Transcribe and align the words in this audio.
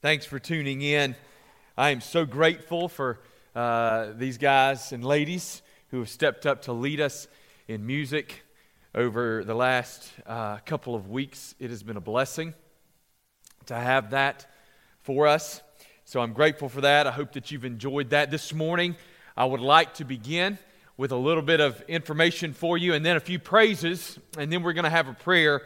Thanks 0.00 0.24
for 0.24 0.38
tuning 0.38 0.80
in. 0.80 1.16
I 1.76 1.90
am 1.90 2.00
so 2.00 2.24
grateful 2.24 2.88
for 2.88 3.18
uh, 3.56 4.12
these 4.14 4.38
guys 4.38 4.92
and 4.92 5.04
ladies 5.04 5.60
who 5.88 5.98
have 5.98 6.08
stepped 6.08 6.46
up 6.46 6.62
to 6.62 6.72
lead 6.72 7.00
us 7.00 7.26
in 7.66 7.84
music 7.84 8.44
over 8.94 9.42
the 9.42 9.56
last 9.56 10.08
uh, 10.24 10.58
couple 10.58 10.94
of 10.94 11.10
weeks. 11.10 11.56
It 11.58 11.70
has 11.70 11.82
been 11.82 11.96
a 11.96 12.00
blessing 12.00 12.54
to 13.66 13.74
have 13.74 14.10
that 14.10 14.46
for 15.02 15.26
us. 15.26 15.62
So 16.04 16.20
I'm 16.20 16.32
grateful 16.32 16.68
for 16.68 16.82
that. 16.82 17.08
I 17.08 17.10
hope 17.10 17.32
that 17.32 17.50
you've 17.50 17.64
enjoyed 17.64 18.10
that. 18.10 18.30
This 18.30 18.54
morning, 18.54 18.94
I 19.36 19.46
would 19.46 19.58
like 19.58 19.94
to 19.94 20.04
begin 20.04 20.58
with 20.96 21.10
a 21.10 21.16
little 21.16 21.42
bit 21.42 21.60
of 21.60 21.82
information 21.88 22.52
for 22.52 22.78
you 22.78 22.94
and 22.94 23.04
then 23.04 23.16
a 23.16 23.20
few 23.20 23.40
praises, 23.40 24.16
and 24.38 24.52
then 24.52 24.62
we're 24.62 24.74
going 24.74 24.84
to 24.84 24.90
have 24.90 25.08
a 25.08 25.14
prayer 25.14 25.62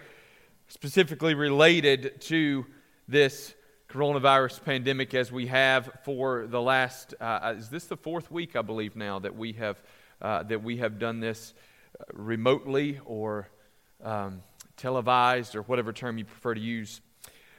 specifically 0.68 1.34
related 1.34 2.18
to 2.22 2.64
this 3.06 3.52
coronavirus 3.92 4.64
pandemic 4.64 5.12
as 5.12 5.30
we 5.30 5.46
have 5.46 5.90
for 6.02 6.46
the 6.46 6.60
last 6.60 7.12
uh, 7.20 7.52
is 7.58 7.68
this 7.68 7.84
the 7.84 7.96
fourth 7.96 8.30
week 8.30 8.56
i 8.56 8.62
believe 8.62 8.96
now 8.96 9.18
that 9.18 9.36
we 9.36 9.52
have 9.52 9.82
uh, 10.22 10.42
that 10.44 10.62
we 10.62 10.78
have 10.78 10.98
done 10.98 11.20
this 11.20 11.52
uh, 12.00 12.04
remotely 12.14 12.98
or 13.04 13.50
um, 14.02 14.42
televised 14.78 15.54
or 15.54 15.60
whatever 15.62 15.92
term 15.92 16.16
you 16.16 16.24
prefer 16.24 16.54
to 16.54 16.60
use? 16.60 17.02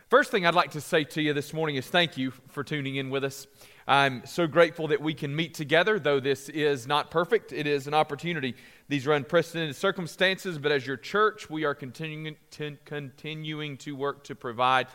First 0.10 0.32
thing 0.32 0.44
i'd 0.48 0.55
like 0.55 0.72
to 0.72 0.82
say 0.82 1.04
to 1.04 1.22
you 1.22 1.34
this 1.34 1.54
morning 1.54 1.76
is 1.76 1.86
thank 1.86 2.18
you 2.18 2.32
for 2.48 2.63
tuning 2.63 2.96
in 2.96 3.12
with 3.12 3.24
us. 3.24 3.46
I'm 3.86 4.26
so 4.26 4.48
grateful 4.48 4.88
that 4.88 5.02
we 5.02 5.13
can 5.13 5.36
meet 5.36 5.54
together 5.54 6.00
though 6.00 6.20
this 6.20 6.50
is 6.50 6.88
not 6.88 7.12
perfect. 7.12 7.54
It 7.54 7.68
is 7.68 7.86
an 7.86 7.94
opportunity. 7.94 8.55
These 8.88 9.05
are 9.05 9.13
unprecedented 9.13 9.76
circumstances 9.76 10.58
but 10.58 10.72
as 10.72 10.88
your 10.88 10.98
church 10.98 11.48
we 11.48 11.63
are 11.63 11.76
continuing 11.76 12.38
to, 12.52 12.76
continuing 12.86 13.77
to 13.77 13.96
work 13.96 14.24
to 14.24 14.36
provide 14.36 14.88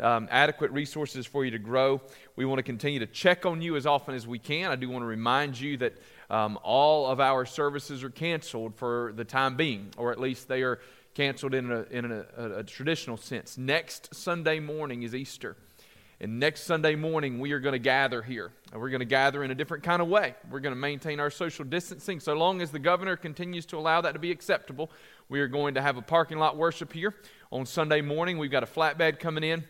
um, 0.00 0.28
adequate 0.30 0.70
resources 0.72 1.26
for 1.26 1.44
you 1.44 1.50
to 1.52 1.58
grow. 1.58 2.00
We 2.36 2.44
want 2.44 2.58
to 2.58 2.62
continue 2.62 2.98
to 3.00 3.06
check 3.06 3.46
on 3.46 3.62
you 3.62 3.76
as 3.76 3.86
often 3.86 4.14
as 4.14 4.26
we 4.26 4.38
can. 4.38 4.70
I 4.70 4.76
do 4.76 4.88
want 4.88 5.02
to 5.02 5.06
remind 5.06 5.58
you 5.58 5.76
that 5.78 5.94
um, 6.28 6.58
all 6.62 7.06
of 7.06 7.20
our 7.20 7.46
services 7.46 8.02
are 8.04 8.10
canceled 8.10 8.74
for 8.76 9.12
the 9.16 9.24
time 9.24 9.56
being, 9.56 9.92
or 9.96 10.12
at 10.12 10.20
least 10.20 10.48
they 10.48 10.62
are 10.62 10.80
canceled 11.14 11.54
in, 11.54 11.70
a, 11.70 11.82
in 11.90 12.12
a, 12.12 12.26
a, 12.36 12.58
a 12.58 12.64
traditional 12.64 13.16
sense. 13.16 13.56
Next 13.56 14.14
Sunday 14.14 14.60
morning 14.60 15.02
is 15.02 15.14
Easter. 15.14 15.56
And 16.18 16.40
next 16.40 16.62
Sunday 16.62 16.94
morning, 16.94 17.40
we 17.40 17.52
are 17.52 17.60
going 17.60 17.74
to 17.74 17.78
gather 17.78 18.22
here. 18.22 18.50
And 18.72 18.80
we're 18.80 18.88
going 18.88 19.00
to 19.00 19.04
gather 19.04 19.44
in 19.44 19.50
a 19.50 19.54
different 19.54 19.84
kind 19.84 20.00
of 20.00 20.08
way. 20.08 20.34
We're 20.50 20.60
going 20.60 20.74
to 20.74 20.80
maintain 20.80 21.20
our 21.20 21.30
social 21.30 21.64
distancing. 21.64 22.20
So 22.20 22.32
long 22.32 22.62
as 22.62 22.70
the 22.70 22.78
governor 22.78 23.16
continues 23.16 23.66
to 23.66 23.76
allow 23.76 24.00
that 24.00 24.12
to 24.12 24.18
be 24.18 24.30
acceptable, 24.30 24.90
we 25.28 25.40
are 25.40 25.48
going 25.48 25.74
to 25.74 25.82
have 25.82 25.98
a 25.98 26.02
parking 26.02 26.38
lot 26.38 26.56
worship 26.56 26.92
here 26.92 27.14
on 27.52 27.66
Sunday 27.66 28.00
morning. 28.00 28.38
We've 28.38 28.50
got 28.50 28.62
a 28.62 28.66
flatbed 28.66 29.18
coming 29.18 29.44
in. 29.44 29.64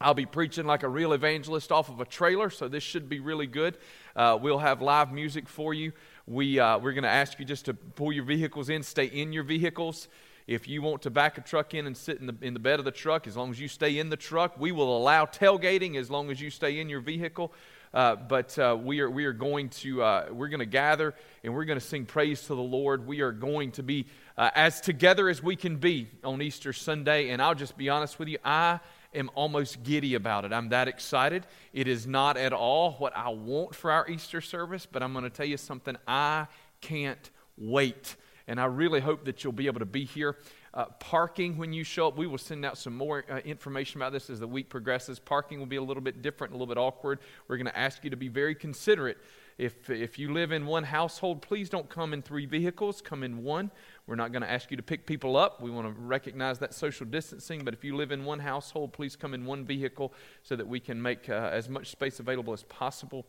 I'll 0.00 0.14
be 0.14 0.26
preaching 0.26 0.66
like 0.66 0.82
a 0.82 0.88
real 0.88 1.14
evangelist 1.14 1.72
off 1.72 1.88
of 1.88 2.00
a 2.00 2.04
trailer, 2.04 2.50
so 2.50 2.68
this 2.68 2.82
should 2.82 3.08
be 3.08 3.18
really 3.18 3.46
good. 3.46 3.78
Uh, 4.14 4.38
we'll 4.40 4.58
have 4.58 4.82
live 4.82 5.10
music 5.10 5.48
for 5.48 5.72
you. 5.72 5.92
We, 6.26 6.58
uh, 6.58 6.78
we're 6.78 6.92
going 6.92 7.04
to 7.04 7.08
ask 7.08 7.38
you 7.38 7.46
just 7.46 7.64
to 7.66 7.74
pull 7.74 8.12
your 8.12 8.24
vehicles 8.24 8.68
in, 8.68 8.82
stay 8.82 9.06
in 9.06 9.32
your 9.32 9.42
vehicles. 9.42 10.08
If 10.46 10.68
you 10.68 10.82
want 10.82 11.02
to 11.02 11.10
back 11.10 11.38
a 11.38 11.40
truck 11.40 11.72
in 11.72 11.86
and 11.86 11.96
sit 11.96 12.20
in 12.20 12.26
the, 12.26 12.36
in 12.42 12.52
the 12.52 12.60
bed 12.60 12.78
of 12.78 12.84
the 12.84 12.92
truck, 12.92 13.26
as 13.26 13.36
long 13.36 13.50
as 13.50 13.58
you 13.58 13.68
stay 13.68 13.98
in 13.98 14.10
the 14.10 14.16
truck, 14.16 14.60
we 14.60 14.70
will 14.70 14.96
allow 14.96 15.24
tailgating 15.24 15.96
as 15.96 16.10
long 16.10 16.30
as 16.30 16.40
you 16.40 16.50
stay 16.50 16.78
in 16.78 16.88
your 16.88 17.00
vehicle. 17.00 17.52
Uh, 17.94 18.14
but 18.14 18.56
uh, 18.58 18.76
we, 18.78 19.00
are, 19.00 19.08
we 19.08 19.24
are 19.24 19.32
going 19.32 19.70
to 19.70 20.02
uh, 20.02 20.26
we're 20.30 20.48
going 20.48 20.60
to 20.60 20.66
gather 20.66 21.14
and 21.42 21.54
we're 21.54 21.64
going 21.64 21.78
to 21.78 21.84
sing 21.84 22.04
praise 22.04 22.42
to 22.42 22.48
the 22.48 22.56
Lord. 22.56 23.06
We 23.06 23.22
are 23.22 23.32
going 23.32 23.72
to 23.72 23.82
be 23.82 24.06
uh, 24.36 24.50
as 24.54 24.80
together 24.82 25.30
as 25.30 25.42
we 25.42 25.56
can 25.56 25.76
be 25.76 26.08
on 26.22 26.42
Easter 26.42 26.74
Sunday. 26.74 27.30
And 27.30 27.40
I'll 27.40 27.54
just 27.54 27.78
be 27.78 27.88
honest 27.88 28.18
with 28.18 28.28
you, 28.28 28.38
I 28.44 28.80
am 29.16 29.30
almost 29.34 29.82
giddy 29.82 30.14
about 30.14 30.44
it. 30.44 30.52
I'm 30.52 30.68
that 30.68 30.88
excited. 30.88 31.46
It 31.72 31.88
is 31.88 32.06
not 32.06 32.36
at 32.36 32.52
all 32.52 32.92
what 32.92 33.16
I 33.16 33.30
want 33.30 33.74
for 33.74 33.90
our 33.90 34.08
Easter 34.08 34.40
service, 34.40 34.86
but 34.86 35.02
I'm 35.02 35.12
going 35.12 35.24
to 35.24 35.30
tell 35.30 35.46
you 35.46 35.56
something. 35.56 35.96
I 36.06 36.46
can't 36.80 37.30
wait. 37.56 38.16
And 38.48 38.60
I 38.60 38.66
really 38.66 39.00
hope 39.00 39.24
that 39.24 39.42
you'll 39.42 39.52
be 39.52 39.66
able 39.66 39.80
to 39.80 39.86
be 39.86 40.04
here. 40.04 40.36
Uh, 40.72 40.84
parking 41.00 41.56
when 41.56 41.72
you 41.72 41.82
show 41.82 42.06
up, 42.06 42.18
we 42.18 42.26
will 42.26 42.38
send 42.38 42.64
out 42.64 42.76
some 42.76 42.94
more 42.94 43.24
uh, 43.30 43.38
information 43.38 44.00
about 44.00 44.12
this 44.12 44.28
as 44.28 44.40
the 44.40 44.46
week 44.46 44.68
progresses. 44.68 45.18
Parking 45.18 45.58
will 45.58 45.66
be 45.66 45.76
a 45.76 45.82
little 45.82 46.02
bit 46.02 46.20
different, 46.22 46.52
a 46.52 46.56
little 46.56 46.66
bit 46.66 46.78
awkward. 46.78 47.18
We're 47.48 47.56
going 47.56 47.66
to 47.66 47.78
ask 47.78 48.04
you 48.04 48.10
to 48.10 48.16
be 48.16 48.28
very 48.28 48.54
considerate. 48.54 49.16
If, 49.58 49.88
if 49.88 50.18
you 50.18 50.34
live 50.34 50.52
in 50.52 50.66
one 50.66 50.84
household, 50.84 51.40
please 51.40 51.70
don't 51.70 51.88
come 51.88 52.12
in 52.12 52.20
three 52.20 52.44
vehicles, 52.44 53.00
come 53.00 53.22
in 53.22 53.42
one. 53.42 53.70
We're 54.06 54.14
not 54.14 54.30
going 54.30 54.42
to 54.42 54.50
ask 54.50 54.70
you 54.70 54.76
to 54.76 54.82
pick 54.82 55.04
people 55.04 55.36
up. 55.36 55.60
We 55.60 55.70
want 55.70 55.88
to 55.88 56.00
recognize 56.00 56.60
that 56.60 56.74
social 56.74 57.06
distancing. 57.06 57.64
But 57.64 57.74
if 57.74 57.84
you 57.84 57.96
live 57.96 58.12
in 58.12 58.24
one 58.24 58.38
household, 58.38 58.92
please 58.92 59.16
come 59.16 59.34
in 59.34 59.44
one 59.44 59.64
vehicle 59.64 60.12
so 60.42 60.54
that 60.54 60.66
we 60.66 60.78
can 60.78 61.02
make 61.02 61.28
uh, 61.28 61.50
as 61.52 61.68
much 61.68 61.90
space 61.90 62.20
available 62.20 62.52
as 62.52 62.62
possible. 62.64 63.26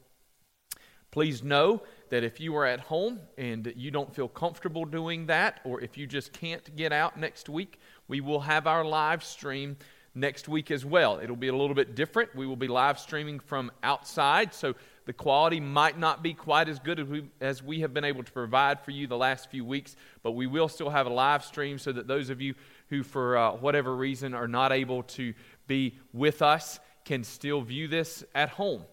Please 1.10 1.42
know 1.42 1.82
that 2.10 2.24
if 2.24 2.40
you 2.40 2.56
are 2.56 2.66
at 2.66 2.82
home 2.82 3.20
and 3.38 3.74
you 3.76 3.90
don't 3.90 4.14
feel 4.14 4.28
comfortable 4.28 4.86
doing 4.86 5.26
that, 5.28 5.62
or 5.64 5.82
if 5.82 5.98
you 5.98 6.06
just 6.06 6.32
can't 6.32 6.76
get 6.76 6.94
out 6.94 7.18
next 7.18 7.50
week, 7.50 7.80
we 8.08 8.22
will 8.22 8.42
have 8.42 8.68
our 8.68 8.86
live 8.86 9.24
stream 9.24 9.78
next 10.14 10.48
week 10.48 10.70
as 10.70 10.84
well. 10.84 11.20
It'll 11.20 11.36
be 11.36 11.48
a 11.48 11.56
little 11.56 11.76
bit 11.76 11.96
different. 11.96 12.36
We 12.36 12.46
will 12.46 12.56
be 12.56 12.68
live 12.68 13.00
streaming 13.00 13.40
from 13.40 13.72
outside, 13.84 14.54
so 14.54 14.76
the 15.08 15.14
quality 15.14 15.62
might 15.62 15.98
not 15.98 16.22
be 16.22 16.34
quite 16.34 16.68
as 16.68 16.80
good 16.80 17.00
as 17.00 17.08
we, 17.08 17.24
as 17.40 17.64
we 17.64 17.80
have 17.80 17.94
been 17.94 18.04
able 18.04 18.24
to 18.24 18.32
provide 18.34 18.82
for 18.82 18.92
you 18.92 19.08
the 19.08 19.18
last 19.18 19.50
few 19.50 19.64
weeks, 19.64 19.96
but 20.22 20.34
we 20.34 20.48
will 20.48 20.68
still 20.68 20.90
have 20.90 21.08
a 21.08 21.10
live 21.10 21.46
stream 21.46 21.80
so 21.80 21.94
that 21.94 22.08
those 22.08 22.30
of 22.30 22.42
you 22.42 22.54
who, 22.90 23.04
for 23.04 23.38
uh, 23.38 23.52
whatever 23.54 23.96
reason, 23.96 24.34
are 24.34 24.50
not 24.50 24.74
able 24.74 25.04
to 25.04 25.34
be 25.66 25.98
with 26.12 26.42
us 26.42 26.82
can 27.06 27.24
still 27.24 27.62
view 27.62 27.88
this 27.88 28.26
at 28.36 28.50
home. 28.50 28.84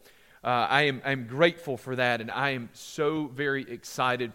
Uh, 0.44 0.68
I 0.70 0.82
am 0.82 1.02
I'm 1.04 1.26
grateful 1.26 1.76
for 1.76 1.96
that, 1.96 2.20
and 2.20 2.30
I 2.30 2.50
am 2.50 2.68
so 2.74 3.26
very 3.34 3.68
excited. 3.68 4.32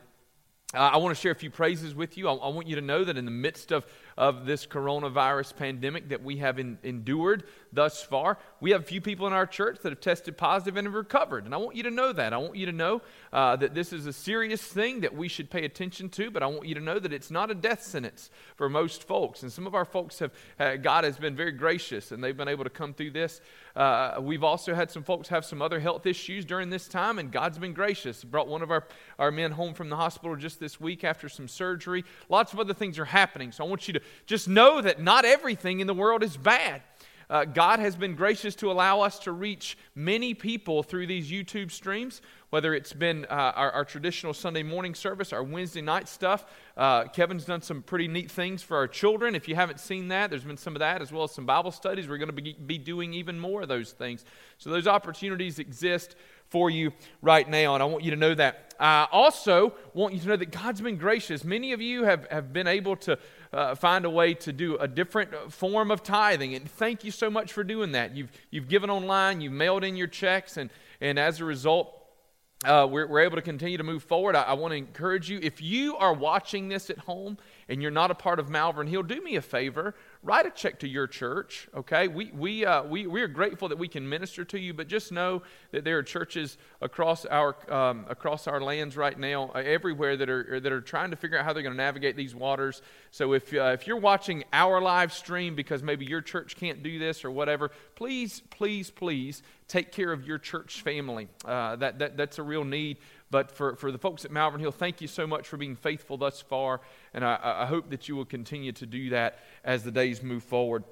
Uh, 0.73 0.79
I 0.79 0.97
want 0.97 1.15
to 1.15 1.21
share 1.21 1.31
a 1.31 1.35
few 1.35 1.49
praises 1.49 1.95
with 1.95 2.17
you. 2.17 2.27
I, 2.27 2.33
I 2.33 2.49
want 2.49 2.67
you 2.67 2.75
to 2.75 2.81
know 2.81 3.05
that 3.05 3.17
in 3.17 3.23
the 3.23 3.31
midst 3.31 3.71
of 3.71 3.85
of 4.19 4.45
this 4.45 4.65
coronavirus 4.65 5.55
pandemic 5.55 6.09
that 6.09 6.21
we 6.21 6.35
have 6.37 6.59
in, 6.59 6.77
endured 6.83 7.45
thus 7.71 8.03
far. 8.03 8.37
We 8.59 8.71
have 8.71 8.81
a 8.81 8.85
few 8.85 8.99
people 8.99 9.25
in 9.27 9.33
our 9.33 9.45
church 9.45 9.79
that 9.81 9.93
have 9.93 10.01
tested 10.01 10.37
positive 10.37 10.75
and 10.75 10.85
have 10.85 10.93
recovered. 10.93 11.45
And 11.45 11.53
I 11.53 11.57
want 11.57 11.77
you 11.77 11.83
to 11.83 11.91
know 11.91 12.11
that. 12.11 12.33
I 12.33 12.37
want 12.37 12.57
you 12.57 12.65
to 12.65 12.73
know 12.73 13.01
uh, 13.31 13.55
that 13.55 13.73
this 13.73 13.93
is 13.93 14.07
a 14.07 14.11
serious 14.11 14.61
thing 14.61 14.99
that 15.01 15.15
we 15.15 15.29
should 15.29 15.49
pay 15.49 15.63
attention 15.63 16.09
to, 16.09 16.29
but 16.31 16.43
I 16.43 16.47
want 16.47 16.67
you 16.67 16.75
to 16.75 16.81
know 16.81 16.99
that 16.99 17.13
it's 17.13 17.31
not 17.31 17.49
a 17.49 17.55
death 17.55 17.81
sentence 17.81 18.29
for 18.57 18.67
most 18.67 19.05
folks. 19.05 19.41
And 19.41 19.51
some 19.53 19.65
of 19.65 19.73
our 19.73 19.85
folks 19.85 20.19
have, 20.19 20.33
uh, 20.59 20.75
God 20.75 21.05
has 21.05 21.17
been 21.17 21.37
very 21.37 21.53
gracious 21.53 22.11
and 22.11 22.21
they've 22.21 22.35
been 22.35 22.49
able 22.49 22.65
to 22.65 22.69
come 22.69 22.93
through 22.93 23.11
this. 23.11 23.39
Uh, 23.73 24.19
we've 24.19 24.43
also 24.43 24.75
had 24.75 24.91
some 24.91 25.03
folks 25.03 25.29
have 25.29 25.45
some 25.45 25.61
other 25.61 25.79
health 25.79 26.05
issues 26.05 26.43
during 26.43 26.69
this 26.69 26.89
time, 26.89 27.19
and 27.19 27.31
God's 27.31 27.57
been 27.57 27.71
gracious. 27.71 28.21
He 28.21 28.27
brought 28.27 28.49
one 28.49 28.61
of 28.61 28.71
our, 28.71 28.85
our 29.17 29.31
men 29.31 29.51
home 29.51 29.73
from 29.73 29.89
the 29.89 29.95
hospital 29.95 30.35
just 30.35 30.59
this 30.59 30.81
week 30.81 31.05
after 31.05 31.29
some 31.29 31.47
surgery. 31.47 32.03
Lots 32.27 32.51
of 32.51 32.59
other 32.59 32.73
things 32.73 32.99
are 32.99 33.05
happening. 33.05 33.53
So 33.53 33.63
I 33.63 33.67
want 33.67 33.87
you 33.87 33.93
to 33.93 34.01
just 34.25 34.47
know 34.47 34.81
that 34.81 35.01
not 35.01 35.25
everything 35.25 35.79
in 35.79 35.87
the 35.87 35.93
world 35.93 36.23
is 36.23 36.37
bad. 36.37 36.81
Uh, 37.29 37.45
God 37.45 37.79
has 37.79 37.95
been 37.95 38.15
gracious 38.15 38.55
to 38.55 38.71
allow 38.71 39.01
us 39.01 39.19
to 39.19 39.31
reach 39.31 39.77
many 39.93 40.33
people 40.33 40.81
through 40.81 41.05
these 41.05 41.29
YouTube 41.29 41.69
streams, 41.69 42.23
whether 42.49 42.73
it's 42.73 42.91
been 42.91 43.25
uh, 43.25 43.53
our, 43.55 43.71
our, 43.71 43.85
traditional 43.85 44.33
Sunday 44.33 44.63
morning 44.63 44.95
service, 44.95 45.31
our 45.31 45.43
Wednesday 45.43 45.81
night 45.81 46.07
stuff. 46.07 46.43
Uh, 46.75 47.03
Kevin's 47.03 47.45
done 47.45 47.61
some 47.61 47.83
pretty 47.83 48.07
neat 48.07 48.31
things 48.31 48.63
for 48.63 48.77
our 48.77 48.87
children. 48.87 49.35
If 49.35 49.47
you 49.47 49.53
haven't 49.53 49.79
seen 49.79 50.07
that, 50.07 50.31
there's 50.31 50.43
been 50.43 50.57
some 50.57 50.75
of 50.75 50.79
that, 50.79 51.03
as 51.03 51.11
well 51.11 51.23
as 51.23 51.31
some 51.31 51.45
Bible 51.45 51.71
studies. 51.71 52.07
We're 52.07 52.17
going 52.17 52.35
to 52.35 52.41
be, 52.41 52.53
be 52.53 52.79
doing 52.79 53.13
even 53.13 53.39
more 53.39 53.61
of 53.61 53.67
those 53.67 53.91
things. 53.91 54.25
So 54.57 54.71
those 54.71 54.87
opportunities 54.87 55.59
exist 55.59 56.15
for 56.47 56.71
you 56.71 56.91
right 57.21 57.47
now, 57.47 57.75
and 57.75 57.83
I 57.83 57.85
want 57.85 58.03
you 58.03 58.09
to 58.09 58.17
know 58.17 58.33
that. 58.33 58.73
I 58.79 59.07
also 59.11 59.73
want 59.93 60.15
you 60.15 60.19
to 60.21 60.27
know 60.29 60.37
that 60.37 60.51
God's 60.51 60.81
been 60.81 60.97
gracious. 60.97 61.43
Many 61.43 61.73
of 61.73 61.81
you 61.81 62.05
have, 62.05 62.25
have 62.31 62.51
been 62.53 62.65
able 62.65 62.95
to 62.97 63.19
uh, 63.51 63.75
find 63.75 64.05
a 64.05 64.09
way 64.09 64.33
to 64.35 64.53
do 64.53 64.77
a 64.77 64.87
different 64.87 65.51
form 65.51 65.91
of 65.91 66.03
tithing, 66.03 66.55
and 66.55 66.69
thank 66.69 67.03
you 67.03 67.11
so 67.11 67.29
much 67.29 67.51
for 67.51 67.63
doing 67.63 67.93
that. 67.93 68.15
You've, 68.15 68.31
you've 68.51 68.67
given 68.67 68.89
online, 68.89 69.41
you've 69.41 69.53
mailed 69.53 69.83
in 69.83 69.95
your 69.95 70.07
checks, 70.07 70.57
and, 70.57 70.69
and 71.01 71.17
as 71.17 71.39
a 71.39 71.45
result, 71.45 71.95
uh, 72.65 72.85
we're, 72.89 73.07
we're, 73.07 73.21
able 73.21 73.37
to 73.37 73.41
continue 73.41 73.77
to 73.77 73.83
move 73.83 74.03
forward. 74.03 74.35
I, 74.35 74.43
I 74.43 74.53
want 74.53 74.73
to 74.73 74.77
encourage 74.77 75.29
you 75.29 75.39
if 75.41 75.61
you 75.61 75.95
are 75.95 76.13
watching 76.13 76.67
this 76.67 76.89
at 76.89 76.97
home 76.97 77.37
and 77.69 77.81
you're 77.81 77.91
not 77.91 78.11
a 78.11 78.15
part 78.15 78.39
of 78.39 78.49
Malvern 78.49 78.87
Hill, 78.87 79.03
do 79.03 79.21
me 79.21 79.37
a 79.37 79.41
favor 79.41 79.95
write 80.21 80.45
a 80.45 80.49
check 80.49 80.79
to 80.79 80.87
your 80.87 81.07
church, 81.07 81.69
okay? 81.73 82.09
We, 82.09 82.31
we, 82.33 82.65
uh, 82.65 82.83
we, 82.83 83.07
we 83.07 83.21
are 83.21 83.27
grateful 83.27 83.69
that 83.69 83.77
we 83.77 83.87
can 83.87 84.07
minister 84.07 84.43
to 84.45 84.59
you, 84.59 84.73
but 84.73 84.87
just 84.87 85.13
know 85.13 85.43
that 85.71 85.85
there 85.85 85.97
are 85.97 86.03
churches 86.03 86.57
across 86.81 87.25
our, 87.25 87.55
um, 87.71 88.05
across 88.09 88.45
our 88.45 88.59
lands 88.59 88.97
right 88.97 89.17
now, 89.17 89.49
uh, 89.55 89.59
everywhere, 89.59 90.17
that 90.17 90.29
are, 90.29 90.59
that 90.59 90.71
are 90.71 90.81
trying 90.81 91.11
to 91.11 91.15
figure 91.15 91.37
out 91.37 91.45
how 91.45 91.53
they're 91.53 91.63
going 91.63 91.75
to 91.75 91.81
navigate 91.81 92.17
these 92.17 92.35
waters. 92.35 92.81
So 93.11 93.31
if, 93.31 93.53
uh, 93.53 93.71
if 93.73 93.87
you're 93.87 93.97
watching 93.97 94.43
our 94.51 94.81
live 94.81 95.13
stream 95.13 95.55
because 95.55 95.81
maybe 95.83 96.05
your 96.05 96.21
church 96.21 96.57
can't 96.57 96.83
do 96.83 96.99
this 96.99 97.23
or 97.23 97.31
whatever, 97.31 97.71
please, 97.95 98.41
please, 98.49 98.89
please 98.89 99.41
take 99.69 99.93
care 99.93 100.11
of 100.11 100.25
your 100.25 100.37
church 100.37 100.81
family. 100.81 101.29
Uh, 101.45 101.77
that, 101.77 101.99
that, 101.99 102.17
that's 102.17 102.39
a 102.39 102.43
real 102.43 102.65
need. 102.65 102.97
But 103.31 103.51
for, 103.51 103.75
for 103.75 103.91
the 103.91 103.97
folks 103.97 104.25
at 104.25 104.31
Malvern 104.31 104.59
Hill, 104.59 104.71
thank 104.71 105.01
you 105.01 105.07
so 105.07 105.27
much 105.27 105.47
for 105.47 105.57
being 105.57 105.75
faithful 105.75 106.17
thus 106.17 106.41
far. 106.41 106.81
And 107.13 107.23
I, 107.23 107.39
I 107.61 107.65
hope 107.65 107.89
that 107.91 108.07
you 108.07 108.15
will 108.15 108.25
continue 108.25 108.71
to 108.73 108.85
do 108.85 109.11
that 109.11 109.39
as 109.63 109.83
the 109.83 109.91
days 109.91 110.23
move 110.23 110.43
forward. 110.43 110.83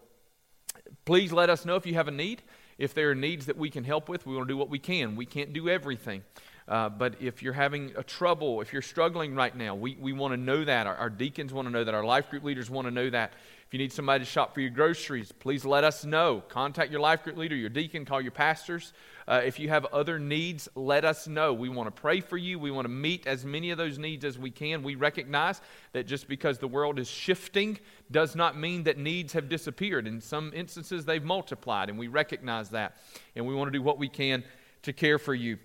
Please 1.06 1.32
let 1.32 1.50
us 1.50 1.66
know 1.66 1.76
if 1.76 1.86
you 1.86 1.96
have 1.96 2.08
a 2.08 2.12
need. 2.12 2.44
If 2.78 2.94
there 2.94 3.10
are 3.10 3.16
needs 3.16 3.48
that 3.48 3.58
we 3.58 3.72
can 3.72 3.84
help 3.84 4.08
with, 4.08 4.28
we 4.28 4.36
want 4.36 4.48
to 4.48 4.54
do 4.54 4.58
what 4.58 4.70
we 4.70 4.78
can. 4.78 5.16
We 5.16 5.26
can't 5.26 5.52
do 5.52 5.68
everything. 5.68 6.24
Uh, 6.68 6.90
but 6.90 7.16
if 7.22 7.42
you're 7.42 7.54
having 7.54 7.94
a 7.96 8.04
trouble, 8.04 8.62
if 8.62 8.74
you're 8.74 8.82
struggling 8.82 9.34
right 9.34 9.56
now, 9.56 9.74
we, 9.74 9.98
we 10.00 10.12
want 10.12 10.34
to 10.34 10.38
know 10.38 10.66
that. 10.66 10.86
Our, 10.86 10.96
our 10.96 11.10
deacons 11.10 11.54
want 11.54 11.68
to 11.68 11.72
know 11.72 11.84
that. 11.84 11.94
Our 11.96 12.04
life 12.04 12.30
group 12.30 12.44
leaders 12.44 12.70
want 12.70 12.88
to 12.88 12.92
know 12.92 13.10
that. 13.10 13.34
If 13.66 13.74
you 13.74 13.80
need 13.80 13.94
somebody 13.94 14.26
to 14.26 14.30
shop 14.30 14.54
for 14.54 14.62
your 14.62 14.70
groceries, 14.70 15.32
please 15.32 15.66
let 15.66 15.84
us 15.84 16.06
know. 16.06 16.44
Contact 16.50 16.92
your 16.92 17.00
life 17.00 17.24
group 17.24 17.38
leader, 17.38 17.56
your 17.56 17.70
deacon, 17.70 18.06
call 18.06 18.22
your 18.22 18.32
pastors. 18.32 18.94
Uh, 19.28 19.42
if 19.44 19.60
you 19.60 19.68
have 19.68 19.86
other 19.88 20.20
needs, 20.20 20.70
let 20.76 21.04
us 21.04 21.28
know. 21.28 21.54
We 21.54 21.68
want 21.68 21.94
to 21.94 22.02
pray 22.02 22.22
for 22.22 22.38
you. 22.38 22.58
We 22.60 22.72
want 22.72 22.86
to 22.86 22.90
meet 22.90 23.28
as 23.28 23.44
many 23.44 23.72
of 23.72 23.78
those 23.78 23.98
needs 23.98 24.24
as 24.24 24.40
we 24.40 24.52
can. 24.52 24.84
We 24.84 24.96
recognize 24.96 25.60
that 25.92 26.08
just 26.08 26.30
because 26.30 26.60
the 26.60 26.68
world 26.68 26.98
is 26.98 27.10
shifting 27.10 27.78
does 28.10 28.36
not 28.36 28.58
mean 28.58 28.84
that 28.84 28.98
needs 28.98 29.34
have 29.34 29.50
disappeared. 29.50 30.08
In 30.08 30.22
some 30.22 30.54
instances, 30.56 31.04
they've 31.04 31.24
multiplied, 31.24 31.90
and 31.90 32.00
we 32.00 32.08
recognize 32.08 32.70
that. 32.70 32.96
And 33.36 33.46
we 33.46 33.54
want 33.54 33.68
to 33.68 33.78
do 33.78 33.82
what 33.82 33.98
we 33.98 34.08
can 34.08 34.46
to 34.84 34.94
care 34.94 35.20
for 35.20 35.34
you. 35.34 35.58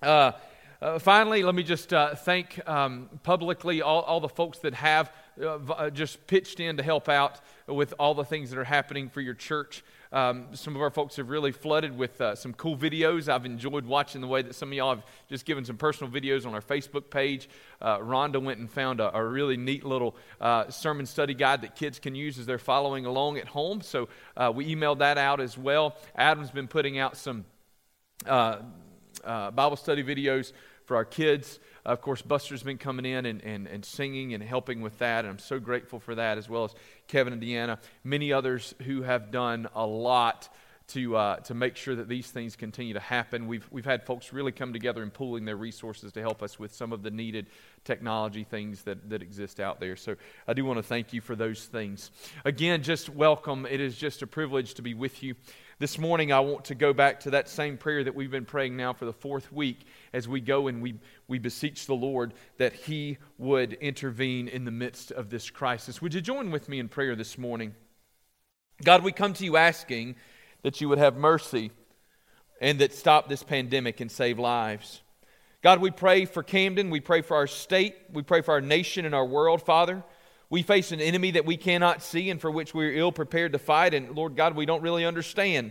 Uh, 0.00 0.32
uh, 0.80 0.98
finally, 0.98 1.42
let 1.42 1.54
me 1.54 1.62
just 1.62 1.92
uh, 1.92 2.14
thank 2.14 2.66
um, 2.66 3.10
publicly 3.22 3.82
all, 3.82 4.00
all, 4.00 4.20
the 4.20 4.28
folks 4.30 4.60
that 4.60 4.72
have 4.72 5.12
uh, 5.38 5.56
uh, 5.56 5.90
just 5.90 6.26
pitched 6.26 6.58
in 6.58 6.78
to 6.78 6.82
help 6.82 7.10
out 7.10 7.42
with 7.66 7.92
all 7.98 8.14
the 8.14 8.24
things 8.24 8.48
that 8.48 8.58
are 8.58 8.64
happening 8.64 9.10
for 9.10 9.20
your 9.20 9.34
church. 9.34 9.84
Um, 10.12 10.48
some 10.54 10.74
of 10.74 10.82
our 10.82 10.90
folks 10.90 11.16
have 11.16 11.30
really 11.30 11.52
flooded 11.52 11.96
with 11.96 12.20
uh, 12.20 12.34
some 12.34 12.52
cool 12.54 12.76
videos. 12.76 13.28
I've 13.28 13.46
enjoyed 13.46 13.86
watching 13.86 14.20
the 14.20 14.26
way 14.26 14.42
that 14.42 14.54
some 14.54 14.70
of 14.70 14.74
y'all 14.74 14.94
have 14.96 15.04
just 15.28 15.44
given 15.44 15.64
some 15.64 15.76
personal 15.76 16.12
videos 16.12 16.46
on 16.46 16.54
our 16.54 16.60
Facebook 16.60 17.10
page. 17.10 17.48
Rhonda 17.80 18.42
went 18.42 18.58
and 18.58 18.68
found 18.68 19.00
a, 19.00 19.16
a 19.16 19.24
really 19.24 19.56
neat 19.56 19.84
little 19.84 20.16
sermon 20.68 21.06
study 21.06 21.34
guide 21.34 21.62
that 21.62 21.76
kids 21.76 21.98
can 22.00 22.14
use 22.14 22.38
as 22.38 22.46
they're 22.46 22.58
following 22.58 23.06
along 23.06 23.38
at 23.38 23.46
home. 23.46 23.82
So 23.82 24.08
we 24.52 24.74
emailed 24.74 24.98
that 24.98 25.16
out 25.16 25.40
as 25.40 25.56
well. 25.56 25.96
Adam's 26.16 26.50
been 26.50 26.68
putting 26.68 26.98
out 26.98 27.16
some 27.16 27.44
uh, 28.26 28.58
Bible 29.24 29.76
study 29.76 30.02
videos 30.02 30.52
for 30.86 30.96
our 30.96 31.04
kids. 31.04 31.60
Of 31.84 32.00
course, 32.00 32.22
Buster's 32.22 32.62
been 32.62 32.78
coming 32.78 33.04
in 33.04 33.26
and, 33.26 33.42
and, 33.42 33.66
and 33.66 33.84
singing 33.84 34.34
and 34.34 34.42
helping 34.42 34.80
with 34.80 34.98
that, 34.98 35.24
and 35.24 35.32
I'm 35.32 35.38
so 35.38 35.58
grateful 35.58 36.00
for 36.00 36.14
that, 36.14 36.38
as 36.38 36.48
well 36.48 36.64
as 36.64 36.74
Kevin 37.08 37.32
and 37.32 37.42
Deanna, 37.42 37.78
many 38.04 38.32
others 38.32 38.74
who 38.82 39.02
have 39.02 39.30
done 39.30 39.68
a 39.74 39.86
lot 39.86 40.48
to, 40.88 41.16
uh, 41.16 41.36
to 41.36 41.54
make 41.54 41.76
sure 41.76 41.94
that 41.94 42.08
these 42.08 42.30
things 42.30 42.56
continue 42.56 42.94
to 42.94 43.00
happen. 43.00 43.46
We've, 43.46 43.66
we've 43.70 43.84
had 43.84 44.04
folks 44.04 44.32
really 44.32 44.50
come 44.50 44.72
together 44.72 45.02
and 45.02 45.12
pooling 45.12 45.44
their 45.44 45.56
resources 45.56 46.12
to 46.12 46.20
help 46.20 46.42
us 46.42 46.58
with 46.58 46.74
some 46.74 46.92
of 46.92 47.02
the 47.02 47.10
needed 47.10 47.46
technology 47.84 48.42
things 48.42 48.82
that, 48.82 49.08
that 49.08 49.22
exist 49.22 49.60
out 49.60 49.78
there. 49.78 49.94
So 49.94 50.16
I 50.48 50.52
do 50.52 50.64
want 50.64 50.78
to 50.78 50.82
thank 50.82 51.12
you 51.12 51.20
for 51.20 51.36
those 51.36 51.64
things. 51.64 52.10
Again, 52.44 52.82
just 52.82 53.08
welcome. 53.08 53.66
It 53.70 53.80
is 53.80 53.96
just 53.96 54.22
a 54.22 54.26
privilege 54.26 54.74
to 54.74 54.82
be 54.82 54.94
with 54.94 55.22
you. 55.22 55.36
This 55.80 55.98
morning, 55.98 56.30
I 56.30 56.40
want 56.40 56.66
to 56.66 56.74
go 56.74 56.92
back 56.92 57.20
to 57.20 57.30
that 57.30 57.48
same 57.48 57.78
prayer 57.78 58.04
that 58.04 58.14
we've 58.14 58.30
been 58.30 58.44
praying 58.44 58.76
now 58.76 58.92
for 58.92 59.06
the 59.06 59.14
fourth 59.14 59.50
week 59.50 59.86
as 60.12 60.28
we 60.28 60.42
go 60.42 60.68
and 60.68 60.82
we, 60.82 60.96
we 61.26 61.38
beseech 61.38 61.86
the 61.86 61.94
Lord 61.94 62.34
that 62.58 62.74
He 62.74 63.16
would 63.38 63.72
intervene 63.72 64.46
in 64.46 64.66
the 64.66 64.70
midst 64.70 65.10
of 65.10 65.30
this 65.30 65.48
crisis. 65.48 66.02
Would 66.02 66.12
you 66.12 66.20
join 66.20 66.50
with 66.50 66.68
me 66.68 66.80
in 66.80 66.90
prayer 66.90 67.16
this 67.16 67.38
morning? 67.38 67.74
God, 68.84 69.02
we 69.02 69.10
come 69.10 69.32
to 69.32 69.44
you 69.46 69.56
asking 69.56 70.16
that 70.60 70.82
you 70.82 70.88
would 70.90 70.98
have 70.98 71.16
mercy 71.16 71.70
and 72.60 72.78
that 72.80 72.92
stop 72.92 73.30
this 73.30 73.42
pandemic 73.42 74.00
and 74.00 74.12
save 74.12 74.38
lives. 74.38 75.00
God, 75.62 75.80
we 75.80 75.90
pray 75.90 76.26
for 76.26 76.42
Camden. 76.42 76.90
We 76.90 77.00
pray 77.00 77.22
for 77.22 77.38
our 77.38 77.46
state. 77.46 77.96
We 78.12 78.22
pray 78.22 78.42
for 78.42 78.52
our 78.52 78.60
nation 78.60 79.06
and 79.06 79.14
our 79.14 79.24
world, 79.24 79.62
Father. 79.62 80.04
We 80.50 80.62
face 80.62 80.90
an 80.90 81.00
enemy 81.00 81.30
that 81.32 81.46
we 81.46 81.56
cannot 81.56 82.02
see 82.02 82.28
and 82.28 82.40
for 82.40 82.50
which 82.50 82.74
we're 82.74 82.92
ill 82.92 83.12
prepared 83.12 83.52
to 83.52 83.58
fight, 83.58 83.94
and 83.94 84.16
Lord 84.16 84.34
God, 84.34 84.56
we 84.56 84.66
don't 84.66 84.82
really 84.82 85.04
understand. 85.04 85.70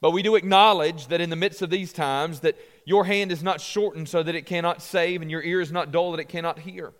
But 0.00 0.12
we 0.12 0.22
do 0.22 0.36
acknowledge 0.36 1.08
that 1.08 1.20
in 1.20 1.28
the 1.28 1.36
midst 1.36 1.60
of 1.60 1.70
these 1.70 1.92
times 1.92 2.40
that 2.40 2.56
your 2.84 3.04
hand 3.04 3.32
is 3.32 3.42
not 3.42 3.60
shortened 3.60 4.08
so 4.08 4.22
that 4.22 4.34
it 4.34 4.46
cannot 4.46 4.80
save 4.80 5.22
and 5.22 5.30
your 5.30 5.42
ear 5.42 5.60
is 5.60 5.72
not 5.72 5.90
dull 5.90 6.12
that 6.12 6.20
it 6.20 6.28
cannot 6.28 6.60
hear. 6.60 6.92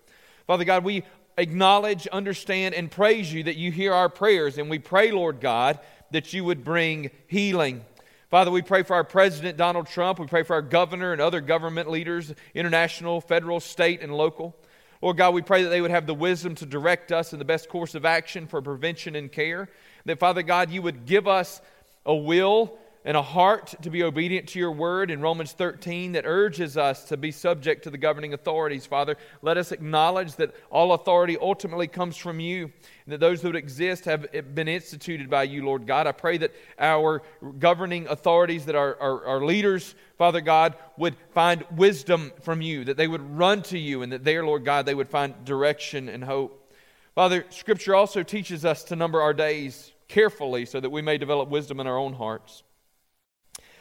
Father 0.47 0.65
God, 0.65 0.83
we 0.83 1.03
acknowledge, 1.37 2.07
understand, 2.07 2.75
and 2.75 2.91
praise 2.91 3.31
you 3.31 3.43
that 3.43 3.55
you 3.55 3.71
hear 3.71 3.93
our 3.93 4.09
prayers, 4.09 4.57
and 4.57 4.69
we 4.69 4.79
pray, 4.79 5.11
Lord 5.11 5.39
God, 5.39 5.79
that 6.11 6.33
you 6.33 6.43
would 6.43 6.63
bring 6.63 7.11
healing. 7.27 7.85
Father, 8.29 8.51
we 8.51 8.61
pray 8.61 8.83
for 8.83 8.95
our 8.95 9.05
President 9.05 9.57
Donald 9.57 9.87
Trump. 9.87 10.19
We 10.19 10.27
pray 10.27 10.43
for 10.43 10.55
our 10.55 10.61
governor 10.61 11.13
and 11.13 11.21
other 11.21 11.39
government 11.39 11.89
leaders, 11.89 12.33
international, 12.53 13.21
federal, 13.21 13.61
state, 13.61 14.01
and 14.01 14.13
local. 14.13 14.55
Lord 15.01 15.17
God, 15.17 15.33
we 15.33 15.41
pray 15.41 15.63
that 15.63 15.69
they 15.69 15.81
would 15.81 15.91
have 15.91 16.07
the 16.07 16.13
wisdom 16.13 16.55
to 16.55 16.65
direct 16.65 17.11
us 17.11 17.31
in 17.33 17.39
the 17.39 17.45
best 17.45 17.69
course 17.69 17.93
of 17.93 18.05
action 18.05 18.47
for 18.47 18.61
prevention 18.61 19.15
and 19.15 19.31
care. 19.31 19.69
That, 20.05 20.19
Father 20.19 20.41
God, 20.41 20.71
you 20.71 20.81
would 20.81 21.05
give 21.05 21.27
us 21.27 21.61
a 22.05 22.15
will 22.15 22.77
and 23.07 23.15
a 23.15 23.21
heart 23.21 23.73
to 23.81 23.89
be 23.89 24.03
obedient 24.03 24.49
to 24.49 24.59
your 24.59 24.73
word 24.73 25.09
in 25.09 25.21
Romans 25.21 25.53
13 25.53 26.11
that 26.11 26.25
urges 26.25 26.75
us 26.75 27.05
to 27.05 27.15
be 27.15 27.31
subject 27.31 27.85
to 27.85 27.89
the 27.89 27.97
governing 27.97 28.33
authorities. 28.33 28.85
Father, 28.85 29.15
let 29.41 29.55
us 29.55 29.71
acknowledge 29.71 30.35
that 30.35 30.53
all 30.69 30.91
authority 30.91 31.37
ultimately 31.39 31.87
comes 31.87 32.17
from 32.17 32.41
you, 32.41 32.65
and 32.65 33.13
that 33.13 33.21
those 33.21 33.41
that 33.43 33.55
exist 33.55 34.03
have 34.03 34.27
been 34.53 34.67
instituted 34.67 35.29
by 35.29 35.43
you, 35.43 35.63
Lord 35.63 35.87
God. 35.87 36.05
I 36.05 36.11
pray 36.11 36.37
that 36.39 36.51
our 36.77 37.23
governing 37.57 38.07
authorities, 38.07 38.65
that 38.65 38.75
our, 38.75 38.99
our, 38.99 39.25
our 39.25 39.45
leaders, 39.45 39.95
Father 40.17 40.41
God, 40.41 40.75
would 40.97 41.15
find 41.33 41.63
wisdom 41.77 42.33
from 42.41 42.61
you, 42.61 42.83
that 42.83 42.97
they 42.97 43.07
would 43.07 43.37
run 43.37 43.61
to 43.63 43.79
you, 43.79 44.01
and 44.01 44.11
that 44.11 44.25
there, 44.25 44.45
Lord 44.45 44.65
God, 44.65 44.85
they 44.85 44.95
would 44.95 45.09
find 45.09 45.45
direction 45.45 46.09
and 46.09 46.25
hope. 46.25 46.73
Father, 47.15 47.45
Scripture 47.51 47.95
also 47.95 48.21
teaches 48.21 48.65
us 48.65 48.83
to 48.83 48.97
number 48.97 49.21
our 49.21 49.33
days 49.33 49.93
carefully 50.09 50.65
so 50.65 50.81
that 50.81 50.89
we 50.89 51.01
may 51.01 51.17
develop 51.17 51.47
wisdom 51.47 51.79
in 51.79 51.87
our 51.87 51.97
own 51.97 52.11
hearts. 52.11 52.63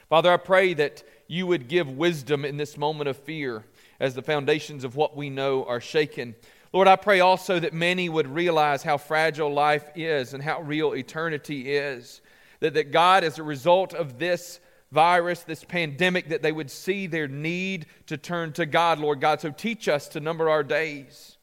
Father, 0.09 0.33
I 0.33 0.37
pray 0.37 0.75
that 0.75 1.03
you 1.27 1.47
would 1.47 1.69
give 1.69 1.91
wisdom 1.91 2.45
in 2.45 2.57
this 2.57 2.77
moment 2.77 3.09
of 3.09 3.17
fear 3.17 3.65
as 3.99 4.15
the 4.15 4.23
foundations 4.23 4.85
of 4.85 4.97
what 4.97 5.17
we 5.17 5.31
know 5.31 5.65
are 5.65 5.81
shaken. 5.81 6.37
Lord, 6.73 6.89
I 6.89 6.97
pray 6.97 7.21
also 7.21 7.59
that 7.59 7.73
many 7.73 8.09
would 8.09 8.29
realize 8.29 8.83
how 8.83 8.99
fragile 8.99 9.53
life 9.53 9.89
is 9.95 10.35
and 10.35 10.43
how 10.43 10.61
real 10.61 10.95
eternity 10.95 11.75
is. 11.75 12.21
That, 12.61 12.75
that 12.75 12.93
God, 12.93 13.25
as 13.25 13.39
a 13.39 13.43
result 13.43 13.95
of 13.95 14.19
this 14.19 14.61
virus, 14.93 15.43
this 15.43 15.65
pandemic, 15.65 16.29
that 16.29 16.43
they 16.43 16.53
would 16.53 16.71
see 16.71 17.07
their 17.07 17.29
need 17.29 17.87
to 18.07 18.17
turn 18.17 18.53
to 18.53 18.67
God, 18.67 18.99
Lord 18.99 19.21
God. 19.21 19.41
So 19.41 19.51
teach 19.51 19.89
us 19.89 20.09
to 20.09 20.21
number 20.21 20.49
our 20.49 20.63
days. 20.63 21.37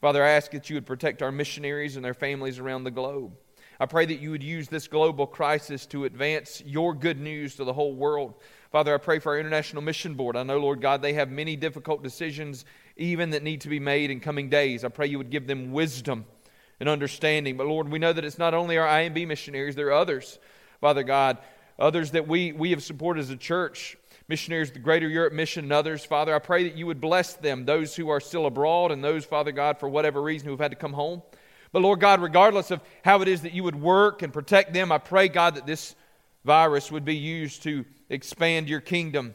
Father, 0.00 0.22
I 0.22 0.30
ask 0.30 0.52
that 0.52 0.70
you 0.70 0.76
would 0.76 0.86
protect 0.86 1.22
our 1.22 1.32
missionaries 1.32 1.96
and 1.96 2.04
their 2.04 2.14
families 2.14 2.58
around 2.58 2.84
the 2.84 2.90
globe. 2.90 3.32
I 3.80 3.86
pray 3.86 4.06
that 4.06 4.20
you 4.20 4.32
would 4.32 4.42
use 4.42 4.68
this 4.68 4.88
global 4.88 5.26
crisis 5.26 5.86
to 5.86 6.04
advance 6.04 6.60
your 6.66 6.94
good 6.94 7.20
news 7.20 7.54
to 7.56 7.64
the 7.64 7.72
whole 7.72 7.94
world. 7.94 8.34
Father, 8.72 8.92
I 8.92 8.98
pray 8.98 9.20
for 9.20 9.32
our 9.32 9.38
International 9.38 9.82
Mission 9.82 10.14
Board. 10.14 10.36
I 10.36 10.42
know, 10.42 10.58
Lord 10.58 10.80
God, 10.80 11.00
they 11.00 11.12
have 11.12 11.30
many 11.30 11.54
difficult 11.54 12.02
decisions 12.02 12.64
even 12.96 13.30
that 13.30 13.44
need 13.44 13.60
to 13.60 13.68
be 13.68 13.78
made 13.78 14.10
in 14.10 14.18
coming 14.18 14.48
days. 14.48 14.84
I 14.84 14.88
pray 14.88 15.06
you 15.06 15.18
would 15.18 15.30
give 15.30 15.46
them 15.46 15.72
wisdom 15.72 16.26
and 16.80 16.88
understanding. 16.88 17.56
But 17.56 17.68
Lord, 17.68 17.88
we 17.88 18.00
know 18.00 18.12
that 18.12 18.24
it's 18.24 18.38
not 18.38 18.52
only 18.52 18.78
our 18.78 18.86
IMB 18.86 19.28
missionaries, 19.28 19.76
there 19.76 19.88
are 19.88 19.92
others, 19.92 20.40
Father 20.80 21.04
God, 21.04 21.38
others 21.78 22.10
that 22.10 22.26
we, 22.26 22.50
we 22.52 22.70
have 22.70 22.82
supported 22.82 23.20
as 23.20 23.30
a 23.30 23.36
church 23.36 23.96
missionaries, 24.26 24.72
the 24.72 24.80
Greater 24.80 25.08
Europe 25.08 25.32
Mission, 25.32 25.64
and 25.64 25.72
others. 25.72 26.04
Father, 26.04 26.34
I 26.34 26.40
pray 26.40 26.64
that 26.64 26.76
you 26.76 26.86
would 26.86 27.00
bless 27.00 27.34
them, 27.34 27.64
those 27.64 27.94
who 27.94 28.08
are 28.08 28.20
still 28.20 28.46
abroad 28.46 28.90
and 28.90 29.02
those, 29.02 29.24
Father 29.24 29.52
God, 29.52 29.78
for 29.78 29.88
whatever 29.88 30.20
reason 30.20 30.46
who 30.46 30.52
have 30.52 30.60
had 30.60 30.72
to 30.72 30.76
come 30.76 30.92
home. 30.92 31.22
But 31.72 31.82
Lord 31.82 32.00
God, 32.00 32.22
regardless 32.22 32.70
of 32.70 32.80
how 33.04 33.20
it 33.22 33.28
is 33.28 33.42
that 33.42 33.52
you 33.52 33.62
would 33.64 33.80
work 33.80 34.22
and 34.22 34.32
protect 34.32 34.72
them, 34.72 34.90
I 34.90 34.98
pray, 34.98 35.28
God, 35.28 35.54
that 35.56 35.66
this 35.66 35.94
virus 36.44 36.90
would 36.90 37.04
be 37.04 37.16
used 37.16 37.62
to 37.64 37.84
expand 38.08 38.68
your 38.68 38.80
kingdom. 38.80 39.34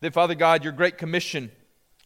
That, 0.00 0.14
Father 0.14 0.34
God, 0.34 0.64
your 0.64 0.72
great 0.72 0.98
commission 0.98 1.50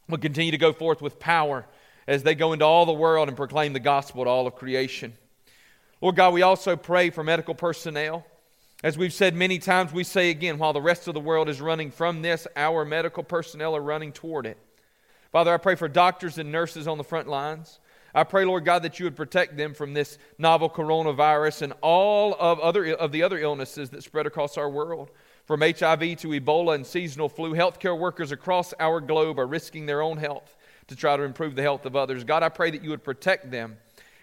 would 0.08 0.22
continue 0.22 0.50
to 0.50 0.58
go 0.58 0.72
forth 0.72 1.00
with 1.00 1.18
power 1.18 1.66
as 2.06 2.22
they 2.22 2.34
go 2.34 2.52
into 2.52 2.64
all 2.64 2.86
the 2.86 2.92
world 2.92 3.28
and 3.28 3.36
proclaim 3.36 3.72
the 3.72 3.80
gospel 3.80 4.24
to 4.24 4.30
all 4.30 4.46
of 4.46 4.56
creation. 4.56 5.12
Lord 6.00 6.16
God, 6.16 6.32
we 6.32 6.42
also 6.42 6.76
pray 6.76 7.10
for 7.10 7.22
medical 7.22 7.54
personnel. 7.54 8.24
As 8.82 8.96
we've 8.96 9.12
said 9.12 9.34
many 9.34 9.58
times, 9.58 9.92
we 9.92 10.04
say 10.04 10.30
again, 10.30 10.58
while 10.58 10.72
the 10.72 10.80
rest 10.80 11.08
of 11.08 11.14
the 11.14 11.20
world 11.20 11.48
is 11.48 11.60
running 11.60 11.90
from 11.90 12.22
this, 12.22 12.46
our 12.56 12.84
medical 12.84 13.24
personnel 13.24 13.76
are 13.76 13.82
running 13.82 14.12
toward 14.12 14.46
it. 14.46 14.56
Father, 15.32 15.52
I 15.52 15.58
pray 15.58 15.74
for 15.74 15.88
doctors 15.88 16.38
and 16.38 16.50
nurses 16.50 16.86
on 16.86 16.96
the 16.96 17.04
front 17.04 17.28
lines. 17.28 17.80
I 18.14 18.24
pray, 18.24 18.44
Lord 18.44 18.64
God, 18.64 18.82
that 18.84 18.98
you 18.98 19.04
would 19.04 19.16
protect 19.16 19.56
them 19.56 19.74
from 19.74 19.92
this 19.92 20.18
novel 20.38 20.70
coronavirus 20.70 21.62
and 21.62 21.72
all 21.82 22.34
of, 22.38 22.58
other, 22.60 22.94
of 22.94 23.12
the 23.12 23.22
other 23.22 23.38
illnesses 23.38 23.90
that 23.90 24.02
spread 24.02 24.26
across 24.26 24.56
our 24.56 24.70
world. 24.70 25.10
From 25.44 25.60
HIV 25.60 26.16
to 26.18 26.28
Ebola 26.28 26.74
and 26.74 26.86
seasonal 26.86 27.28
flu, 27.28 27.54
healthcare 27.54 27.98
workers 27.98 28.32
across 28.32 28.74
our 28.80 29.00
globe 29.00 29.38
are 29.38 29.46
risking 29.46 29.86
their 29.86 30.02
own 30.02 30.16
health 30.16 30.56
to 30.88 30.96
try 30.96 31.16
to 31.16 31.22
improve 31.22 31.54
the 31.54 31.62
health 31.62 31.86
of 31.86 31.96
others. 31.96 32.24
God, 32.24 32.42
I 32.42 32.48
pray 32.48 32.70
that 32.70 32.82
you 32.82 32.90
would 32.90 33.04
protect 33.04 33.50
them, 33.50 33.76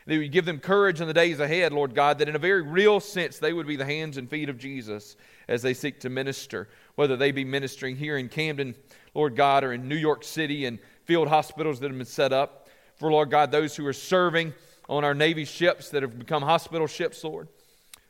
that 0.06 0.14
you 0.14 0.22
would 0.22 0.32
give 0.32 0.46
them 0.46 0.60
courage 0.60 1.02
in 1.02 1.08
the 1.08 1.14
days 1.14 1.40
ahead, 1.40 1.74
Lord 1.74 1.96
God, 1.96 2.20
that 2.20 2.30
in 2.30 2.36
a 2.36 2.40
very 2.40 2.62
real 2.62 3.00
sense 3.00 3.40
they 3.40 3.54
would 3.54 3.68
be 3.68 3.76
the 3.76 3.86
hands 3.86 4.18
and 4.18 4.30
feet 4.30 4.50
of 4.50 4.58
Jesus 4.58 5.16
as 5.48 5.62
they 5.62 5.74
seek 5.74 6.00
to 6.02 6.10
minister, 6.10 6.70
whether 6.96 7.16
they 7.16 7.32
be 7.32 7.44
ministering 7.44 7.96
here 7.96 8.18
in 8.18 8.30
Camden, 8.30 8.76
Lord 9.14 9.36
God, 9.36 9.64
or 9.64 9.74
in 9.74 9.88
New 9.88 9.96
York 9.96 10.24
City 10.24 10.66
and 10.66 10.80
field 11.06 11.28
hospitals 11.28 11.80
that 11.80 11.90
have 11.90 11.98
been 11.98 12.06
set 12.06 12.34
up 12.34 12.65
for, 12.98 13.12
Lord 13.12 13.30
God, 13.30 13.52
those 13.52 13.76
who 13.76 13.86
are 13.88 13.94
serving 13.94 14.54
on 14.88 15.04
our 15.04 15.14
Navy 15.14 15.46
ships 15.46 15.90
that 15.90 16.04
have 16.04 16.18
become 16.18 16.44
hospital 16.44 16.88
ships, 16.88 17.24
Lord. 17.24 17.48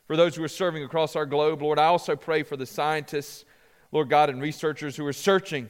for 0.06 0.16
those 0.16 0.36
who 0.36 0.44
are 0.44 0.50
serving 0.50 0.84
across 0.84 1.16
our 1.16 1.26
globe. 1.26 1.62
Lord, 1.62 1.80
I 1.80 1.86
also 1.86 2.16
pray 2.16 2.44
for 2.44 2.58
the 2.58 2.66
scientists, 2.66 3.46
Lord 3.92 4.10
God, 4.10 4.30
and 4.30 4.42
researchers 4.42 4.96
who 4.96 5.06
are 5.06 5.14
searching 5.14 5.70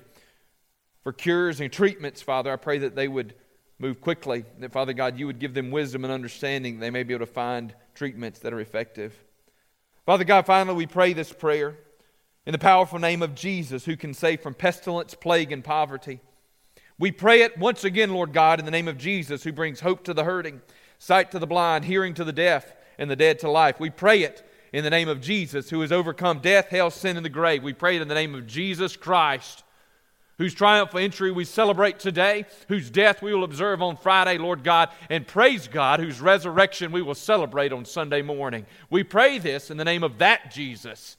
for 1.03 1.13
cures 1.13 1.62
and 1.62 1.72
treatments, 1.72 2.22
Father. 2.22 2.51
I 2.51 2.57
pray 2.57 2.79
that 2.79 2.95
they 2.95 3.07
would 3.07 3.34
move 3.79 4.01
quickly, 4.01 4.45
that, 4.60 4.72
Father 4.72 4.93
God, 4.93 5.17
you 5.17 5.27
would 5.27 5.39
give 5.39 5.53
them 5.53 5.72
wisdom 5.72 6.03
and 6.03 6.13
understanding. 6.13 6.79
They 6.79 6.89
may 6.89 7.03
be 7.03 7.13
able 7.13 7.25
to 7.25 7.31
find 7.31 7.74
treatments 7.93 8.39
that 8.39 8.53
are 8.53 8.60
effective. 8.60 9.13
Father 10.05 10.24
God, 10.24 10.45
finally, 10.45 10.75
we 10.75 10.86
pray 10.86 11.13
this 11.13 11.31
prayer 11.31 11.77
in 12.45 12.51
the 12.51 12.60
powerful 12.60 13.00
name 13.00 13.24
of 13.24 13.34
Jesus, 13.34 13.86
who 13.86 13.98
can 13.98 14.13
save 14.13 14.41
from 14.41 14.53
pestilence, 14.53 15.15
plague, 15.15 15.51
and 15.51 15.63
poverty. 15.63 16.19
We 16.98 17.12
pray 17.12 17.42
it 17.42 17.58
once 17.58 17.84
again, 17.84 18.14
Lord 18.14 18.32
God, 18.32 18.60
in 18.60 18.66
the 18.66 18.72
name 18.72 18.88
of 18.88 18.98
Jesus, 18.98 19.44
who 19.44 19.52
brings 19.52 19.82
hope 19.82 20.06
to 20.06 20.14
the 20.14 20.24
hurting, 20.24 20.62
sight 20.98 21.32
to 21.32 21.40
the 21.40 21.48
blind, 21.48 21.86
hearing 21.86 22.14
to 22.14 22.24
the 22.24 22.32
deaf, 22.32 22.74
and 22.98 23.12
the 23.12 23.18
dead 23.18 23.40
to 23.40 23.50
life. 23.50 23.80
We 23.80 23.90
pray 23.90 24.24
it 24.24 24.50
in 24.72 24.84
the 24.84 24.90
name 24.90 25.10
of 25.10 25.20
Jesus, 25.20 25.70
who 25.70 25.82
has 25.82 25.92
overcome 25.92 26.40
death, 26.40 26.70
hell, 26.70 26.90
sin, 26.90 27.18
and 27.18 27.25
the 27.25 27.30
grave. 27.30 27.64
We 27.64 27.74
pray 27.74 27.98
it 27.98 28.02
in 28.02 28.08
the 28.08 28.16
name 28.16 28.34
of 28.34 28.48
Jesus 28.48 28.96
Christ, 28.96 29.66
whose 30.38 30.54
triumphal 30.54 31.00
entry 31.00 31.32
we 31.32 31.44
celebrate 31.44 32.00
today, 32.00 32.46
whose 32.70 32.90
death 32.90 33.22
we 33.22 33.34
will 33.34 33.44
observe 33.44 33.82
on 33.82 33.98
Friday, 33.98 34.38
Lord 34.38 34.64
God, 34.64 34.90
and 35.10 35.28
praise 35.28 35.68
God, 35.68 36.00
whose 36.00 36.22
resurrection 36.22 36.94
we 36.94 37.02
will 37.02 37.16
celebrate 37.16 37.74
on 37.74 37.84
Sunday 37.84 38.22
morning. 38.22 38.66
We 38.90 39.04
pray 39.04 39.38
this 39.38 39.70
in 39.70 39.75
the 39.75 39.86
name 39.86 40.04
of 40.04 40.18
that 40.20 40.52
Jesus, 40.52 41.18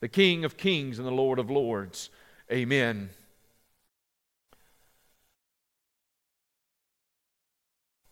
the 0.00 0.08
King 0.08 0.44
of 0.44 0.58
kings 0.58 0.98
and 0.98 1.08
the 1.08 1.12
Lord 1.12 1.38
of 1.38 1.50
lords. 1.50 2.10
Amen. 2.52 3.08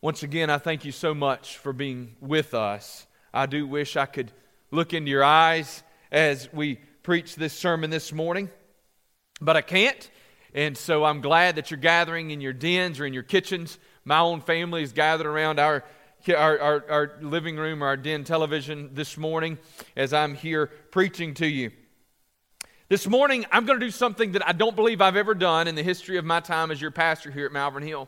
Once 0.05 0.21
again, 0.21 0.51
I 0.51 0.59
thank 0.59 0.85
you 0.85 0.91
so 0.91 1.15
much 1.15 1.57
for 1.57 1.73
being 1.73 2.15
with 2.21 2.53
us. 2.53 3.07
I 3.33 3.47
do 3.47 3.65
wish 3.65 3.97
I 3.97 4.05
could 4.05 4.31
look 4.69 4.93
into 4.93 5.09
your 5.09 5.23
eyes 5.23 5.81
as 6.11 6.47
we 6.53 6.75
preach 7.01 7.35
this 7.35 7.53
sermon 7.53 7.89
this 7.89 8.13
morning, 8.13 8.51
but 9.41 9.57
I 9.57 9.63
can't. 9.63 10.11
And 10.53 10.77
so 10.77 11.03
I'm 11.03 11.21
glad 11.21 11.55
that 11.55 11.71
you're 11.71 11.79
gathering 11.79 12.29
in 12.29 12.39
your 12.39 12.53
dens 12.53 12.99
or 12.99 13.07
in 13.07 13.13
your 13.13 13.23
kitchens. 13.23 13.79
My 14.03 14.19
own 14.19 14.41
family 14.41 14.83
is 14.83 14.93
gathered 14.93 15.25
around 15.25 15.59
our, 15.59 15.83
our, 16.29 16.59
our, 16.59 16.85
our 16.87 17.17
living 17.21 17.57
room 17.57 17.83
or 17.83 17.87
our 17.87 17.97
den 17.97 18.25
television 18.25 18.91
this 18.93 19.17
morning 19.17 19.57
as 19.95 20.13
I'm 20.13 20.35
here 20.35 20.67
preaching 20.91 21.33
to 21.33 21.47
you. 21.47 21.71
This 22.89 23.07
morning, 23.07 23.47
I'm 23.51 23.65
going 23.65 23.79
to 23.79 23.85
do 23.87 23.91
something 23.91 24.33
that 24.33 24.47
I 24.47 24.51
don't 24.51 24.75
believe 24.75 25.01
I've 25.01 25.15
ever 25.15 25.33
done 25.33 25.67
in 25.67 25.73
the 25.73 25.81
history 25.81 26.19
of 26.19 26.25
my 26.25 26.41
time 26.41 26.69
as 26.69 26.79
your 26.79 26.91
pastor 26.91 27.31
here 27.31 27.47
at 27.47 27.51
Malvern 27.51 27.81
Hill. 27.81 28.07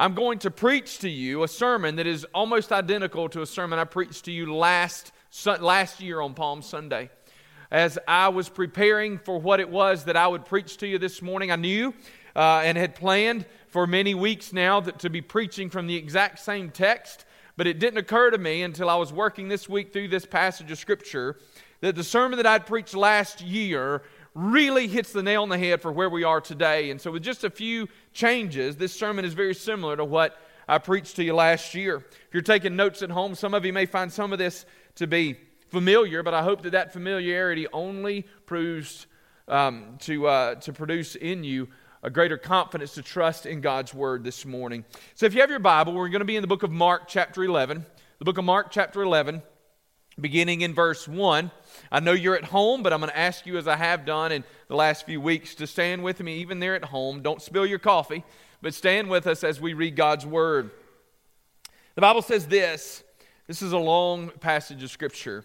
I'm 0.00 0.14
going 0.14 0.38
to 0.40 0.52
preach 0.52 1.00
to 1.00 1.08
you 1.08 1.42
a 1.42 1.48
sermon 1.48 1.96
that 1.96 2.06
is 2.06 2.24
almost 2.32 2.70
identical 2.70 3.28
to 3.30 3.42
a 3.42 3.46
sermon 3.46 3.80
I 3.80 3.84
preached 3.84 4.26
to 4.26 4.30
you 4.30 4.54
last, 4.54 5.10
last 5.44 6.00
year 6.00 6.20
on 6.20 6.34
Palm 6.34 6.62
Sunday 6.62 7.10
as 7.72 7.98
I 8.06 8.28
was 8.28 8.48
preparing 8.48 9.18
for 9.18 9.40
what 9.40 9.58
it 9.58 9.68
was 9.68 10.04
that 10.04 10.16
I 10.16 10.28
would 10.28 10.44
preach 10.44 10.76
to 10.76 10.86
you 10.86 10.98
this 10.98 11.20
morning, 11.20 11.50
I 11.50 11.56
knew 11.56 11.92
uh, 12.36 12.62
and 12.64 12.78
had 12.78 12.94
planned 12.94 13.44
for 13.66 13.88
many 13.88 14.14
weeks 14.14 14.52
now 14.52 14.78
that, 14.78 15.00
to 15.00 15.10
be 15.10 15.20
preaching 15.20 15.68
from 15.68 15.88
the 15.88 15.96
exact 15.96 16.38
same 16.38 16.70
text, 16.70 17.24
but 17.56 17.66
it 17.66 17.80
didn't 17.80 17.98
occur 17.98 18.30
to 18.30 18.38
me 18.38 18.62
until 18.62 18.88
I 18.88 18.94
was 18.94 19.12
working 19.12 19.48
this 19.48 19.68
week 19.68 19.92
through 19.92 20.08
this 20.08 20.24
passage 20.24 20.70
of 20.70 20.78
Scripture 20.78 21.40
that 21.80 21.96
the 21.96 22.04
sermon 22.04 22.36
that 22.36 22.46
I'd 22.46 22.66
preached 22.66 22.94
last 22.94 23.40
year 23.40 24.02
really 24.34 24.86
hits 24.86 25.12
the 25.12 25.22
nail 25.22 25.42
on 25.42 25.48
the 25.48 25.58
head 25.58 25.82
for 25.82 25.90
where 25.90 26.08
we 26.08 26.22
are 26.22 26.40
today. 26.40 26.90
And 26.90 27.00
so, 27.00 27.10
with 27.10 27.22
just 27.22 27.42
a 27.44 27.50
few 27.50 27.88
changes, 28.18 28.74
this 28.74 28.92
sermon 28.92 29.24
is 29.24 29.32
very 29.32 29.54
similar 29.54 29.96
to 29.96 30.04
what 30.04 30.36
I 30.66 30.78
preached 30.78 31.14
to 31.16 31.24
you 31.24 31.34
last 31.34 31.72
year. 31.72 31.98
If 31.98 32.28
you're 32.32 32.42
taking 32.42 32.74
notes 32.74 33.00
at 33.02 33.10
home, 33.10 33.36
some 33.36 33.54
of 33.54 33.64
you 33.64 33.72
may 33.72 33.86
find 33.86 34.12
some 34.12 34.32
of 34.32 34.40
this 34.40 34.66
to 34.96 35.06
be 35.06 35.38
familiar, 35.68 36.24
but 36.24 36.34
I 36.34 36.42
hope 36.42 36.62
that 36.62 36.70
that 36.70 36.92
familiarity 36.92 37.68
only 37.72 38.26
proves 38.44 39.06
um, 39.46 39.98
to, 40.00 40.26
uh, 40.26 40.54
to 40.56 40.72
produce 40.72 41.14
in 41.14 41.44
you 41.44 41.68
a 42.02 42.10
greater 42.10 42.36
confidence 42.36 42.94
to 42.94 43.02
trust 43.02 43.46
in 43.46 43.60
God's 43.60 43.94
word 43.94 44.24
this 44.24 44.44
morning. 44.44 44.84
So 45.14 45.26
if 45.26 45.32
you 45.32 45.40
have 45.40 45.50
your 45.50 45.60
Bible, 45.60 45.92
we're 45.92 46.08
going 46.08 46.18
to 46.18 46.24
be 46.24 46.36
in 46.36 46.42
the 46.42 46.48
book 46.48 46.64
of 46.64 46.72
Mark, 46.72 47.06
chapter 47.06 47.44
11. 47.44 47.86
The 48.18 48.24
book 48.24 48.38
of 48.38 48.44
Mark, 48.44 48.72
chapter 48.72 49.00
11, 49.00 49.42
beginning 50.20 50.62
in 50.62 50.74
verse 50.74 51.06
1. 51.06 51.52
I 51.92 52.00
know 52.00 52.12
you're 52.12 52.36
at 52.36 52.44
home, 52.44 52.82
but 52.82 52.92
I'm 52.92 52.98
going 52.98 53.12
to 53.12 53.18
ask 53.18 53.46
you, 53.46 53.58
as 53.58 53.68
I 53.68 53.76
have 53.76 54.04
done 54.04 54.32
in 54.32 54.42
the 54.68 54.76
last 54.76 55.04
few 55.06 55.20
weeks, 55.20 55.54
to 55.56 55.66
stand 55.66 56.02
with 56.02 56.20
me 56.20 56.38
even 56.38 56.60
there 56.60 56.74
at 56.74 56.84
home. 56.84 57.22
Don't 57.22 57.42
spill 57.42 57.66
your 57.66 57.78
coffee, 57.78 58.24
but 58.62 58.74
stand 58.74 59.08
with 59.08 59.26
us 59.26 59.42
as 59.42 59.60
we 59.60 59.72
read 59.72 59.96
God's 59.96 60.26
word. 60.26 60.70
The 61.94 62.02
Bible 62.02 62.22
says 62.22 62.46
this 62.46 63.02
this 63.48 63.62
is 63.62 63.72
a 63.72 63.78
long 63.78 64.30
passage 64.40 64.82
of 64.82 64.90
Scripture. 64.90 65.44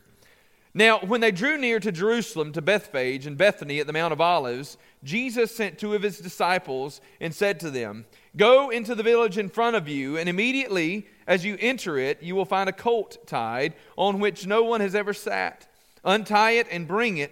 Now, 0.74 1.00
when 1.00 1.22
they 1.22 1.32
drew 1.32 1.58
near 1.58 1.80
to 1.80 1.92
Jerusalem, 1.92 2.51
to 2.53 2.62
Bethphage 2.62 3.27
and 3.27 3.38
Bethany 3.38 3.80
at 3.80 3.86
the 3.86 3.94
Mount 3.94 4.12
of 4.12 4.20
Olives, 4.20 4.77
Jesus 5.03 5.56
sent 5.56 5.77
two 5.77 5.94
of 5.94 6.01
his 6.01 6.18
disciples 6.18 7.00
and 7.22 7.34
said 7.34 7.60
to 7.60 7.70
them, 7.70 8.06
Go 8.36 8.72
into 8.72 8.96
the 8.96 9.03
village 9.03 9.38
in 9.38 9.50
front 9.50 9.75
of 9.75 9.88
you, 9.88 10.18
and 10.18 10.27
immediately 10.27 11.08
as 11.27 11.46
you 11.46 11.58
enter 11.60 11.98
it, 11.98 12.24
you 12.24 12.36
will 12.36 12.46
find 12.46 12.68
a 12.68 12.74
colt 12.74 13.20
tied 13.27 13.75
on 13.96 14.20
which 14.20 14.48
no 14.48 14.63
one 14.63 14.82
has 14.82 14.96
ever 14.96 15.13
sat. 15.13 15.68
Untie 16.03 16.51
it 16.51 16.68
and 16.72 16.88
bring 16.88 17.18
it. 17.18 17.32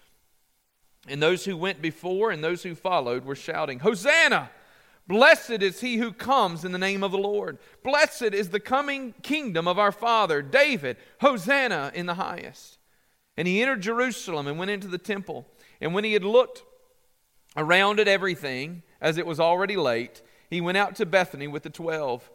And 1.07 1.21
those 1.21 1.45
who 1.45 1.57
went 1.57 1.81
before 1.81 2.31
and 2.31 2.43
those 2.43 2.63
who 2.63 2.75
followed 2.75 3.25
were 3.25 3.35
shouting, 3.35 3.79
Hosanna! 3.79 4.51
Blessed 5.07 5.61
is 5.61 5.81
he 5.81 5.97
who 5.97 6.13
comes 6.13 6.63
in 6.63 6.71
the 6.71 6.77
name 6.77 7.03
of 7.03 7.11
the 7.11 7.17
Lord. 7.17 7.57
Blessed 7.83 8.33
is 8.33 8.49
the 8.49 8.59
coming 8.59 9.13
kingdom 9.23 9.67
of 9.67 9.79
our 9.79 9.91
father 9.91 10.41
David. 10.41 10.95
Hosanna 11.19 11.91
in 11.93 12.05
the 12.05 12.13
highest. 12.13 12.77
And 13.35 13.47
he 13.47 13.61
entered 13.61 13.81
Jerusalem 13.81 14.47
and 14.47 14.59
went 14.59 14.71
into 14.71 14.87
the 14.87 14.97
temple. 14.97 15.47
And 15.81 15.93
when 15.93 16.03
he 16.03 16.13
had 16.13 16.23
looked 16.23 16.63
around 17.57 17.99
at 17.99 18.07
everything, 18.07 18.83
as 19.01 19.17
it 19.17 19.25
was 19.25 19.39
already 19.39 19.75
late, 19.75 20.21
he 20.49 20.61
went 20.61 20.77
out 20.77 20.95
to 20.97 21.05
Bethany 21.05 21.47
with 21.47 21.63
the 21.63 21.69
twelve. 21.69 22.29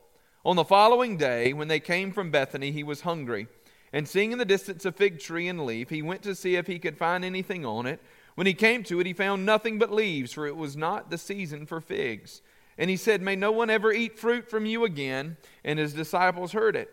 On 0.45 0.57
the 0.57 0.65
following 0.65 1.17
day, 1.17 1.53
when 1.53 1.69
they 1.69 1.81
came 1.81 2.13
from 2.13 2.31
Bethany, 2.31 2.73
he 2.73 2.83
was 2.83 3.03
hungry. 3.03 3.47
And 3.93 4.09
seeing 4.09 4.33
in 4.33 4.39
the 4.39 4.45
distance 4.45 4.85
a 4.85 4.93
fig 4.93 5.21
tree 5.21 5.49
and 5.49 5.65
leaf, 5.65 5.89
he 5.89 6.03
went 6.03 6.23
to 6.23 6.35
see 6.35 6.57
if 6.57 6.67
he 6.67 6.79
could 6.79 6.99
find 6.99 7.25
anything 7.25 7.65
on 7.65 7.87
it. 7.87 8.01
When 8.37 8.47
he 8.47 8.55
came 8.55 8.85
to 8.85 9.01
it, 9.01 9.07
he 9.07 9.13
found 9.13 9.45
nothing 9.45 9.79
but 9.79 9.91
leaves, 9.91 10.33
for 10.33 10.47
it 10.47 10.57
was 10.57 10.77
not 10.77 11.11
the 11.11 11.19
season 11.19 11.67
for 11.67 11.81
figs. 11.81 12.43
And 12.79 12.91
he 12.91 12.97
said, 12.97 13.23
May 13.23 13.35
no 13.35 13.51
one 13.51 13.71
ever 13.71 13.93
eat 13.93 14.19
fruit 14.19 14.49
from 14.49 14.67
you 14.67 14.85
again. 14.85 15.39
And 15.65 15.79
his 15.79 15.95
disciples 15.95 16.53
heard 16.53 16.77
it. 16.77 16.93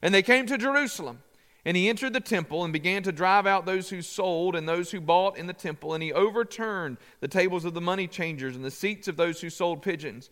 And 0.00 0.14
they 0.14 0.22
came 0.22 0.46
to 0.46 0.56
Jerusalem. 0.56 1.22
And 1.64 1.76
he 1.76 1.88
entered 1.88 2.12
the 2.12 2.20
temple 2.20 2.62
and 2.62 2.72
began 2.72 3.02
to 3.02 3.10
drive 3.10 3.44
out 3.44 3.66
those 3.66 3.90
who 3.90 4.00
sold 4.00 4.54
and 4.54 4.68
those 4.68 4.92
who 4.92 5.00
bought 5.00 5.36
in 5.36 5.48
the 5.48 5.52
temple. 5.52 5.94
And 5.94 6.02
he 6.02 6.12
overturned 6.12 6.98
the 7.18 7.26
tables 7.26 7.64
of 7.64 7.74
the 7.74 7.80
money 7.80 8.06
changers 8.06 8.54
and 8.54 8.64
the 8.64 8.70
seats 8.70 9.08
of 9.08 9.16
those 9.16 9.40
who 9.40 9.50
sold 9.50 9.82
pigeons. 9.82 10.30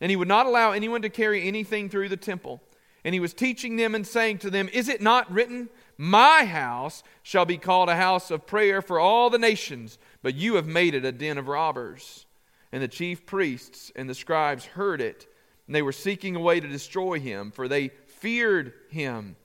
And 0.00 0.08
he 0.08 0.16
would 0.16 0.28
not 0.28 0.46
allow 0.46 0.72
anyone 0.72 1.02
to 1.02 1.10
carry 1.10 1.46
anything 1.46 1.90
through 1.90 2.08
the 2.08 2.16
temple. 2.16 2.62
And 3.04 3.14
he 3.14 3.20
was 3.20 3.32
teaching 3.32 3.76
them 3.76 3.94
and 3.94 4.06
saying 4.06 4.38
to 4.38 4.50
them, 4.50 4.68
Is 4.72 4.88
it 4.88 5.00
not 5.00 5.30
written, 5.32 5.68
My 5.96 6.44
house 6.44 7.02
shall 7.22 7.44
be 7.44 7.56
called 7.56 7.88
a 7.88 7.96
house 7.96 8.30
of 8.30 8.46
prayer 8.46 8.82
for 8.82 9.00
all 9.00 9.30
the 9.30 9.38
nations, 9.38 9.98
but 10.22 10.34
you 10.34 10.54
have 10.54 10.66
made 10.66 10.94
it 10.94 11.04
a 11.04 11.12
den 11.12 11.38
of 11.38 11.48
robbers? 11.48 12.26
And 12.72 12.82
the 12.82 12.88
chief 12.88 13.26
priests 13.26 13.90
and 13.96 14.08
the 14.08 14.14
scribes 14.14 14.64
heard 14.64 15.00
it, 15.00 15.26
and 15.66 15.74
they 15.74 15.82
were 15.82 15.92
seeking 15.92 16.36
a 16.36 16.40
way 16.40 16.60
to 16.60 16.68
destroy 16.68 17.18
him, 17.18 17.50
for 17.50 17.68
they 17.68 17.88
feared 18.06 18.74
him, 18.90 19.36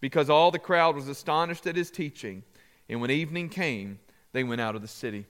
because 0.00 0.28
all 0.28 0.50
the 0.50 0.58
crowd 0.58 0.96
was 0.96 1.08
astonished 1.08 1.66
at 1.66 1.76
his 1.76 1.90
teaching. 1.90 2.42
And 2.88 3.00
when 3.00 3.10
evening 3.10 3.48
came, 3.48 4.00
they 4.32 4.44
went 4.44 4.60
out 4.60 4.74
of 4.74 4.82
the 4.82 4.88
city. 4.88 5.24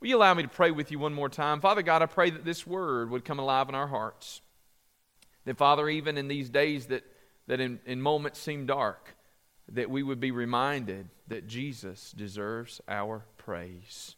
Will 0.00 0.08
you 0.08 0.16
allow 0.16 0.34
me 0.34 0.42
to 0.42 0.48
pray 0.48 0.70
with 0.70 0.90
you 0.90 0.98
one 0.98 1.14
more 1.14 1.28
time? 1.28 1.60
Father 1.60 1.82
God, 1.82 2.02
I 2.02 2.06
pray 2.06 2.30
that 2.30 2.44
this 2.44 2.66
word 2.66 3.10
would 3.10 3.24
come 3.24 3.38
alive 3.38 3.68
in 3.68 3.74
our 3.74 3.86
hearts. 3.86 4.42
That, 5.44 5.56
Father, 5.56 5.88
even 5.88 6.18
in 6.18 6.28
these 6.28 6.50
days 6.50 6.86
that, 6.86 7.04
that 7.48 7.60
in, 7.60 7.80
in 7.84 8.00
moments 8.00 8.38
seem 8.38 8.66
dark, 8.66 9.16
that 9.72 9.90
we 9.90 10.02
would 10.02 10.20
be 10.20 10.30
reminded 10.30 11.08
that 11.26 11.48
Jesus 11.48 12.12
deserves 12.12 12.80
our 12.88 13.24
praise. 13.36 14.14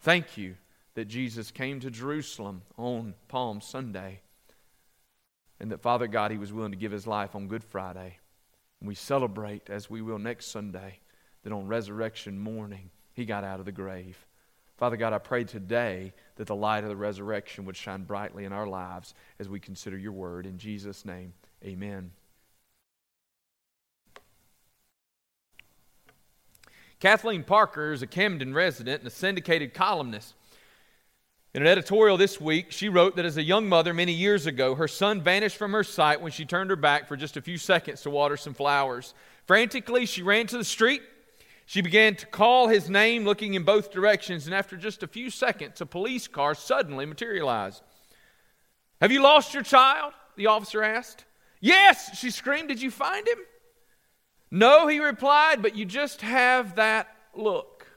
Thank 0.00 0.36
you 0.36 0.56
that 0.94 1.06
Jesus 1.06 1.50
came 1.50 1.80
to 1.80 1.90
Jerusalem 1.90 2.62
on 2.76 3.14
Palm 3.28 3.60
Sunday, 3.60 4.20
and 5.58 5.70
that 5.70 5.82
Father 5.82 6.06
God, 6.06 6.30
He 6.30 6.38
was 6.38 6.52
willing 6.52 6.72
to 6.72 6.78
give 6.78 6.92
His 6.92 7.06
life 7.06 7.34
on 7.34 7.48
Good 7.48 7.64
Friday. 7.64 8.18
And 8.80 8.88
we 8.88 8.94
celebrate, 8.94 9.70
as 9.70 9.88
we 9.88 10.02
will 10.02 10.18
next 10.18 10.46
Sunday, 10.46 10.98
that 11.42 11.52
on 11.52 11.66
resurrection 11.66 12.38
morning, 12.38 12.90
he 13.12 13.24
got 13.24 13.44
out 13.44 13.60
of 13.60 13.66
the 13.66 13.72
grave. 13.72 14.26
Father 14.76 14.96
God, 14.96 15.12
I 15.12 15.18
pray 15.18 15.44
today 15.44 16.12
that 16.36 16.48
the 16.48 16.56
light 16.56 16.82
of 16.82 16.90
the 16.90 16.96
resurrection 16.96 17.64
would 17.64 17.76
shine 17.76 18.02
brightly 18.02 18.44
in 18.44 18.52
our 18.52 18.66
lives 18.66 19.14
as 19.38 19.48
we 19.48 19.60
consider 19.60 19.96
your 19.96 20.12
word. 20.12 20.46
In 20.46 20.58
Jesus' 20.58 21.04
name, 21.04 21.32
amen. 21.64 22.10
Kathleen 27.04 27.42
Parker 27.42 27.92
is 27.92 28.00
a 28.00 28.06
Camden 28.06 28.54
resident 28.54 29.02
and 29.02 29.08
a 29.08 29.14
syndicated 29.14 29.74
columnist. 29.74 30.32
In 31.52 31.60
an 31.60 31.68
editorial 31.68 32.16
this 32.16 32.40
week, 32.40 32.72
she 32.72 32.88
wrote 32.88 33.16
that 33.16 33.26
as 33.26 33.36
a 33.36 33.42
young 33.42 33.68
mother 33.68 33.92
many 33.92 34.12
years 34.12 34.46
ago, 34.46 34.74
her 34.74 34.88
son 34.88 35.20
vanished 35.20 35.58
from 35.58 35.72
her 35.72 35.84
sight 35.84 36.22
when 36.22 36.32
she 36.32 36.46
turned 36.46 36.70
her 36.70 36.76
back 36.76 37.06
for 37.06 37.14
just 37.14 37.36
a 37.36 37.42
few 37.42 37.58
seconds 37.58 38.00
to 38.00 38.10
water 38.10 38.38
some 38.38 38.54
flowers. 38.54 39.12
Frantically, 39.46 40.06
she 40.06 40.22
ran 40.22 40.46
to 40.46 40.56
the 40.56 40.64
street. 40.64 41.02
She 41.66 41.82
began 41.82 42.14
to 42.14 42.24
call 42.24 42.68
his 42.68 42.88
name, 42.88 43.26
looking 43.26 43.52
in 43.52 43.64
both 43.64 43.92
directions, 43.92 44.46
and 44.46 44.54
after 44.54 44.78
just 44.78 45.02
a 45.02 45.06
few 45.06 45.28
seconds, 45.28 45.82
a 45.82 45.86
police 45.86 46.26
car 46.26 46.54
suddenly 46.54 47.04
materialized. 47.04 47.82
Have 49.02 49.12
you 49.12 49.20
lost 49.20 49.52
your 49.52 49.62
child? 49.62 50.14
The 50.36 50.46
officer 50.46 50.82
asked. 50.82 51.26
Yes, 51.60 52.16
she 52.16 52.30
screamed. 52.30 52.68
Did 52.68 52.80
you 52.80 52.90
find 52.90 53.28
him? 53.28 53.40
No, 54.54 54.86
he 54.86 55.00
replied, 55.00 55.62
but 55.62 55.74
you 55.74 55.84
just 55.84 56.20
have 56.20 56.76
that 56.76 57.08
look. 57.34 57.88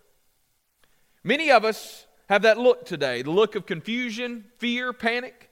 Many 1.24 1.52
of 1.52 1.64
us 1.64 2.08
have 2.30 2.42
that 2.42 2.58
look 2.58 2.84
today 2.84 3.22
the 3.22 3.30
look 3.30 3.54
of 3.54 3.68
confusion, 3.68 4.44
fear, 4.58 4.92
panic, 4.92 5.52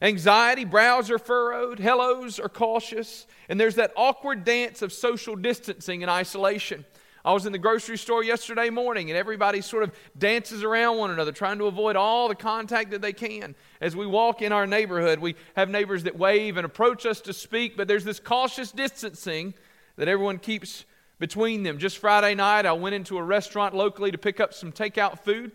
anxiety. 0.00 0.64
Brows 0.64 1.10
are 1.10 1.18
furrowed, 1.18 1.78
hellos 1.78 2.40
are 2.40 2.48
cautious, 2.48 3.26
and 3.50 3.60
there's 3.60 3.74
that 3.74 3.92
awkward 3.94 4.44
dance 4.44 4.80
of 4.80 4.90
social 4.90 5.36
distancing 5.36 6.02
and 6.02 6.10
isolation. 6.10 6.86
I 7.26 7.34
was 7.34 7.44
in 7.44 7.52
the 7.52 7.58
grocery 7.58 7.98
store 7.98 8.24
yesterday 8.24 8.70
morning, 8.70 9.10
and 9.10 9.18
everybody 9.18 9.60
sort 9.60 9.82
of 9.82 9.92
dances 10.16 10.64
around 10.64 10.96
one 10.96 11.10
another, 11.10 11.32
trying 11.32 11.58
to 11.58 11.66
avoid 11.66 11.94
all 11.94 12.26
the 12.26 12.34
contact 12.34 12.92
that 12.92 13.02
they 13.02 13.12
can. 13.12 13.54
As 13.82 13.94
we 13.94 14.06
walk 14.06 14.40
in 14.40 14.52
our 14.52 14.66
neighborhood, 14.66 15.18
we 15.18 15.36
have 15.56 15.68
neighbors 15.68 16.04
that 16.04 16.16
wave 16.16 16.56
and 16.56 16.64
approach 16.64 17.04
us 17.04 17.20
to 17.22 17.34
speak, 17.34 17.76
but 17.76 17.86
there's 17.86 18.04
this 18.04 18.18
cautious 18.18 18.72
distancing 18.72 19.52
that 19.98 20.08
everyone 20.08 20.38
keeps 20.38 20.84
between 21.18 21.64
them. 21.64 21.78
Just 21.78 21.98
Friday 21.98 22.36
night, 22.36 22.64
I 22.64 22.72
went 22.72 22.94
into 22.94 23.18
a 23.18 23.22
restaurant 23.22 23.74
locally 23.74 24.12
to 24.12 24.18
pick 24.18 24.38
up 24.38 24.54
some 24.54 24.70
takeout 24.70 25.18
food. 25.18 25.50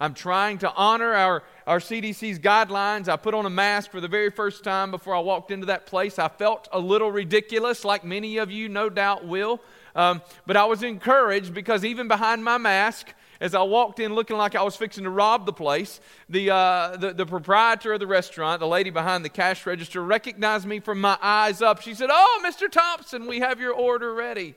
I'm 0.00 0.14
trying 0.14 0.58
to 0.58 0.72
honor 0.72 1.12
our, 1.12 1.42
our 1.66 1.80
CDC's 1.80 2.38
guidelines. 2.38 3.08
I 3.08 3.16
put 3.16 3.34
on 3.34 3.44
a 3.44 3.50
mask 3.50 3.90
for 3.90 4.00
the 4.00 4.06
very 4.06 4.30
first 4.30 4.62
time 4.62 4.92
before 4.92 5.16
I 5.16 5.18
walked 5.18 5.50
into 5.50 5.66
that 5.66 5.86
place. 5.86 6.20
I 6.20 6.28
felt 6.28 6.68
a 6.72 6.78
little 6.78 7.10
ridiculous, 7.10 7.84
like 7.84 8.04
many 8.04 8.36
of 8.36 8.52
you 8.52 8.68
no 8.68 8.88
doubt 8.88 9.26
will. 9.26 9.60
Um, 9.96 10.22
but 10.46 10.56
I 10.56 10.66
was 10.66 10.84
encouraged 10.84 11.52
because 11.52 11.84
even 11.84 12.06
behind 12.06 12.44
my 12.44 12.56
mask, 12.56 13.12
as 13.40 13.54
I 13.54 13.62
walked 13.62 14.00
in 14.00 14.14
looking 14.14 14.36
like 14.36 14.54
I 14.54 14.62
was 14.62 14.76
fixing 14.76 15.04
to 15.04 15.10
rob 15.10 15.46
the 15.46 15.52
place, 15.52 16.00
the, 16.28 16.50
uh, 16.50 16.96
the, 16.96 17.12
the, 17.12 17.26
proprietor 17.26 17.92
of 17.92 18.00
the 18.00 18.06
restaurant, 18.06 18.60
the 18.60 18.66
lady 18.66 18.90
behind 18.90 19.24
the 19.24 19.28
cash 19.28 19.64
register, 19.64 20.02
recognized 20.02 20.66
me 20.66 20.80
from 20.80 21.00
my 21.00 21.16
eyes 21.22 21.62
up. 21.62 21.80
She 21.80 21.94
said, 21.94 22.10
Oh, 22.12 22.42
Mr. 22.44 22.70
Thompson, 22.70 23.26
we 23.26 23.40
have 23.40 23.60
your 23.60 23.72
order 23.72 24.12
ready. 24.12 24.54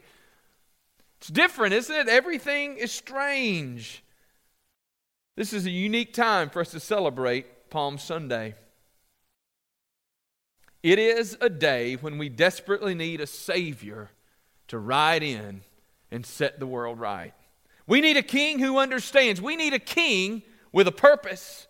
It's 1.20 1.28
different, 1.28 1.74
isn't 1.74 1.96
it? 1.96 2.08
Everything 2.08 2.78
is 2.78 2.92
strange. 2.92 4.04
This 5.36 5.54
is 5.54 5.66
a 5.66 5.72
unique 5.72 6.14
time 6.14 6.50
for 6.50 6.62
us 6.62 6.72
to 6.72 6.80
celebrate 6.80 7.70
Palm 7.70 8.00
Sunday. 8.00 8.56
It 10.82 10.98
is 10.98 11.38
a 11.40 11.50
day 11.50 11.94
when 11.96 12.18
we 12.18 12.28
desperately 12.30 12.96
need 12.96 13.22
a 13.22 13.28
Savior 13.28 14.10
to 14.68 14.80
ride 14.80 15.22
in 15.22 15.62
and 16.10 16.26
set 16.26 16.60
the 16.60 16.66
world 16.66 17.00
right. 17.00 17.34
We 17.88 18.02
need 18.02 18.18
a 18.18 18.24
king 18.24 18.60
who 18.60 18.78
understands. 18.78 19.42
We 19.42 19.56
need 19.56 19.74
a 19.74 19.80
king 19.80 20.44
with 20.72 20.88
a 20.88 20.92
purpose. 20.92 21.68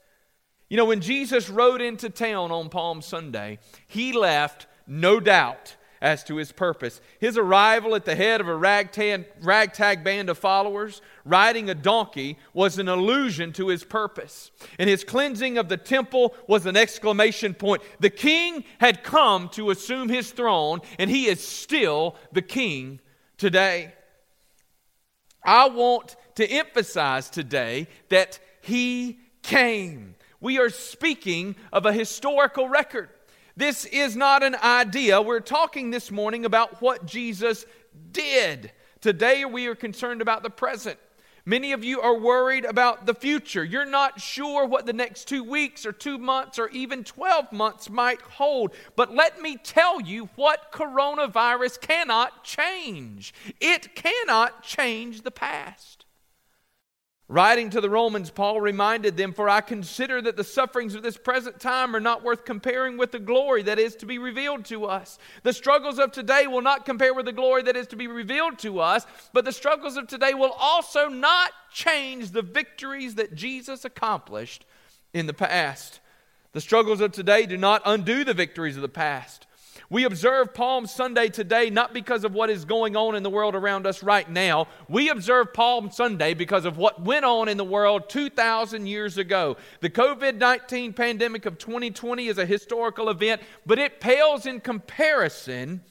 You 0.70 0.78
know, 0.78 0.86
when 0.86 1.02
Jesus 1.02 1.50
rode 1.50 1.82
into 1.82 2.10
town 2.10 2.52
on 2.52 2.70
Palm 2.70 3.02
Sunday, 3.02 3.60
he 3.88 4.14
left 4.14 4.68
no 4.88 5.20
doubt 5.20 5.76
as 6.02 6.24
to 6.24 6.38
his 6.38 6.52
purpose. 6.52 7.00
His 7.20 7.38
arrival 7.38 7.94
at 7.94 8.06
the 8.06 8.16
head 8.16 8.42
of 8.42 8.48
a 8.48 8.56
ragtag, 8.56 9.26
ragtag 9.42 10.04
band 10.04 10.30
of 10.30 10.38
followers, 10.38 11.02
riding 11.24 11.70
a 11.70 11.76
donkey, 11.76 12.40
was 12.54 12.80
an 12.80 12.88
allusion 12.88 13.54
to 13.54 13.68
his 13.68 13.84
purpose. 13.84 14.50
And 14.80 14.90
his 14.90 15.04
cleansing 15.04 15.58
of 15.58 15.70
the 15.70 15.78
temple 15.78 16.34
was 16.48 16.66
an 16.66 16.76
exclamation 16.76 17.54
point. 17.54 17.84
The 18.00 18.10
king 18.10 18.64
had 18.80 19.04
come 19.04 19.50
to 19.50 19.70
assume 19.70 20.10
his 20.10 20.32
throne, 20.32 20.80
and 20.98 21.10
he 21.10 21.28
is 21.28 21.46
still 21.46 22.16
the 22.32 22.42
king 22.42 23.00
today. 23.38 23.94
I 25.44 25.70
want 25.70 26.16
to 26.36 26.50
emphasize 26.50 27.30
today 27.30 27.88
that 28.10 28.40
he 28.62 29.20
came. 29.42 30.16
We 30.40 30.60
are 30.60 30.70
speaking 30.70 31.56
of 31.72 31.86
a 31.86 31.94
historical 31.94 32.70
record. 32.70 33.10
This 33.58 33.86
is 33.86 34.16
not 34.16 34.44
an 34.44 34.56
idea. 34.56 35.22
We're 35.22 35.40
talking 35.40 35.92
this 35.92 36.10
morning 36.10 36.46
about 36.46 36.82
what 36.82 37.06
Jesus 37.06 37.66
did. 38.12 38.72
Today, 39.02 39.46
we 39.46 39.68
are 39.68 39.76
concerned 39.76 40.22
about 40.22 40.44
the 40.44 40.50
present. 40.50 41.00
Many 41.46 41.72
of 41.72 41.84
you 41.84 42.02
are 42.02 42.18
worried 42.18 42.66
about 42.66 43.06
the 43.06 43.14
future. 43.14 43.64
You're 43.64 43.86
not 43.86 44.22
sure 44.22 44.66
what 44.66 44.86
the 44.86 44.94
next 44.94 45.28
two 45.28 45.44
weeks 45.44 45.86
or 45.86 45.92
two 45.92 46.18
months 46.18 46.60
or 46.60 46.70
even 46.70 47.04
12 47.04 47.52
months 47.52 47.90
might 47.90 48.22
hold. 48.22 48.74
But 48.96 49.14
let 49.14 49.42
me 49.42 49.58
tell 49.58 50.00
you 50.00 50.30
what 50.36 50.72
coronavirus 50.72 51.82
cannot 51.82 52.44
change 52.44 53.34
it 53.60 53.96
cannot 53.96 54.64
change 54.64 55.22
the 55.22 55.32
past. 55.32 56.01
Writing 57.32 57.70
to 57.70 57.80
the 57.80 57.90
Romans, 57.90 58.30
Paul 58.30 58.60
reminded 58.60 59.16
them, 59.16 59.32
For 59.32 59.48
I 59.48 59.62
consider 59.62 60.22
that 60.22 60.36
the 60.36 60.44
sufferings 60.44 60.96
of 60.96 61.02
this 61.02 61.16
present 61.16 61.62
time 61.62 61.96
are 61.96 62.02
not 62.02 62.26
worth 62.26 62.44
comparing 62.44 62.98
with 62.98 63.14
the 63.14 63.20
glory 63.20 63.64
that 63.64 63.80
is 63.80 63.96
to 63.96 64.06
be 64.06 64.18
revealed 64.18 64.66
to 64.66 64.84
us. 64.84 65.18
The 65.44 65.54
struggles 65.54 65.98
of 65.98 66.12
today 66.12 66.46
will 66.48 66.62
not 66.62 66.84
compare 66.84 67.14
with 67.14 67.26
the 67.26 67.32
glory 67.32 67.64
that 67.64 67.78
is 67.78 67.88
to 67.88 67.96
be 67.96 68.08
revealed 68.08 68.60
to 68.60 68.82
us, 68.82 69.06
but 69.32 69.46
the 69.46 69.54
struggles 69.54 69.96
of 69.96 70.08
today 70.08 70.34
will 70.34 70.52
also 70.60 71.08
not 71.08 71.52
change 71.72 72.32
the 72.32 72.42
victories 72.42 73.16
that 73.16 73.34
Jesus 73.34 73.86
accomplished 73.86 74.66
in 75.14 75.26
the 75.26 75.34
past. 75.34 76.02
The 76.52 76.60
struggles 76.60 77.00
of 77.00 77.14
today 77.14 77.46
do 77.46 77.56
not 77.56 77.82
undo 77.86 78.26
the 78.26 78.34
victories 78.34 78.76
of 78.76 78.82
the 78.82 78.90
past. 78.90 79.48
We 79.92 80.06
observe 80.06 80.54
Palm 80.54 80.88
Sunday 80.88 81.28
today 81.28 81.70
not 81.70 81.94
because 81.94 82.24
of 82.24 82.34
what 82.34 82.50
is 82.50 82.64
going 82.64 82.96
on 82.96 83.14
in 83.14 83.24
the 83.24 83.30
world 83.30 83.56
around 83.56 83.86
us 83.86 84.02
right 84.02 84.28
now. 84.30 84.70
We 84.88 85.10
observe 85.10 85.52
Palm 85.52 85.92
Sunday 85.92 86.34
because 86.34 86.64
of 86.64 86.78
what 86.78 87.02
went 87.02 87.26
on 87.26 87.50
in 87.50 87.58
the 87.58 87.66
world 87.66 88.08
2,000 88.08 88.88
years 88.88 89.18
ago. 89.18 89.58
The 89.82 89.90
COVID 89.90 90.38
19 90.38 90.94
pandemic 90.94 91.46
of 91.46 91.58
2020 91.58 92.28
is 92.28 92.38
a 92.38 92.46
historical 92.46 93.10
event, 93.10 93.42
but 93.66 93.80
it 93.80 94.00
pales 94.00 94.46
in 94.46 94.62
comparison 94.62 95.82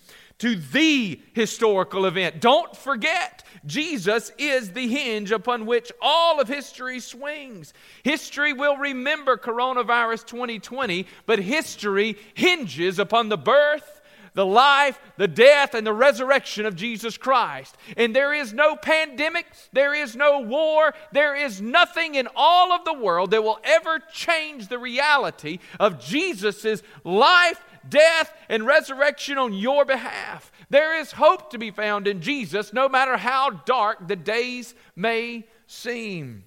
to 0.40 0.56
the 0.56 1.20
historical 1.32 2.06
event. 2.06 2.40
Don't 2.40 2.76
forget, 2.76 3.44
Jesus 3.66 4.32
is 4.38 4.72
the 4.72 4.88
hinge 4.88 5.30
upon 5.30 5.66
which 5.66 5.92
all 6.00 6.40
of 6.40 6.48
history 6.48 6.98
swings. 7.00 7.72
History 8.02 8.52
will 8.52 8.76
remember 8.76 9.36
coronavirus 9.36 10.26
2020, 10.26 11.06
but 11.26 11.38
history 11.38 12.16
hinges 12.34 12.98
upon 12.98 13.28
the 13.28 13.38
birth, 13.38 14.00
the 14.34 14.46
life, 14.46 14.98
the 15.16 15.28
death, 15.28 15.74
and 15.74 15.86
the 15.86 15.92
resurrection 15.92 16.64
of 16.64 16.76
Jesus 16.76 17.16
Christ. 17.16 17.76
And 17.96 18.14
there 18.14 18.32
is 18.32 18.52
no 18.52 18.76
pandemic, 18.76 19.46
there 19.72 19.92
is 19.92 20.16
no 20.16 20.40
war, 20.40 20.94
there 21.12 21.34
is 21.34 21.60
nothing 21.60 22.14
in 22.14 22.28
all 22.34 22.72
of 22.72 22.84
the 22.84 22.94
world 22.94 23.32
that 23.32 23.42
will 23.42 23.58
ever 23.64 23.98
change 24.12 24.68
the 24.68 24.78
reality 24.78 25.58
of 25.78 26.00
Jesus' 26.00 26.82
life, 27.04 27.62
death, 27.88 28.32
and 28.48 28.66
resurrection 28.66 29.38
on 29.38 29.52
your 29.52 29.84
behalf. 29.84 30.52
There 30.68 30.98
is 30.98 31.12
hope 31.12 31.50
to 31.50 31.58
be 31.58 31.70
found 31.70 32.06
in 32.06 32.20
Jesus, 32.20 32.72
no 32.72 32.88
matter 32.88 33.16
how 33.16 33.50
dark 33.50 34.08
the 34.08 34.16
days 34.16 34.74
may 34.94 35.46
seem. 35.66 36.44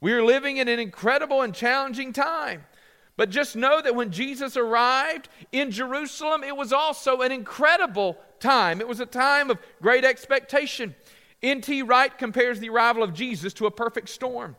We 0.00 0.12
are 0.12 0.24
living 0.24 0.58
in 0.58 0.68
an 0.68 0.78
incredible 0.78 1.42
and 1.42 1.54
challenging 1.54 2.12
time. 2.12 2.64
But 3.16 3.30
just 3.30 3.54
know 3.54 3.80
that 3.80 3.94
when 3.94 4.10
Jesus 4.10 4.56
arrived 4.56 5.28
in 5.52 5.70
Jerusalem, 5.70 6.42
it 6.42 6.56
was 6.56 6.72
also 6.72 7.20
an 7.20 7.30
incredible 7.30 8.18
time. 8.40 8.80
It 8.80 8.88
was 8.88 9.00
a 9.00 9.06
time 9.06 9.50
of 9.50 9.58
great 9.80 10.04
expectation. 10.04 10.94
N.T. 11.42 11.82
Wright 11.82 12.16
compares 12.16 12.58
the 12.58 12.70
arrival 12.70 13.02
of 13.02 13.14
Jesus 13.14 13.54
to 13.54 13.66
a 13.66 13.70
perfect 13.70 14.08
storm. 14.08 14.56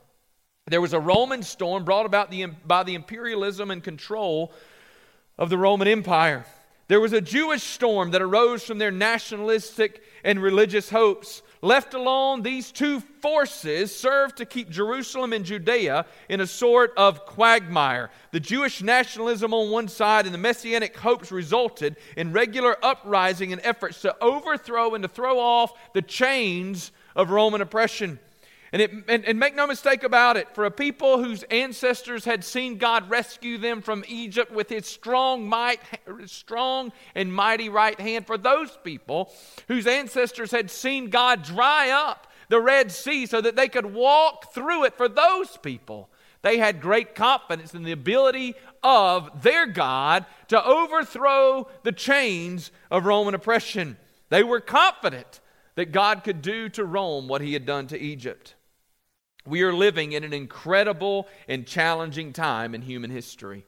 There 0.68 0.82
was 0.82 0.94
a 0.94 1.00
Roman 1.00 1.44
storm 1.44 1.84
brought 1.84 2.06
about 2.06 2.32
the, 2.32 2.46
by 2.66 2.84
the 2.84 2.96
imperialism 2.96 3.72
and 3.72 3.84
control 3.84 4.54
of 5.38 5.50
the 5.50 5.58
Roman 5.58 5.88
Empire. 5.88 6.46
There 6.88 7.00
was 7.00 7.14
a 7.14 7.22
Jewish 7.22 7.64
storm 7.64 8.12
that 8.12 8.22
arose 8.22 8.64
from 8.64 8.78
their 8.78 8.92
nationalistic 8.92 10.04
and 10.24 10.40
religious 10.40 10.90
hopes. 10.90 11.42
Left 11.64 11.96
alone, 11.96 12.44
these 12.44 12.72
two 12.72 13.00
forces 13.00 13.96
served 13.96 14.38
to 14.38 14.46
keep 14.46 14.70
Jerusalem 14.70 15.34
and 15.34 15.44
Judea 15.44 16.06
in 16.30 16.42
a 16.42 16.48
sort 16.48 16.94
of 16.96 17.26
quagmire. 17.26 18.12
The 18.32 18.40
Jewish 18.40 18.84
nationalism 18.84 19.52
on 19.52 19.72
one 19.72 19.88
side 19.88 20.26
and 20.26 20.34
the 20.34 20.40
messianic 20.40 20.96
hopes 20.96 21.32
resulted 21.32 21.96
in 22.16 22.34
regular 22.34 22.78
uprising 22.86 23.52
and 23.52 23.62
efforts 23.64 24.02
to 24.02 24.16
overthrow 24.24 24.94
and 24.94 25.02
to 25.02 25.08
throw 25.08 25.40
off 25.40 25.74
the 25.94 26.04
chains 26.04 26.92
of 27.16 27.32
Roman 27.32 27.62
oppression. 27.62 28.20
And, 28.76 28.82
it, 28.82 28.92
and, 29.08 29.24
and, 29.24 29.40
make 29.40 29.56
no 29.56 29.66
mistake 29.68 30.04
about 30.04 30.36
it, 30.36 30.54
for 30.54 30.66
a 30.66 30.70
people 30.70 31.24
whose 31.24 31.44
ancestors 31.44 32.26
had 32.26 32.44
seen 32.44 32.78
God 32.78 33.10
rescue 33.10 33.58
them 33.58 33.82
from 33.82 34.04
Egypt 34.06 34.52
with 34.52 34.68
his 34.68 34.86
strong 34.86 35.48
might, 35.48 35.80
strong 36.26 36.92
and 37.16 37.34
mighty 37.34 37.70
right 37.70 37.98
hand, 37.98 38.28
for 38.28 38.38
those 38.38 38.78
people 38.84 39.32
whose 39.70 39.88
ancestors 39.88 40.52
had 40.52 40.70
seen 40.70 41.10
God 41.10 41.42
dry 41.42 41.90
up 41.90 42.28
the 42.50 42.60
Red 42.60 42.92
Sea 42.92 43.26
so 43.26 43.40
that 43.40 43.56
they 43.56 43.70
could 43.70 43.86
walk 43.86 44.54
through 44.54 44.84
it, 44.84 44.98
for 44.98 45.08
those 45.08 45.56
people, 45.56 46.10
they 46.42 46.58
had 46.58 46.82
great 46.82 47.16
confidence 47.16 47.74
in 47.74 47.84
the 47.84 47.94
ability 47.94 48.56
of 48.84 49.42
their 49.42 49.68
God 49.68 50.26
to 50.50 50.62
overthrow 50.62 51.70
the 51.84 51.94
chains 51.94 52.72
of 52.92 53.06
Roman 53.06 53.36
oppression. 53.36 53.96
They 54.28 54.44
were 54.44 54.60
confident 54.60 55.40
that 55.76 55.94
God 55.94 56.26
could 56.26 56.42
do 56.42 56.68
to 56.68 56.84
Rome 56.84 57.30
what 57.30 57.40
he 57.40 57.54
had 57.54 57.66
done 57.66 57.88
to 57.88 57.98
Egypt. 57.98 58.56
We 59.46 59.62
are 59.62 59.74
living 59.74 60.14
in 60.14 60.24
an 60.24 60.34
incredible 60.34 61.28
and 61.48 61.68
challenging 61.68 62.34
time 62.34 62.74
in 62.74 62.82
human 62.82 63.12
history. 63.12 63.66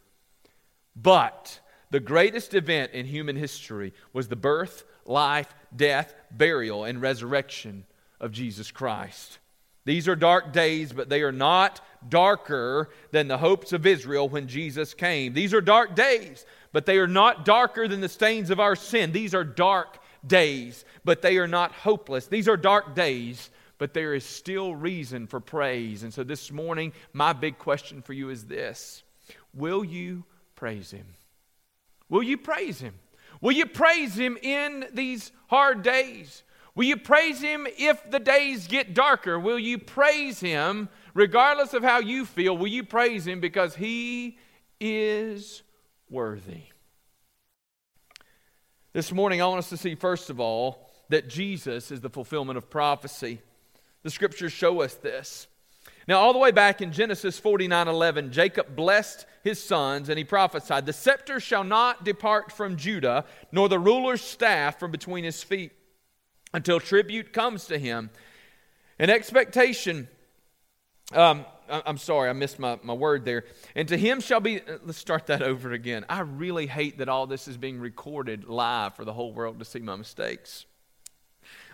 But 0.96 1.60
the 1.92 2.00
greatest 2.00 2.54
event 2.54 2.92
in 2.94 3.06
human 3.06 3.36
history 3.36 3.94
was 4.12 4.28
the 4.28 4.36
birth, 4.36 4.84
life, 5.06 5.54
death, 5.76 6.14
burial, 6.32 6.84
and 6.84 7.02
resurrection 7.02 7.86
of 8.20 8.32
Jesus 8.32 8.72
Christ. 8.72 9.40
These 9.86 10.08
are 10.10 10.16
dark 10.18 10.52
days, 10.52 10.92
but 10.92 11.08
they 11.08 11.22
are 11.22 11.32
not 11.32 11.80
darker 12.10 12.90
than 13.12 13.30
the 13.30 13.38
hopes 13.38 13.72
of 13.72 13.86
Israel 13.86 14.28
when 14.28 14.48
Jesus 14.48 14.94
came. 14.94 15.34
These 15.34 15.54
are 15.54 15.62
dark 15.62 15.96
days, 15.96 16.46
but 16.74 16.86
they 16.86 16.98
are 16.98 17.08
not 17.08 17.46
darker 17.46 17.88
than 17.88 18.02
the 18.02 18.10
stains 18.10 18.50
of 18.50 18.60
our 18.60 18.76
sin. 18.76 19.14
These 19.14 19.34
are 19.34 19.46
dark 19.46 20.00
days, 20.26 20.84
but 21.06 21.22
they 21.22 21.38
are 21.38 21.48
not 21.48 21.72
hopeless. 21.72 22.28
These 22.28 22.50
are 22.50 22.58
dark 22.58 22.96
days, 22.96 23.50
but 23.78 23.94
there 23.94 24.14
is 24.14 24.26
still 24.26 24.76
reason 24.76 25.28
for 25.28 25.40
praise. 25.40 26.04
And 26.04 26.14
so 26.14 26.24
this 26.24 26.52
morning, 26.52 26.94
my 27.14 27.34
big 27.34 27.58
question 27.58 28.02
for 28.02 28.14
you 28.14 28.30
is 28.30 28.46
this 28.46 29.04
Will 29.54 29.84
you 29.84 30.24
praise 30.56 30.92
Him? 30.92 31.08
Will 32.10 32.24
you 32.24 32.38
praise 32.38 32.80
Him? 32.80 32.96
Will 33.42 33.52
you 33.52 33.66
praise 33.66 34.16
Him 34.16 34.38
in 34.42 34.86
these 34.94 35.32
hard 35.48 35.84
days? 35.84 36.44
Will 36.76 36.86
you 36.86 36.98
praise 36.98 37.42
Him 37.42 37.68
if 37.78 38.10
the 38.10 38.20
days 38.20 38.68
get 38.68 38.94
darker? 38.94 39.40
Will 39.40 39.60
you 39.60 39.78
praise 39.78 40.40
Him 40.40 40.90
regardless 41.14 41.74
of 41.74 41.84
how 41.84 42.00
you 42.00 42.26
feel? 42.26 42.56
Will 42.56 42.68
you 42.68 42.84
praise 42.84 43.26
Him 43.26 43.40
because 43.40 43.76
He 43.76 44.38
is 44.80 45.64
worthy? 46.10 46.64
This 48.94 49.12
morning, 49.12 49.42
I 49.42 49.46
want 49.46 49.60
us 49.60 49.70
to 49.70 49.78
see, 49.78 49.96
first 49.96 50.30
of 50.30 50.40
all, 50.40 50.90
that 51.10 51.28
Jesus 51.28 51.92
is 51.92 52.02
the 52.02 52.10
fulfillment 52.10 52.58
of 52.58 52.70
prophecy. 52.70 53.42
The 54.08 54.12
scriptures 54.12 54.54
show 54.54 54.80
us 54.84 54.94
this. 54.94 55.48
Now, 56.08 56.20
all 56.20 56.32
the 56.32 56.40
way 56.40 56.52
back 56.52 56.82
in 56.82 56.94
Genesis 56.94 57.38
49 57.40 57.90
11, 57.90 58.32
Jacob 58.32 58.74
blessed 58.74 59.26
his 59.44 59.62
sons 59.62 60.08
and 60.08 60.18
he 60.18 60.24
prophesied, 60.24 60.86
The 60.86 60.94
scepter 60.94 61.42
shall 61.42 61.66
not 61.66 62.06
depart 62.06 62.54
from 62.54 62.78
Judah, 62.78 63.26
nor 63.52 63.68
the 63.68 63.78
ruler's 63.78 64.22
staff 64.22 64.80
from 64.80 64.92
between 64.92 65.26
his 65.26 65.44
feet, 65.44 65.74
until 66.54 66.80
tribute 66.80 67.34
comes 67.34 67.66
to 67.66 67.78
him. 67.78 68.10
An 68.98 69.10
expectation, 69.10 70.08
um, 71.12 71.46
I'm 71.68 71.98
sorry, 71.98 72.30
I 72.30 72.34
missed 72.34 72.60
my, 72.60 72.80
my 72.84 72.94
word 72.94 73.26
there. 73.26 73.44
And 73.76 73.90
to 73.90 73.98
him 73.98 74.22
shall 74.22 74.40
be, 74.40 74.62
let's 74.86 74.98
start 74.98 75.28
that 75.28 75.42
over 75.42 75.74
again. 75.74 76.06
I 76.08 76.22
really 76.22 76.68
hate 76.68 77.00
that 77.00 77.10
all 77.10 77.28
this 77.28 77.46
is 77.46 77.58
being 77.58 77.78
recorded 77.78 78.46
live 78.46 78.96
for 78.96 79.04
the 79.04 79.12
whole 79.12 79.34
world 79.34 79.60
to 79.60 79.66
see 79.66 79.80
my 79.80 79.98
mistakes. 79.98 80.66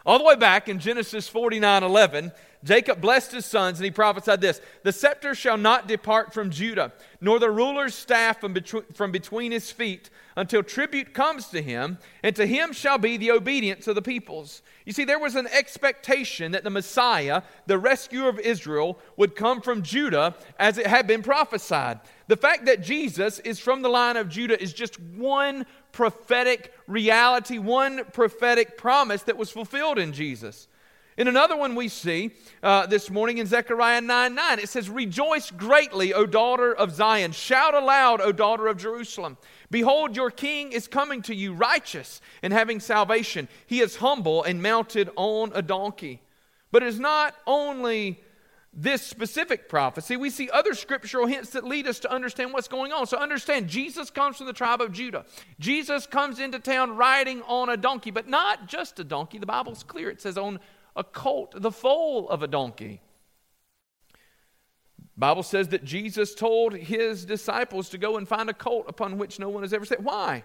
All 0.06 0.18
the 0.18 0.26
way 0.26 0.36
back 0.36 0.68
in 0.68 0.80
Genesis 0.80 1.30
49 1.30 1.84
11, 1.84 2.32
Jacob 2.64 3.02
blessed 3.02 3.34
his 3.34 3.46
sons 3.46 3.80
and 3.80 3.86
he 3.86 3.92
prophesied 3.92 4.42
this 4.42 4.62
The 4.84 4.92
scepter 4.92 5.36
shall 5.36 5.58
not 5.58 5.88
depart 5.88 6.34
from 6.34 6.50
Judah, 6.50 6.92
nor 7.22 7.40
the 7.40 7.50
ruler's 7.50 7.96
staff 7.96 8.40
from, 8.40 8.54
between, 8.54 8.84
from 8.94 9.12
between 9.12 9.52
his 9.52 9.72
feet, 9.72 10.10
until 10.36 10.64
tribute 10.64 11.14
comes 11.14 11.48
to 11.48 11.62
him, 11.62 12.00
and 12.22 12.36
to 12.36 12.46
him 12.46 12.74
shall 12.74 12.98
be 12.98 13.18
the 13.18 13.32
obedience 13.32 13.88
of 13.88 13.96
the 13.96 14.02
peoples. 14.02 14.62
You 14.86 14.92
see, 14.92 15.06
there 15.06 15.20
was 15.20 15.36
an 15.36 15.48
expectation 15.48 16.52
that 16.52 16.64
the 16.64 16.70
Messiah, 16.70 17.44
the 17.68 17.78
rescuer 17.78 18.28
of 18.28 18.40
Israel, 18.40 19.00
would 19.16 19.36
come 19.36 19.62
from 19.62 19.84
Judah 19.84 20.36
as 20.58 20.78
it 20.78 20.88
had 20.88 21.08
been 21.08 21.22
prophesied. 21.22 22.00
The 22.28 22.38
fact 22.38 22.66
that 22.66 22.82
Jesus 22.82 23.40
is 23.40 23.60
from 23.60 23.82
the 23.82 23.90
line 23.90 24.18
of 24.18 24.30
Judah 24.30 24.62
is 24.62 24.74
just 24.74 25.00
one 25.00 25.66
prophetic 25.94 26.74
reality, 26.88 27.58
one 27.58 28.04
prophetic 28.12 28.78
promise 28.78 29.24
that 29.24 29.38
was 29.38 29.50
fulfilled 29.50 29.98
in 29.98 30.12
Jesus. 30.12 30.68
In 31.16 31.28
another 31.28 31.56
one, 31.56 31.76
we 31.76 31.90
see 31.90 32.32
uh, 32.64 32.88
this 32.88 33.12
morning 33.12 33.38
in 33.38 33.46
Zechariah 33.46 34.02
9 34.02 34.34
9, 34.34 34.60
it 34.60 34.68
says, 34.68 34.90
Rejoice 34.90 35.52
greatly, 35.52 36.12
O 36.12 36.26
daughter 36.26 36.74
of 36.74 36.92
Zion. 36.92 37.32
Shout 37.32 37.76
aloud, 37.76 38.20
O 38.20 38.32
daughter 38.32 38.68
of 38.68 38.78
Jerusalem. 38.78 39.38
Behold, 39.70 40.16
your 40.16 40.32
king 40.32 40.72
is 40.72 40.88
coming 40.88 41.22
to 41.24 41.36
you, 41.36 41.54
righteous 41.54 42.20
and 42.42 42.52
having 42.52 42.80
salvation. 42.80 43.48
He 43.68 43.80
is 43.80 43.98
humble 43.98 44.44
and 44.44 44.62
mounted 44.62 45.12
on 45.16 45.52
a 45.54 45.62
donkey. 45.62 46.20
But 46.72 46.82
it 46.82 46.88
is 46.88 47.00
not 47.00 47.36
only 47.46 48.20
this 48.76 49.02
specific 49.04 49.70
prophecy, 49.70 50.18
we 50.18 50.30
see 50.30 50.50
other 50.50 50.74
scriptural 50.74 51.28
hints 51.28 51.52
that 51.52 51.64
lead 51.64 51.88
us 51.88 52.00
to 52.00 52.12
understand 52.12 52.54
what's 52.54 52.68
going 52.68 52.92
on. 52.92 53.06
So, 53.06 53.18
understand, 53.18 53.68
Jesus 53.68 54.10
comes 54.10 54.38
from 54.38 54.48
the 54.48 54.54
tribe 54.54 54.82
of 54.82 54.92
Judah. 54.92 55.26
Jesus 55.60 56.08
comes 56.08 56.40
into 56.40 56.60
town 56.60 56.96
riding 56.96 57.42
on 57.44 57.70
a 57.70 57.78
donkey, 57.78 58.12
but 58.12 58.28
not 58.28 58.68
just 58.68 59.00
a 59.00 59.04
donkey. 59.04 59.38
The 59.38 59.46
Bible's 59.46 59.84
clear. 59.84 60.10
It 60.10 60.22
says 60.22 60.38
on 60.38 60.60
a 60.96 61.04
colt, 61.04 61.54
the 61.56 61.72
foal 61.72 62.28
of 62.30 62.42
a 62.42 62.48
donkey. 62.48 63.02
Bible 65.16 65.44
says 65.44 65.68
that 65.70 65.84
Jesus 65.84 66.34
told 66.34 66.74
his 66.74 67.26
disciples 67.26 67.90
to 67.90 68.00
go 68.00 68.18
and 68.18 68.28
find 68.28 68.50
a 68.50 68.54
colt 68.54 68.86
upon 68.88 69.20
which 69.20 69.40
no 69.40 69.50
one 69.50 69.62
has 69.62 69.74
ever 69.74 69.86
sat. 69.86 70.02
Why? 70.02 70.44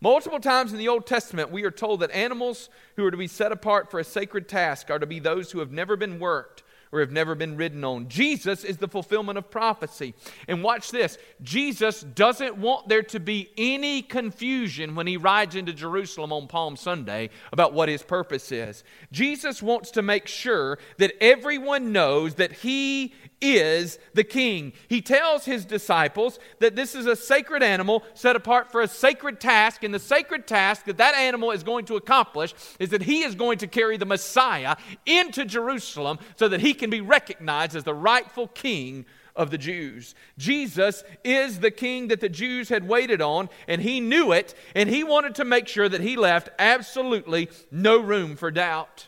Multiple 0.00 0.40
times 0.40 0.72
in 0.72 0.78
the 0.78 0.88
Old 0.88 1.06
Testament, 1.06 1.50
we 1.50 1.64
are 1.64 1.70
told 1.70 2.00
that 2.00 2.10
animals 2.10 2.68
who 2.96 3.04
are 3.04 3.10
to 3.10 3.16
be 3.16 3.26
set 3.26 3.52
apart 3.52 3.90
for 3.90 3.98
a 3.98 4.04
sacred 4.04 4.48
task 4.48 4.90
are 4.90 4.98
to 4.98 5.06
be 5.06 5.18
those 5.18 5.50
who 5.50 5.60
have 5.60 5.72
never 5.72 5.96
been 5.96 6.18
worked, 6.18 6.62
or 6.92 7.00
have 7.00 7.10
never 7.10 7.34
been 7.34 7.56
ridden 7.56 7.84
on. 7.84 8.08
Jesus 8.08 8.64
is 8.64 8.78
the 8.78 8.88
fulfillment 8.88 9.38
of 9.38 9.50
prophecy. 9.50 10.14
And 10.46 10.62
watch 10.62 10.90
this 10.90 11.18
Jesus 11.42 12.00
doesn't 12.00 12.56
want 12.56 12.88
there 12.88 13.02
to 13.04 13.20
be 13.20 13.50
any 13.56 14.02
confusion 14.02 14.94
when 14.94 15.06
he 15.06 15.16
rides 15.16 15.54
into 15.54 15.72
Jerusalem 15.72 16.32
on 16.32 16.48
Palm 16.48 16.76
Sunday 16.76 17.30
about 17.52 17.72
what 17.72 17.88
his 17.88 18.02
purpose 18.02 18.50
is. 18.52 18.84
Jesus 19.12 19.62
wants 19.62 19.90
to 19.92 20.02
make 20.02 20.26
sure 20.26 20.78
that 20.98 21.12
everyone 21.20 21.92
knows 21.92 22.34
that 22.34 22.52
he 22.52 23.14
is 23.40 23.98
the 24.14 24.24
king. 24.24 24.72
He 24.88 25.00
tells 25.00 25.44
his 25.44 25.64
disciples 25.64 26.38
that 26.58 26.76
this 26.76 26.94
is 26.94 27.06
a 27.06 27.16
sacred 27.16 27.62
animal 27.62 28.02
set 28.14 28.36
apart 28.36 28.72
for 28.72 28.80
a 28.80 28.88
sacred 28.88 29.40
task, 29.40 29.84
and 29.84 29.94
the 29.94 29.98
sacred 29.98 30.46
task 30.46 30.84
that 30.86 30.98
that 30.98 31.14
animal 31.14 31.50
is 31.50 31.62
going 31.62 31.84
to 31.86 31.96
accomplish 31.96 32.54
is 32.78 32.90
that 32.90 33.02
he 33.02 33.22
is 33.22 33.34
going 33.34 33.58
to 33.58 33.66
carry 33.66 33.96
the 33.96 34.06
Messiah 34.06 34.76
into 35.06 35.44
Jerusalem 35.44 36.18
so 36.36 36.48
that 36.48 36.60
he 36.60 36.74
can 36.74 36.90
be 36.90 37.00
recognized 37.00 37.76
as 37.76 37.84
the 37.84 37.94
rightful 37.94 38.48
king 38.48 39.06
of 39.36 39.50
the 39.50 39.58
Jews. 39.58 40.16
Jesus 40.36 41.04
is 41.22 41.60
the 41.60 41.70
king 41.70 42.08
that 42.08 42.20
the 42.20 42.28
Jews 42.28 42.68
had 42.68 42.88
waited 42.88 43.22
on, 43.22 43.48
and 43.68 43.80
he 43.80 44.00
knew 44.00 44.32
it, 44.32 44.54
and 44.74 44.88
he 44.88 45.04
wanted 45.04 45.36
to 45.36 45.44
make 45.44 45.68
sure 45.68 45.88
that 45.88 46.00
he 46.00 46.16
left 46.16 46.50
absolutely 46.58 47.48
no 47.70 48.00
room 48.00 48.34
for 48.34 48.50
doubt. 48.50 49.06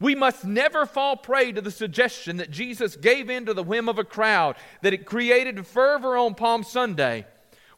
We 0.00 0.14
must 0.14 0.44
never 0.44 0.86
fall 0.86 1.16
prey 1.16 1.52
to 1.52 1.60
the 1.60 1.70
suggestion 1.70 2.38
that 2.38 2.50
Jesus 2.50 2.96
gave 2.96 3.30
in 3.30 3.46
to 3.46 3.54
the 3.54 3.62
whim 3.62 3.88
of 3.88 3.98
a 3.98 4.04
crowd, 4.04 4.56
that 4.82 4.92
it 4.92 5.06
created 5.06 5.66
fervor 5.66 6.16
on 6.16 6.34
Palm 6.34 6.62
Sunday. 6.64 7.26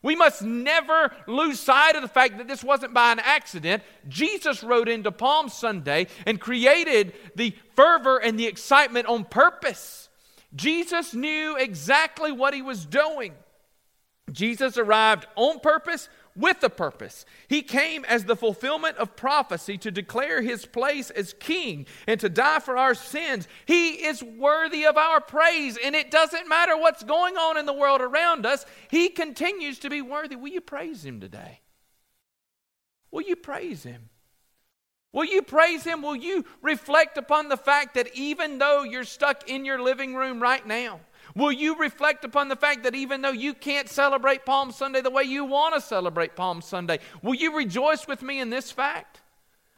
We 0.02 0.16
must 0.16 0.42
never 0.42 1.12
lose 1.26 1.59
sight 1.59 1.96
of 1.96 2.02
the 2.02 2.09
fact 2.09 2.38
that 2.38 2.48
this 2.48 2.62
wasn't 2.62 2.94
by 2.94 3.12
an 3.12 3.18
accident. 3.18 3.83
Jesus 4.09 4.62
rode 4.62 4.88
into 4.88 5.11
Palm 5.11 5.48
Sunday 5.48 6.07
and 6.24 6.40
created 6.40 7.12
the 7.35 7.55
fervor 7.74 8.18
and 8.18 8.38
the 8.38 8.46
excitement 8.46 9.07
on 9.07 9.24
purpose. 9.24 10.09
Jesus 10.55 11.12
knew 11.12 11.57
exactly 11.57 12.31
what 12.31 12.55
he 12.55 12.62
was 12.62 12.87
doing. 12.87 13.35
Jesus 14.31 14.79
arrived 14.79 15.26
on 15.37 15.61
purpose 15.61 16.09
with 16.37 16.62
a 16.62 16.70
purpose. 16.70 17.25
He 17.49 17.62
came 17.62 18.05
as 18.05 18.25
the 18.25 18.37
fulfillment 18.37 18.96
of 18.99 19.16
prophecy 19.16 19.79
to 19.79 19.90
declare 19.90 20.42
his 20.42 20.66
place 20.66 21.11
as 21.11 21.33
king 21.33 21.87
and 22.07 22.20
to 22.20 22.29
die 22.29 22.61
for 22.61 22.77
our 22.77 22.94
sins. 22.94 23.49
He 23.64 24.05
is 24.05 24.22
worthy 24.22 24.85
of 24.85 24.96
our 24.96 25.20
praise, 25.20 25.79
and 25.83 25.94
it 25.94 26.11
doesn't 26.11 26.49
matter 26.49 26.77
what's 26.77 27.03
going 27.03 27.37
on 27.37 27.57
in 27.57 27.66
the 27.66 27.72
world 27.72 28.01
around 28.01 28.46
us, 28.46 28.66
he 28.90 29.09
continues 29.09 29.79
to 29.81 29.90
be 29.90 30.03
worthy. 30.03 30.37
Will 30.37 30.49
you 30.49 30.61
praise 30.61 31.05
him 31.05 31.20
today? 31.20 31.61
Will 33.11 33.22
you 33.22 33.37
praise 33.37 33.83
him? 33.83 34.11
Will 35.12 35.25
you 35.25 35.40
praise 35.40 35.85
him? 35.85 36.03
Will 36.03 36.16
you 36.16 36.44
reflect 36.61 37.16
upon 37.16 37.49
the 37.49 37.57
fact 37.57 37.94
that 37.94 38.14
even 38.14 38.59
though 38.59 38.83
you're 38.83 39.05
stuck 39.05 39.49
in 39.49 39.64
your 39.64 39.81
living 39.81 40.14
room 40.14 40.40
right 40.40 40.66
now, 40.66 41.01
Will 41.37 41.53
you 41.53 41.77
reflect 41.77 42.25
upon 42.25 42.49
the 42.49 42.57
fact 42.57 42.83
that 42.85 42.94
even 42.94 43.20
though 43.20 43.31
you 43.31 43.53
can't 43.53 43.90
celebrate 43.90 44.46
Palm 44.46 44.72
Sunday 44.72 45.03
the 45.03 45.11
way 45.11 45.22
you 45.22 45.44
want 45.44 45.75
to 45.75 45.83
celebrate 45.83 46.35
Palm 46.35 46.62
Sunday, 46.62 46.99
will 47.22 47.35
you 47.35 47.55
rejoice 47.55 48.09
with 48.09 48.22
me 48.22 48.40
in 48.40 48.49
this 48.49 48.72
fact? 48.72 49.20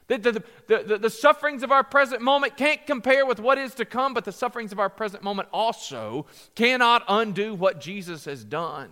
The, 0.07 0.19
the, 0.19 0.45
the, 0.69 0.99
the, 0.99 1.11
sufferings 1.11 1.63
of 1.63 1.71
our 1.71 1.85
present 1.85 2.23
moment 2.23 2.57
can't 2.57 2.87
compare 2.87 3.27
with 3.27 3.41
what 3.41 3.59
is 3.59 3.75
to 3.75 3.85
come, 3.85 4.15
but 4.15 4.25
the 4.25 4.33
sufferings 4.33 4.73
of 4.73 4.79
our 4.79 4.89
present 4.89 5.23
moment 5.23 5.49
also 5.53 6.27
cannot 6.55 7.05
undo 7.09 7.55
what 7.55 7.79
Jesus 7.79 8.25
has 8.25 8.43
done. 8.45 8.89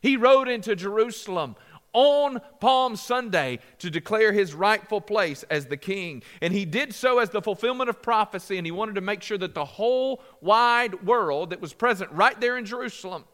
He 0.00 0.16
rode 0.16 0.48
into 0.48 0.76
Jerusalem 0.76 1.56
on 1.96 2.40
Palm 2.60 2.94
Sunday 2.94 3.58
to 3.78 3.90
declare 3.90 4.32
his 4.32 4.54
rightful 4.54 5.00
place 5.00 5.42
as 5.50 5.66
the 5.66 5.76
king. 5.76 6.22
And 6.40 6.52
he 6.52 6.64
did 6.64 6.94
so 6.94 7.18
as 7.18 7.30
the 7.30 7.42
fulfillment 7.42 7.90
of 7.90 8.02
prophecy, 8.02 8.58
and 8.58 8.66
he 8.66 8.70
wanted 8.70 8.96
to 8.96 9.00
make 9.00 9.22
sure 9.22 9.38
that 9.38 9.54
the 9.54 9.64
whole 9.64 10.22
wide 10.40 11.06
world 11.06 11.50
that 11.50 11.60
was 11.60 11.72
present 11.72 12.12
right 12.12 12.38
there 12.40 12.58
in 12.58 12.64
Jerusalem 12.64 13.24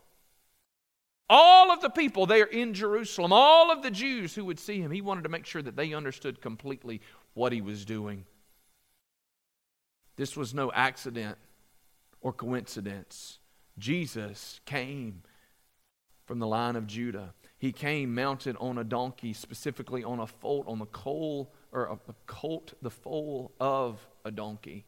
all 1.34 1.72
of 1.72 1.80
the 1.80 1.88
people 1.88 2.26
there 2.26 2.44
in 2.44 2.74
Jerusalem, 2.74 3.32
all 3.32 3.72
of 3.72 3.82
the 3.82 3.90
Jews 3.90 4.34
who 4.34 4.44
would 4.44 4.60
see 4.60 4.82
him, 4.82 4.90
he 4.90 5.00
wanted 5.00 5.22
to 5.22 5.30
make 5.30 5.46
sure 5.46 5.62
that 5.62 5.76
they 5.76 5.94
understood 5.94 6.42
completely 6.42 7.00
what 7.32 7.52
he 7.52 7.62
was 7.62 7.86
doing. 7.86 8.26
This 10.16 10.36
was 10.36 10.52
no 10.52 10.70
accident 10.72 11.38
or 12.20 12.34
coincidence. 12.34 13.38
Jesus 13.78 14.60
came 14.66 15.22
from 16.26 16.38
the 16.38 16.46
line 16.46 16.76
of 16.76 16.86
Judah. 16.86 17.32
He 17.62 17.70
came 17.70 18.12
mounted 18.12 18.56
on 18.58 18.76
a 18.76 18.82
donkey, 18.82 19.32
specifically 19.32 20.02
on 20.02 20.18
a 20.18 20.26
foal, 20.26 20.64
on 20.66 20.80
the 20.80 20.86
coal 20.86 21.54
or 21.70 21.84
a, 21.84 21.92
a 21.92 22.14
colt, 22.26 22.74
the 22.82 22.90
foal 22.90 23.52
of 23.60 24.04
a 24.24 24.32
donkey. 24.32 24.84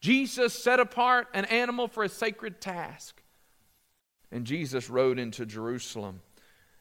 Jesus 0.00 0.54
set 0.54 0.78
apart 0.78 1.26
an 1.34 1.44
animal 1.46 1.88
for 1.88 2.04
a 2.04 2.08
sacred 2.08 2.60
task. 2.60 3.20
And 4.30 4.46
Jesus 4.46 4.88
rode 4.88 5.18
into 5.18 5.44
Jerusalem 5.44 6.20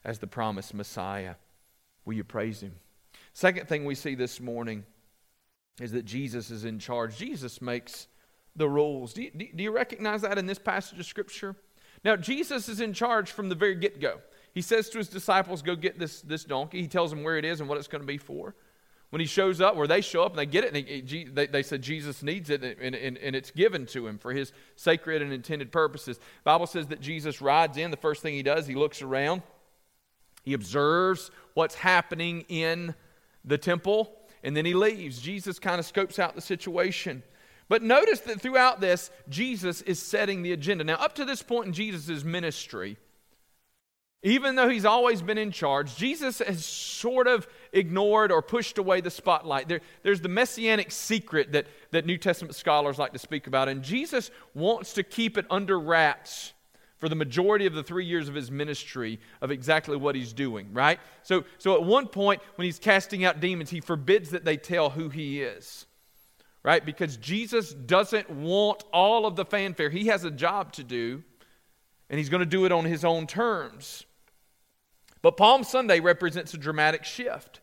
as 0.05 0.19
the 0.19 0.27
promised 0.27 0.75
Messiah. 0.75 1.33
Will 2.05 2.13
you 2.13 2.23
praise 2.23 2.61
him? 2.61 2.75
Second 3.33 3.67
thing 3.67 3.85
we 3.85 3.95
see 3.95 4.13
this 4.13 4.39
morning 4.39 4.85
is 5.81 5.93
that 5.93 6.05
Jesus 6.05 6.51
is 6.51 6.63
in 6.63 6.77
charge. 6.77 7.17
Jesus 7.17 7.59
makes 7.59 8.05
the 8.55 8.69
rules. 8.69 9.13
Do 9.13 9.23
you, 9.23 9.31
do 9.31 9.63
you 9.63 9.71
recognize 9.71 10.21
that 10.21 10.37
in 10.37 10.45
this 10.45 10.59
passage 10.59 10.99
of 10.99 11.07
Scripture? 11.07 11.55
Now, 12.05 12.17
Jesus 12.17 12.69
is 12.69 12.81
in 12.81 12.93
charge 12.93 13.31
from 13.31 13.49
the 13.49 13.55
very 13.55 13.73
get 13.73 13.99
go. 13.99 14.19
He 14.53 14.61
says 14.61 14.89
to 14.89 14.97
his 14.99 15.07
disciples, 15.07 15.61
Go 15.61 15.75
get 15.75 15.99
this, 15.99 16.21
this 16.21 16.43
donkey. 16.43 16.81
He 16.81 16.87
tells 16.87 17.09
them 17.09 17.23
where 17.23 17.37
it 17.37 17.45
is 17.45 17.59
and 17.59 17.69
what 17.69 17.77
it's 17.77 17.87
going 17.87 18.01
to 18.01 18.07
be 18.07 18.17
for 18.17 18.55
when 19.13 19.19
he 19.19 19.27
shows 19.27 19.61
up, 19.61 19.75
where 19.75 19.85
they 19.85 20.01
show 20.01 20.23
up 20.23 20.31
and 20.31 20.39
they 20.39 20.45
get 20.47 20.63
it, 20.63 20.75
and 20.75 21.07
he, 21.07 21.25
they, 21.25 21.45
they 21.45 21.61
said 21.61 21.83
Jesus 21.83 22.23
needs 22.23 22.49
it, 22.49 22.63
and, 22.63 22.95
and, 22.95 23.15
and 23.19 23.35
it's 23.35 23.51
given 23.51 23.85
to 23.85 24.07
him 24.07 24.17
for 24.17 24.33
his 24.33 24.51
sacred 24.75 25.21
and 25.21 25.31
intended 25.31 25.71
purposes. 25.71 26.17
The 26.17 26.23
Bible 26.45 26.65
says 26.65 26.87
that 26.87 26.99
Jesus 26.99 27.39
rides 27.39 27.77
in. 27.77 27.91
The 27.91 27.97
first 27.97 28.23
thing 28.23 28.33
he 28.33 28.41
does, 28.41 28.65
he 28.65 28.73
looks 28.73 29.03
around, 29.03 29.43
he 30.41 30.53
observes 30.53 31.29
what's 31.53 31.75
happening 31.75 32.43
in 32.49 32.95
the 33.45 33.59
temple, 33.59 34.11
and 34.43 34.57
then 34.57 34.65
he 34.65 34.73
leaves. 34.73 35.21
Jesus 35.21 35.59
kind 35.59 35.77
of 35.77 35.85
scopes 35.85 36.17
out 36.17 36.33
the 36.33 36.41
situation. 36.41 37.21
But 37.69 37.83
notice 37.83 38.21
that 38.21 38.41
throughout 38.41 38.81
this, 38.81 39.11
Jesus 39.29 39.83
is 39.83 40.01
setting 40.01 40.41
the 40.41 40.53
agenda. 40.53 40.83
Now, 40.83 40.95
up 40.95 41.13
to 41.17 41.25
this 41.25 41.43
point 41.43 41.67
in 41.67 41.73
Jesus' 41.73 42.23
ministry, 42.23 42.97
even 44.23 44.55
though 44.55 44.69
he's 44.69 44.85
always 44.85 45.21
been 45.21 45.37
in 45.37 45.51
charge, 45.51 45.97
Jesus 45.97 46.39
has 46.39 46.65
sort 46.65 47.27
of 47.27 47.45
ignored 47.73 48.31
or 48.31 48.41
pushed 48.41 48.77
away 48.77 49.01
the 49.01 49.11
spotlight. 49.11 49.67
There, 49.67 49.81
there's 50.01 50.21
the 50.21 50.29
messianic 50.29 50.91
secret 50.91 51.51
that, 51.51 51.67
that 51.91 52.05
New 52.05 52.17
Testament 52.17 52.55
scholars 52.55 52.97
like 52.97 53.11
to 53.11 53.19
speak 53.19 53.47
about, 53.47 53.67
and 53.67 53.83
Jesus 53.83 54.31
wants 54.53 54.93
to 54.93 55.03
keep 55.03 55.37
it 55.37 55.45
under 55.49 55.77
wraps 55.77 56.53
for 56.99 57.09
the 57.09 57.15
majority 57.15 57.65
of 57.65 57.73
the 57.73 57.83
three 57.83 58.05
years 58.05 58.29
of 58.29 58.35
his 58.35 58.49
ministry 58.49 59.19
of 59.41 59.51
exactly 59.51 59.97
what 59.97 60.15
he's 60.15 60.31
doing, 60.31 60.69
right? 60.71 61.01
So, 61.23 61.43
so 61.57 61.73
at 61.73 61.83
one 61.83 62.07
point, 62.07 62.41
when 62.55 62.63
he's 62.63 62.79
casting 62.79 63.25
out 63.25 63.41
demons, 63.41 63.71
he 63.71 63.81
forbids 63.81 64.29
that 64.29 64.45
they 64.45 64.55
tell 64.55 64.89
who 64.89 65.09
he 65.09 65.41
is, 65.41 65.85
right? 66.63 66.85
Because 66.85 67.17
Jesus 67.17 67.73
doesn't 67.73 68.29
want 68.29 68.85
all 68.93 69.25
of 69.25 69.35
the 69.35 69.43
fanfare. 69.43 69.89
He 69.89 70.07
has 70.07 70.23
a 70.23 70.31
job 70.31 70.71
to 70.73 70.83
do, 70.85 71.23
and 72.09 72.17
he's 72.17 72.29
going 72.29 72.39
to 72.39 72.45
do 72.45 72.63
it 72.63 72.71
on 72.71 72.85
his 72.85 73.03
own 73.03 73.27
terms. 73.27 74.05
But 75.23 75.37
Palm 75.37 75.63
Sunday 75.63 75.99
represents 76.01 76.53
a 76.53 76.57
dramatic 76.57 77.03
shift. 77.03 77.61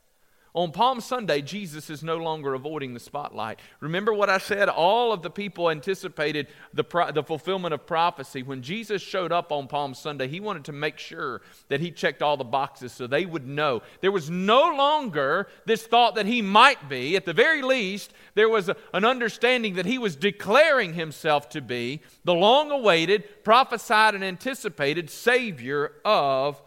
On 0.53 0.73
Palm 0.73 1.01
Sunday, 1.01 1.43
Jesus 1.43 1.91
is 1.91 2.03
no 2.03 2.17
longer 2.17 2.55
avoiding 2.55 2.93
the 2.93 2.99
spotlight. 2.99 3.61
Remember 3.79 4.13
what 4.13 4.29
I 4.29 4.39
said? 4.39 4.69
All 4.69 5.13
of 5.13 5.23
the 5.23 5.31
people 5.31 5.71
anticipated 5.71 6.49
the, 6.75 6.83
the 7.15 7.23
fulfillment 7.23 7.73
of 7.73 7.87
prophecy. 7.87 8.43
When 8.43 8.61
Jesus 8.61 9.01
showed 9.01 9.31
up 9.31 9.53
on 9.53 9.69
Palm 9.69 9.95
Sunday, 9.95 10.27
he 10.27 10.41
wanted 10.41 10.65
to 10.65 10.73
make 10.73 10.99
sure 10.99 11.41
that 11.69 11.79
he 11.79 11.93
checked 11.93 12.21
all 12.21 12.37
the 12.37 12.43
boxes 12.43 12.91
so 12.91 13.07
they 13.07 13.27
would 13.27 13.47
know. 13.47 13.83
There 14.01 14.11
was 14.11 14.29
no 14.29 14.75
longer 14.75 15.47
this 15.67 15.87
thought 15.87 16.17
that 16.17 16.27
he 16.27 16.43
might 16.43 16.89
be. 16.89 17.15
At 17.15 17.27
the 17.27 17.33
very 17.33 17.63
least, 17.63 18.13
there 18.35 18.49
was 18.49 18.69
a, 18.69 18.77
an 18.93 19.05
understanding 19.05 19.75
that 19.75 19.87
he 19.87 19.99
was 19.99 20.17
declaring 20.17 20.95
himself 20.95 21.49
to 21.51 21.61
be 21.61 22.01
the 22.25 22.35
long 22.35 22.73
awaited, 22.73 23.45
prophesied, 23.45 24.17
and 24.17 24.25
anticipated 24.25 25.11
Savior 25.11 25.93
of 26.05 26.61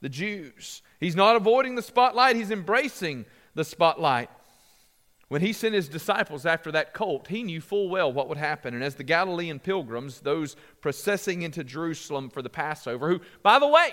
the 0.00 0.08
Jews. 0.08 0.82
He's 1.00 1.16
not 1.16 1.36
avoiding 1.36 1.74
the 1.74 1.82
spotlight, 1.82 2.36
he's 2.36 2.50
embracing 2.50 3.26
the 3.54 3.64
spotlight. 3.64 4.30
When 5.28 5.42
he 5.42 5.52
sent 5.52 5.74
his 5.74 5.88
disciples 5.88 6.46
after 6.46 6.72
that 6.72 6.94
colt, 6.94 7.28
he 7.28 7.42
knew 7.42 7.60
full 7.60 7.90
well 7.90 8.10
what 8.10 8.28
would 8.30 8.38
happen. 8.38 8.74
And 8.74 8.82
as 8.82 8.94
the 8.94 9.04
Galilean 9.04 9.58
pilgrims, 9.58 10.20
those 10.20 10.56
processing 10.80 11.42
into 11.42 11.62
Jerusalem 11.62 12.30
for 12.30 12.40
the 12.40 12.48
Passover, 12.48 13.10
who, 13.10 13.20
by 13.42 13.58
the 13.58 13.68
way, 13.68 13.90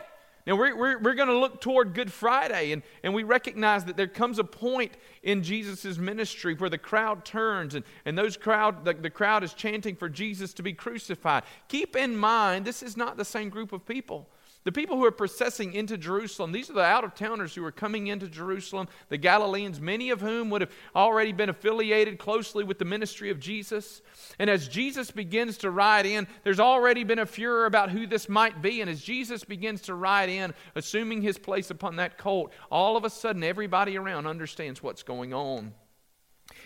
now 0.48 0.56
we're, 0.56 0.76
we're, 0.78 1.00
we're 1.00 1.16
going 1.16 1.28
to 1.28 1.38
look 1.38 1.60
toward 1.60 1.94
Good 1.96 2.14
Friday, 2.14 2.72
and, 2.72 2.84
and 3.04 3.14
we 3.14 3.24
recognize 3.24 3.84
that 3.86 3.98
there 3.98 4.08
comes 4.08 4.38
a 4.38 4.44
point 4.44 4.94
in 5.24 5.42
Jesus' 5.42 5.98
ministry 5.98 6.54
where 6.54 6.70
the 6.70 6.78
crowd 6.78 7.26
turns, 7.26 7.74
and, 7.74 7.84
and 8.06 8.16
those 8.16 8.38
crowd, 8.38 8.86
the, 8.86 8.94
the 8.94 9.10
crowd 9.10 9.44
is 9.44 9.54
chanting 9.54 9.96
for 9.96 10.08
Jesus 10.08 10.54
to 10.54 10.64
be 10.64 10.72
crucified. 10.72 11.44
Keep 11.68 11.96
in 11.96 12.16
mind, 12.16 12.64
this 12.64 12.84
is 12.84 12.96
not 12.96 13.18
the 13.18 13.26
same 13.26 13.50
group 13.50 13.74
of 13.74 13.88
people. 13.88 14.30
The 14.66 14.72
people 14.72 14.98
who 14.98 15.06
are 15.06 15.12
processing 15.12 15.74
into 15.74 15.96
Jerusalem, 15.96 16.52
these 16.52 16.72
are 16.72 16.74
the 16.74 16.82
out 16.82 17.04
of 17.04 17.14
towners 17.14 17.54
who 17.54 17.64
are 17.64 17.72
coming 17.72 18.08
into 18.08 18.28
Jerusalem, 18.28 18.88
the 19.10 19.18
Galileans, 19.18 19.80
many 19.80 20.10
of 20.10 20.22
whom 20.22 20.50
would 20.50 20.62
have 20.62 20.72
already 20.96 21.32
been 21.32 21.50
affiliated 21.50 22.18
closely 22.18 22.64
with 22.64 22.80
the 22.80 22.86
ministry 22.86 23.30
of 23.30 23.40
Jesus. 23.40 24.02
And 24.40 24.50
as 24.50 24.68
Jesus 24.68 25.12
begins 25.12 25.60
to 25.60 25.70
ride 25.70 26.08
in, 26.08 26.26
there's 26.44 26.60
already 26.60 27.04
been 27.04 27.20
a 27.20 27.28
furor 27.28 27.68
about 27.68 27.92
who 27.92 28.08
this 28.08 28.28
might 28.28 28.64
be. 28.64 28.82
And 28.82 28.90
as 28.90 29.04
Jesus 29.04 29.44
begins 29.44 29.82
to 29.84 29.94
ride 29.94 30.30
in, 30.30 30.52
assuming 30.74 31.22
his 31.22 31.38
place 31.38 31.70
upon 31.70 31.98
that 31.98 32.18
colt, 32.18 32.52
all 32.72 32.98
of 32.98 33.06
a 33.06 33.10
sudden 33.12 33.44
everybody 33.44 34.00
around 34.00 34.26
understands 34.26 34.82
what's 34.82 35.04
going 35.04 35.32
on. 35.32 35.76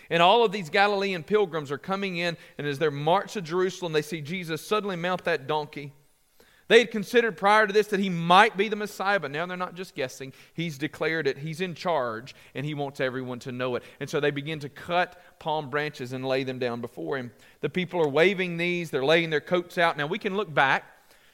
And 0.08 0.22
all 0.22 0.42
of 0.42 0.52
these 0.52 0.70
Galilean 0.70 1.22
pilgrims 1.22 1.70
are 1.70 1.78
coming 1.78 2.16
in, 2.16 2.38
and 2.56 2.66
as 2.66 2.78
they're 2.78 2.90
marched 2.90 3.34
to 3.34 3.42
Jerusalem, 3.42 3.92
they 3.92 4.00
see 4.00 4.22
Jesus 4.22 4.66
suddenly 4.66 4.96
mount 4.96 5.24
that 5.24 5.46
donkey. 5.46 5.92
They 6.70 6.78
had 6.78 6.92
considered 6.92 7.36
prior 7.36 7.66
to 7.66 7.72
this 7.72 7.88
that 7.88 7.98
he 7.98 8.08
might 8.08 8.56
be 8.56 8.68
the 8.68 8.76
Messiah, 8.76 9.18
but 9.18 9.32
now 9.32 9.44
they're 9.44 9.56
not 9.56 9.74
just 9.74 9.96
guessing. 9.96 10.32
He's 10.54 10.78
declared 10.78 11.26
it. 11.26 11.38
He's 11.38 11.60
in 11.60 11.74
charge, 11.74 12.32
and 12.54 12.64
he 12.64 12.74
wants 12.74 13.00
everyone 13.00 13.40
to 13.40 13.50
know 13.50 13.74
it. 13.74 13.82
And 13.98 14.08
so 14.08 14.20
they 14.20 14.30
begin 14.30 14.60
to 14.60 14.68
cut 14.68 15.20
palm 15.40 15.68
branches 15.68 16.12
and 16.12 16.24
lay 16.24 16.44
them 16.44 16.60
down 16.60 16.80
before 16.80 17.16
him. 17.18 17.32
The 17.60 17.68
people 17.68 18.00
are 18.00 18.08
waving 18.08 18.56
these, 18.56 18.88
they're 18.88 19.04
laying 19.04 19.30
their 19.30 19.40
coats 19.40 19.78
out. 19.78 19.96
Now 19.96 20.06
we 20.06 20.20
can 20.20 20.36
look 20.36 20.54
back 20.54 20.84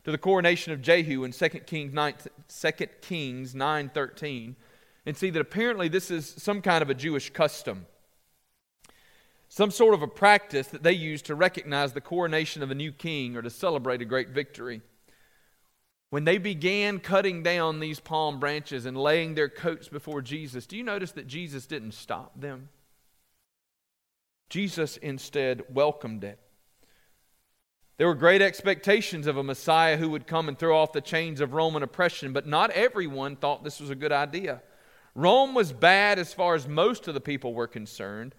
to 0.05 0.11
the 0.11 0.17
coronation 0.17 0.73
of 0.73 0.81
Jehu 0.81 1.25
in 1.25 1.33
2 1.33 1.49
Kings 1.67 1.93
9, 1.93 2.15
2 2.49 2.71
Kings 3.03 3.55
9 3.55 3.91
13 3.91 4.57
and 5.05 5.17
see 5.19 5.29
that 5.29 5.41
apparently 5.41 5.89
this 5.89 6.11
is 6.11 6.35
some 6.39 6.63
kind 6.63 6.81
of 6.81 6.89
a 6.89 6.95
Jewish 6.95 7.29
custom. 7.29 7.85
Some 9.51 9.71
sort 9.71 9.93
of 9.93 10.01
a 10.01 10.09
practice 10.09 10.69
that 10.69 10.83
they 10.83 10.95
use 10.95 11.21
to 11.23 11.35
recognize 11.35 11.93
the 11.93 12.01
coronation 12.01 12.63
of 12.63 12.71
a 12.71 12.75
new 12.75 12.91
king 12.91 13.37
or 13.37 13.43
to 13.43 13.51
celebrate 13.51 14.01
a 14.01 14.07
great 14.07 14.31
victory. 14.31 14.81
When 16.11 16.25
they 16.25 16.39
began 16.39 17.01
cutting 17.01 17.43
down 17.43 17.81
these 17.81 18.01
palm 18.01 18.39
branches 18.39 18.87
and 18.87 18.97
laying 18.97 19.35
their 19.35 19.49
coats 19.49 19.89
before 19.89 20.23
Jesus, 20.23 20.67
do 20.67 20.77
you 20.77 20.85
notice 20.85 21.13
that 21.13 21.27
Jesus 21.27 21.67
didn't 21.67 21.93
stop 21.93 22.41
them? 22.41 22.69
Jesus 24.49 24.97
instead 24.99 25.63
welcomed 25.69 26.23
it. 26.23 26.39
There 27.99 28.07
were 28.07 28.15
great 28.15 28.43
expectations 28.43 29.27
of 29.27 29.37
a 29.37 29.43
Messiah 29.43 29.97
who 29.97 30.11
would 30.11 30.27
come 30.27 30.49
and 30.49 30.59
throw 30.59 30.77
off 30.79 30.93
the 30.93 31.01
chains 31.01 31.41
of 31.41 31.55
Roman 31.55 31.83
oppression, 31.83 32.33
but 32.33 32.47
not 32.47 32.71
everyone 32.71 33.37
thought 33.37 33.65
this 33.65 33.81
was 33.81 33.91
a 33.91 33.95
good 33.95 34.13
idea. 34.13 34.63
Rome 35.15 35.55
was 35.55 35.73
bad 35.73 36.19
as 36.19 36.35
far 36.35 36.55
as 36.55 36.69
most 36.69 37.09
of 37.09 37.15
the 37.15 37.21
people 37.21 37.55
were 37.55 37.67
concerned, 37.67 38.35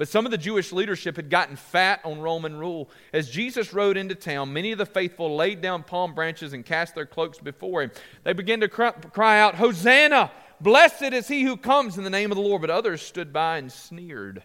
but 0.00 0.08
some 0.08 0.24
of 0.24 0.30
the 0.30 0.38
Jewish 0.38 0.72
leadership 0.72 1.16
had 1.16 1.28
gotten 1.28 1.56
fat 1.56 2.00
on 2.06 2.22
Roman 2.22 2.56
rule. 2.56 2.88
As 3.12 3.28
Jesus 3.28 3.74
rode 3.74 3.98
into 3.98 4.14
town, 4.14 4.50
many 4.50 4.72
of 4.72 4.78
the 4.78 4.86
faithful 4.86 5.36
laid 5.36 5.60
down 5.60 5.82
palm 5.82 6.14
branches 6.14 6.54
and 6.54 6.64
cast 6.64 6.94
their 6.94 7.04
cloaks 7.04 7.36
before 7.38 7.82
him. 7.82 7.90
They 8.24 8.32
began 8.32 8.60
to 8.60 8.68
cry 8.70 9.38
out, 9.38 9.56
Hosanna! 9.56 10.30
Blessed 10.58 11.12
is 11.12 11.28
he 11.28 11.42
who 11.42 11.58
comes 11.58 11.98
in 11.98 12.04
the 12.04 12.08
name 12.08 12.32
of 12.32 12.36
the 12.36 12.42
Lord. 12.42 12.62
But 12.62 12.70
others 12.70 13.02
stood 13.02 13.30
by 13.30 13.58
and 13.58 13.70
sneered. 13.70 14.42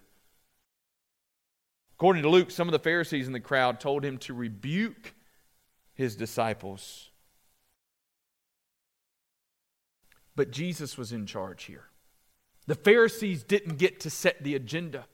According 1.93 2.23
to 2.23 2.29
Luke, 2.29 2.51
some 2.51 2.67
of 2.67 2.73
the 2.73 2.79
Pharisees 2.79 3.25
in 3.25 3.31
the 3.31 3.39
crowd 3.39 3.79
told 3.79 4.03
him 4.03 4.17
to 4.17 4.33
rebuke 4.33 5.13
his 5.93 6.17
disciples. 6.17 7.11
But 10.35 10.51
Jesus 10.51 10.97
was 10.97 11.13
in 11.13 11.25
charge 11.25 11.63
here. 11.63 11.85
The 12.67 12.75
Pharisees 12.75 13.41
didn't 13.41 13.77
get 13.77 14.01
to 14.01 14.09
set 14.09 14.43
the 14.43 14.55
agenda. 14.55 15.05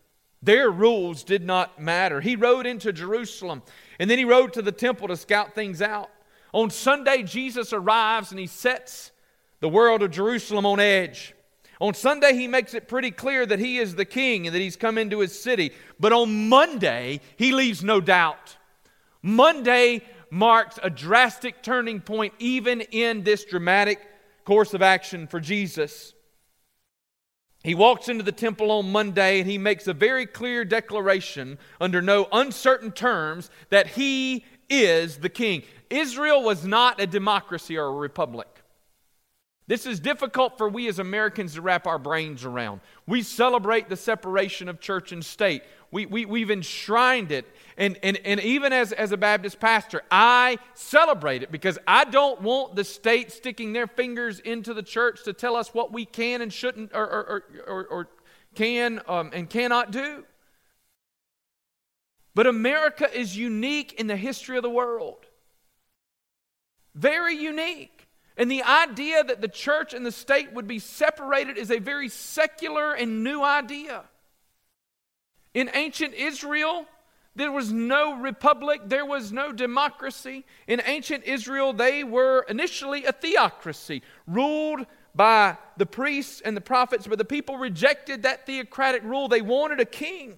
Their 0.44 0.72
rules 0.72 1.24
did 1.24 1.44
not 1.44 1.80
matter. 1.80 2.22
He 2.22 2.36
rode 2.36 2.66
into 2.66 2.92
Jerusalem 2.92 3.62
and 4.00 4.10
then 4.10 4.18
he 4.18 4.26
rode 4.26 4.54
to 4.54 4.62
the 4.62 4.72
temple 4.72 5.08
to 5.10 5.16
scout 5.16 5.54
things 5.54 5.82
out. 5.82 6.10
On 6.54 6.70
Sunday, 6.70 7.24
Jesus 7.24 7.72
arrives 7.72 8.32
and 8.32 8.40
he 8.40 8.48
sets 8.48 9.12
the 9.60 9.70
world 9.70 10.02
of 10.02 10.12
Jerusalem 10.12 10.66
on 10.66 10.80
edge. 10.80 11.34
On 11.80 11.94
Sunday, 11.94 12.34
he 12.34 12.48
makes 12.48 12.74
it 12.74 12.88
pretty 12.88 13.12
clear 13.12 13.46
that 13.46 13.60
he 13.60 13.78
is 13.78 13.96
the 13.96 14.06
king 14.06 14.46
and 14.46 14.56
that 14.56 14.60
he's 14.60 14.76
come 14.76 14.98
into 14.98 15.20
his 15.20 15.40
city. 15.40 15.72
But 16.00 16.14
on 16.14 16.50
Monday, 16.50 17.22
he 17.38 17.52
leaves 17.52 17.84
no 17.84 18.02
doubt. 18.02 18.58
Monday 19.22 20.02
marks 20.30 20.80
a 20.82 20.90
drastic 20.90 21.62
turning 21.62 22.02
point, 22.02 22.34
even 22.40 22.82
in 22.82 23.24
this 23.24 23.46
dramatic 23.46 24.00
course 24.46 24.74
of 24.74 24.82
action 24.82 25.28
for 25.28 25.40
Jesus. 25.40 26.14
He 27.64 27.76
walks 27.76 28.10
into 28.10 28.24
the 28.24 28.32
temple 28.32 28.72
on 28.72 28.92
Monday 28.92 29.40
and 29.40 29.50
he 29.50 29.58
makes 29.58 29.88
a 29.88 29.94
very 29.94 30.26
clear 30.26 30.66
declaration 30.66 31.60
under 31.80 32.02
no 32.02 32.28
uncertain 32.32 32.92
terms 32.92 33.52
that 33.70 33.88
he 33.88 34.46
is 34.70 35.18
the 35.18 35.30
king. 35.30 35.64
Israel 35.90 36.42
was 36.42 36.66
not 36.66 37.00
a 37.00 37.06
democracy 37.06 37.78
or 37.78 37.86
a 37.86 37.92
republic. 37.92 38.61
This 39.68 39.86
is 39.86 40.00
difficult 40.00 40.58
for 40.58 40.68
we 40.68 40.88
as 40.88 41.00
Americans 41.00 41.54
to 41.54 41.62
wrap 41.62 41.88
our 41.88 42.00
brains 42.00 42.44
around. 42.44 42.82
We 43.08 43.22
celebrate 43.22 43.90
the 43.90 43.96
separation 43.96 44.68
of 44.68 44.80
church 44.80 45.12
and 45.12 45.24
state. 45.24 45.64
We, 45.92 46.06
we, 46.06 46.26
we've 46.26 46.52
enshrined 46.52 47.32
it. 47.32 47.46
And, 47.78 47.98
and, 48.04 48.18
and 48.26 48.40
even 48.42 48.74
as, 48.74 48.92
as 48.92 49.12
a 49.12 49.18
Baptist 49.18 49.60
pastor, 49.60 50.02
I 50.10 50.58
celebrate 50.74 51.44
it 51.44 51.52
because 51.52 51.78
I 51.88 52.06
don't 52.06 52.42
want 52.42 52.76
the 52.76 52.84
state 52.84 53.32
sticking 53.32 53.72
their 53.72 53.88
fingers 53.88 54.40
into 54.40 54.74
the 54.74 54.84
church 54.84 55.24
to 55.24 55.34
tell 55.34 55.56
us 55.56 55.74
what 55.74 55.94
we 55.94 56.06
can 56.06 56.42
and 56.42 56.52
shouldn't 56.52 56.92
or, 56.94 57.06
or, 57.06 57.44
or, 57.68 57.86
or 57.86 58.08
can 58.56 59.02
um, 59.08 59.32
and 59.34 59.50
cannot 59.50 59.92
do. 59.92 60.26
But 62.34 62.48
America 62.48 63.08
is 63.14 63.38
unique 63.38 63.94
in 63.94 64.08
the 64.08 64.16
history 64.16 64.58
of 64.58 64.64
the 64.64 64.70
world. 64.70 65.26
Very 66.96 67.36
unique. 67.36 68.01
And 68.38 68.50
the 68.50 68.64
idea 68.64 69.24
that 69.24 69.42
the 69.42 69.48
church 69.48 69.94
and 69.94 70.06
the 70.06 70.12
state 70.12 70.54
would 70.54 70.68
be 70.68 70.80
separated 70.80 71.58
is 71.58 71.70
a 71.70 71.80
very 71.80 72.10
secular 72.10 72.94
and 72.94 73.24
new 73.24 73.44
idea. 73.44 74.04
In 75.54 75.70
ancient 75.74 76.14
Israel, 76.14 76.86
there 77.36 77.52
was 77.52 77.72
no 77.72 78.20
republic, 78.20 78.82
there 78.86 79.06
was 79.06 79.32
no 79.32 79.52
democracy. 79.52 80.46
In 80.68 80.82
ancient 80.86 81.24
Israel, 81.26 81.74
they 81.74 82.04
were 82.04 82.46
initially 82.50 83.06
a 83.06 83.12
theocracy, 83.12 84.02
ruled 84.28 84.86
by 85.14 85.58
the 85.78 85.86
priests 85.86 86.42
and 86.42 86.56
the 86.56 86.62
prophets, 86.62 87.08
but 87.08 87.18
the 87.18 87.26
people 87.26 87.58
rejected 87.58 88.24
that 88.24 88.46
theocratic 88.46 89.04
rule. 89.04 89.28
They 89.28 89.42
wanted 89.42 89.80
a 89.80 89.86
king. 89.86 90.38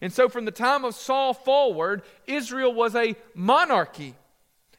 And 0.00 0.12
so, 0.12 0.28
from 0.28 0.44
the 0.44 0.50
time 0.50 0.84
of 0.84 0.94
Saul 0.94 1.32
forward, 1.32 2.02
Israel 2.26 2.74
was 2.74 2.94
a 2.94 3.16
monarchy. 3.34 4.14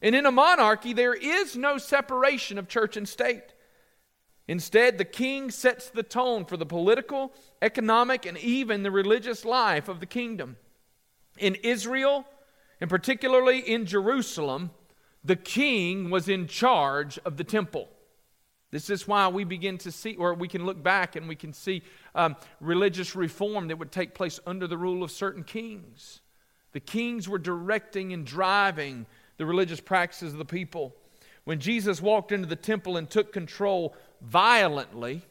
And 0.02 0.16
in 0.16 0.26
a 0.26 0.32
monarchy, 0.32 0.94
there 0.94 1.14
is 1.14 1.56
no 1.56 1.78
separation 1.78 2.58
of 2.58 2.68
church 2.68 2.98
and 2.98 3.08
state. 3.08 3.54
Instead, 4.48 4.98
the 4.98 5.06
king 5.06 5.52
sets 5.52 5.90
the 5.90 6.04
tone 6.04 6.46
for 6.46 6.56
the 6.56 6.66
political, 6.66 7.34
economic, 7.62 8.26
and 8.26 8.38
even 8.38 8.84
the 8.84 8.92
religious 8.92 9.44
life 9.44 9.90
of 9.90 10.00
the 10.00 10.06
kingdom. 10.06 10.56
In 11.38 11.56
Israel, 11.56 12.26
and 12.80 12.90
particularly 12.90 13.60
in 13.60 13.86
Jerusalem, 13.86 14.72
the 15.24 15.36
king 15.36 16.10
was 16.10 16.30
in 16.30 16.48
charge 16.48 17.20
of 17.26 17.38
the 17.38 17.44
temple. 17.44 17.90
This 18.72 18.90
is 18.90 19.08
why 19.08 19.28
we 19.28 19.44
begin 19.44 19.78
to 19.80 19.92
see, 19.92 20.16
or 20.16 20.34
we 20.34 20.48
can 20.48 20.66
look 20.66 20.82
back 20.82 21.16
and 21.16 21.28
we 21.28 21.36
can 21.36 21.54
see 21.54 21.84
um, 22.16 22.36
religious 22.60 23.16
reform 23.16 23.68
that 23.68 23.78
would 23.78 23.92
take 23.92 24.14
place 24.14 24.40
under 24.46 24.68
the 24.68 24.78
rule 24.78 25.04
of 25.04 25.12
certain 25.12 25.44
kings. 25.44 26.22
The 26.74 26.80
kings 26.80 27.28
were 27.28 27.40
directing 27.40 28.14
and 28.14 28.26
driving 28.26 29.06
the 29.38 29.46
religious 29.46 29.80
practices 29.80 30.34
of 30.34 30.40
the 30.40 30.46
people. 30.46 30.96
When 31.44 31.60
Jesus 31.60 32.02
walked 32.02 32.32
into 32.32 32.48
the 32.48 32.56
temple 32.56 32.98
and 32.98 33.10
took 33.10 33.32
control 33.32 33.96
violently, 34.22 35.24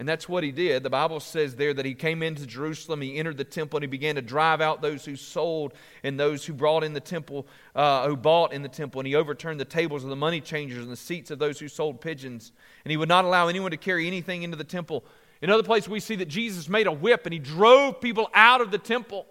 and 0.00 0.08
that's 0.08 0.26
what 0.26 0.42
he 0.42 0.50
did. 0.50 0.82
The 0.82 0.88
Bible 0.88 1.20
says 1.20 1.56
there 1.56 1.74
that 1.74 1.84
he 1.84 1.92
came 1.92 2.22
into 2.22 2.46
Jerusalem, 2.46 3.02
he 3.02 3.18
entered 3.18 3.36
the 3.36 3.44
temple, 3.44 3.76
and 3.76 3.84
he 3.84 3.86
began 3.86 4.14
to 4.14 4.22
drive 4.22 4.62
out 4.62 4.80
those 4.80 5.04
who 5.04 5.14
sold 5.14 5.74
and 6.02 6.18
those 6.18 6.46
who 6.46 6.54
brought 6.54 6.84
in 6.84 6.94
the 6.94 7.00
temple, 7.00 7.46
uh, 7.74 8.08
who 8.08 8.16
bought 8.16 8.54
in 8.54 8.62
the 8.62 8.68
temple, 8.70 9.00
and 9.00 9.06
he 9.06 9.14
overturned 9.14 9.60
the 9.60 9.64
tables 9.66 10.02
of 10.02 10.08
the 10.08 10.16
money 10.16 10.40
changers 10.40 10.82
and 10.82 10.90
the 10.90 10.96
seats 10.96 11.30
of 11.30 11.38
those 11.38 11.60
who 11.60 11.68
sold 11.68 12.00
pigeons. 12.00 12.52
And 12.82 12.90
he 12.90 12.96
would 12.96 13.10
not 13.10 13.26
allow 13.26 13.48
anyone 13.48 13.72
to 13.72 13.76
carry 13.76 14.06
anything 14.06 14.42
into 14.42 14.56
the 14.56 14.64
temple. 14.64 15.04
In 15.42 15.50
other 15.50 15.62
places, 15.62 15.90
we 15.90 16.00
see 16.00 16.16
that 16.16 16.28
Jesus 16.28 16.66
made 16.66 16.86
a 16.86 16.92
whip 16.92 17.26
and 17.26 17.34
he 17.34 17.38
drove 17.38 18.00
people 18.00 18.30
out 18.32 18.62
of 18.62 18.70
the 18.70 18.78
temple. 18.78 19.26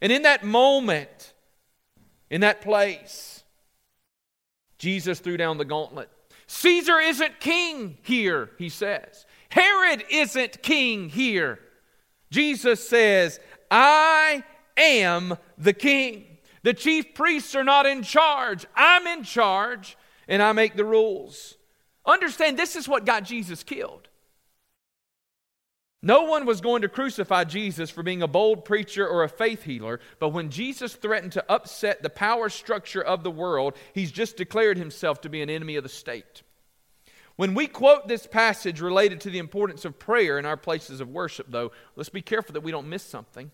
And 0.00 0.10
in 0.10 0.22
that 0.22 0.42
moment, 0.42 1.33
in 2.34 2.40
that 2.40 2.62
place, 2.62 3.44
Jesus 4.76 5.20
threw 5.20 5.36
down 5.36 5.56
the 5.56 5.64
gauntlet. 5.64 6.10
Caesar 6.48 6.98
isn't 6.98 7.38
king 7.38 7.96
here, 8.02 8.50
he 8.58 8.68
says. 8.68 9.24
Herod 9.50 10.02
isn't 10.10 10.60
king 10.60 11.10
here. 11.10 11.60
Jesus 12.32 12.88
says, 12.88 13.38
I 13.70 14.42
am 14.76 15.38
the 15.56 15.72
king. 15.72 16.24
The 16.64 16.74
chief 16.74 17.14
priests 17.14 17.54
are 17.54 17.62
not 17.62 17.86
in 17.86 18.02
charge. 18.02 18.66
I'm 18.74 19.06
in 19.06 19.22
charge, 19.22 19.96
and 20.26 20.42
I 20.42 20.50
make 20.50 20.74
the 20.74 20.84
rules. 20.84 21.56
Understand, 22.04 22.58
this 22.58 22.74
is 22.74 22.88
what 22.88 23.06
got 23.06 23.22
Jesus 23.22 23.62
killed. 23.62 24.08
No 26.04 26.24
one 26.24 26.44
was 26.44 26.60
going 26.60 26.82
to 26.82 26.88
crucify 26.90 27.44
Jesus 27.44 27.88
for 27.88 28.02
being 28.02 28.20
a 28.20 28.28
bold 28.28 28.66
preacher 28.66 29.08
or 29.08 29.24
a 29.24 29.28
faith 29.28 29.62
healer, 29.62 30.00
but 30.18 30.34
when 30.34 30.50
Jesus 30.50 30.94
threatened 30.94 31.32
to 31.32 31.50
upset 31.50 32.02
the 32.02 32.10
power 32.10 32.50
structure 32.50 33.02
of 33.02 33.24
the 33.24 33.30
world, 33.30 33.74
he's 33.94 34.12
just 34.12 34.36
declared 34.36 34.76
himself 34.76 35.22
to 35.22 35.30
be 35.30 35.40
an 35.40 35.48
enemy 35.48 35.76
of 35.76 35.82
the 35.82 35.88
state. 35.88 36.42
When 37.36 37.54
we 37.54 37.66
quote 37.66 38.06
this 38.06 38.26
passage 38.26 38.82
related 38.82 39.22
to 39.22 39.30
the 39.30 39.38
importance 39.38 39.86
of 39.86 39.98
prayer 39.98 40.38
in 40.38 40.44
our 40.44 40.58
places 40.58 41.00
of 41.00 41.08
worship, 41.08 41.46
though, 41.48 41.72
let's 41.96 42.10
be 42.10 42.20
careful 42.20 42.52
that 42.52 42.62
we 42.62 42.70
don't 42.70 42.90
miss 42.90 43.02
something. 43.02 43.50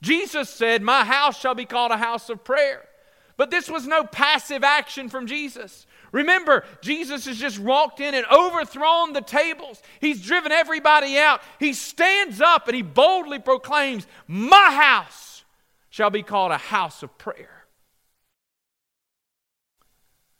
Jesus 0.00 0.48
said, 0.48 0.80
My 0.80 1.04
house 1.04 1.38
shall 1.38 1.54
be 1.54 1.66
called 1.66 1.92
a 1.92 1.98
house 1.98 2.30
of 2.30 2.42
prayer. 2.44 2.88
But 3.36 3.50
this 3.50 3.68
was 3.68 3.86
no 3.86 4.04
passive 4.04 4.64
action 4.64 5.10
from 5.10 5.26
Jesus. 5.26 5.86
Remember, 6.12 6.64
Jesus 6.80 7.26
has 7.26 7.38
just 7.38 7.58
walked 7.58 8.00
in 8.00 8.14
and 8.14 8.26
overthrown 8.26 9.12
the 9.12 9.20
tables. 9.20 9.80
He's 10.00 10.22
driven 10.22 10.50
everybody 10.50 11.18
out. 11.18 11.40
He 11.58 11.72
stands 11.72 12.40
up 12.40 12.66
and 12.66 12.74
he 12.74 12.82
boldly 12.82 13.38
proclaims, 13.38 14.06
My 14.26 14.70
house 14.72 15.44
shall 15.88 16.10
be 16.10 16.22
called 16.22 16.52
a 16.52 16.58
house 16.58 17.02
of 17.02 17.16
prayer. 17.18 17.64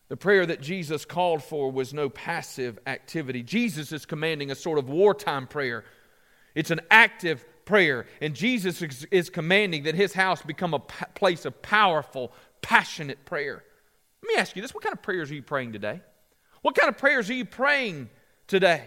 The 0.09 0.17
prayer 0.17 0.45
that 0.45 0.61
Jesus 0.61 1.05
called 1.05 1.43
for 1.43 1.71
was 1.71 1.95
no 1.95 2.09
passive 2.09 2.81
activity. 2.85 3.45
Jesus 3.45 3.93
is 3.93 4.07
commanding 4.07 4.51
a 4.51 4.57
sort 4.57 4.79
of 4.79 4.89
wartime 4.89 5.47
prayer, 5.47 5.85
it's 6.55 6.73
an 6.73 6.81
active 6.91 7.45
prayer. 7.65 8.07
And 8.21 8.35
Jesus 8.35 8.83
is 9.13 9.31
commanding 9.31 9.85
that 9.85 9.95
his 9.95 10.13
house 10.13 10.43
become 10.43 10.75
a 10.75 10.81
place 10.81 11.45
of 11.45 11.63
powerful, 11.63 12.33
passionate 12.61 13.25
prayer. 13.25 13.63
Let 14.23 14.29
me 14.29 14.41
ask 14.41 14.55
you 14.57 14.63
this 14.63 14.75
what 14.75 14.83
kind 14.83 14.93
of 14.93 15.03
prayers 15.03 15.31
are 15.31 15.35
you 15.35 15.43
praying 15.43 15.73
today? 15.73 16.01
What 16.63 16.75
kind 16.75 16.89
of 16.89 16.99
prayers 16.99 17.31
are 17.31 17.35
you 17.35 17.45
praying 17.45 18.11
today? 18.47 18.85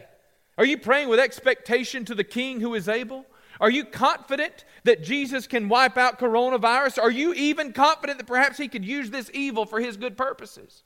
Are 0.57 0.65
you 0.65 0.77
praying 0.77 1.09
with 1.09 1.19
expectation 1.19 2.05
to 2.05 2.15
the 2.15 2.23
King 2.23 2.59
who 2.59 2.75
is 2.75 2.87
able? 2.87 3.25
Are 3.59 3.69
you 3.69 3.85
confident 3.85 4.65
that 4.83 5.03
Jesus 5.03 5.47
can 5.47 5.69
wipe 5.69 5.97
out 5.97 6.19
coronavirus? 6.19 7.01
Are 7.01 7.11
you 7.11 7.33
even 7.33 7.71
confident 7.71 8.19
that 8.19 8.27
perhaps 8.27 8.57
he 8.57 8.67
could 8.67 8.85
use 8.85 9.09
this 9.09 9.31
evil 9.33 9.65
for 9.65 9.79
his 9.79 9.97
good 9.97 10.17
purposes? 10.17 10.83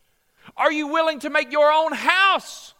Are 0.55 0.71
you 0.71 0.87
willing 0.87 1.19
to 1.19 1.29
make 1.29 1.51
your 1.51 1.71
own 1.71 1.93
house 1.93 2.73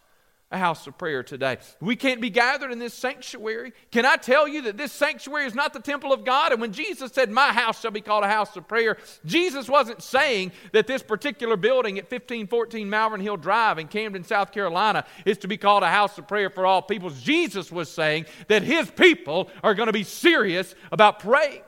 a 0.50 0.56
house 0.56 0.86
of 0.86 0.96
prayer 0.96 1.22
today. 1.22 1.58
We 1.78 1.94
can't 1.94 2.22
be 2.22 2.30
gathered 2.30 2.72
in 2.72 2.78
this 2.78 2.94
sanctuary. 2.94 3.74
Can 3.90 4.06
I 4.06 4.16
tell 4.16 4.48
you 4.48 4.62
that 4.62 4.78
this 4.78 4.92
sanctuary 4.92 5.44
is 5.44 5.54
not 5.54 5.74
the 5.74 5.80
temple 5.80 6.10
of 6.10 6.24
God? 6.24 6.52
And 6.52 6.60
when 6.60 6.72
Jesus 6.72 7.12
said, 7.12 7.30
My 7.30 7.52
house 7.52 7.80
shall 7.80 7.90
be 7.90 8.00
called 8.00 8.24
a 8.24 8.28
house 8.28 8.56
of 8.56 8.66
prayer, 8.66 8.96
Jesus 9.26 9.68
wasn't 9.68 10.02
saying 10.02 10.52
that 10.72 10.86
this 10.86 11.02
particular 11.02 11.56
building 11.56 11.98
at 11.98 12.04
1514 12.04 12.88
Malvern 12.88 13.20
Hill 13.20 13.36
Drive 13.36 13.78
in 13.78 13.88
Camden, 13.88 14.24
South 14.24 14.50
Carolina, 14.50 15.04
is 15.26 15.36
to 15.38 15.48
be 15.48 15.58
called 15.58 15.82
a 15.82 15.90
house 15.90 16.16
of 16.16 16.26
prayer 16.26 16.48
for 16.48 16.64
all 16.64 16.80
peoples. 16.80 17.20
Jesus 17.20 17.70
was 17.70 17.90
saying 17.90 18.24
that 18.48 18.62
his 18.62 18.90
people 18.90 19.50
are 19.62 19.74
going 19.74 19.88
to 19.88 19.92
be 19.92 20.04
serious 20.04 20.74
about 20.90 21.18
praying. 21.18 21.62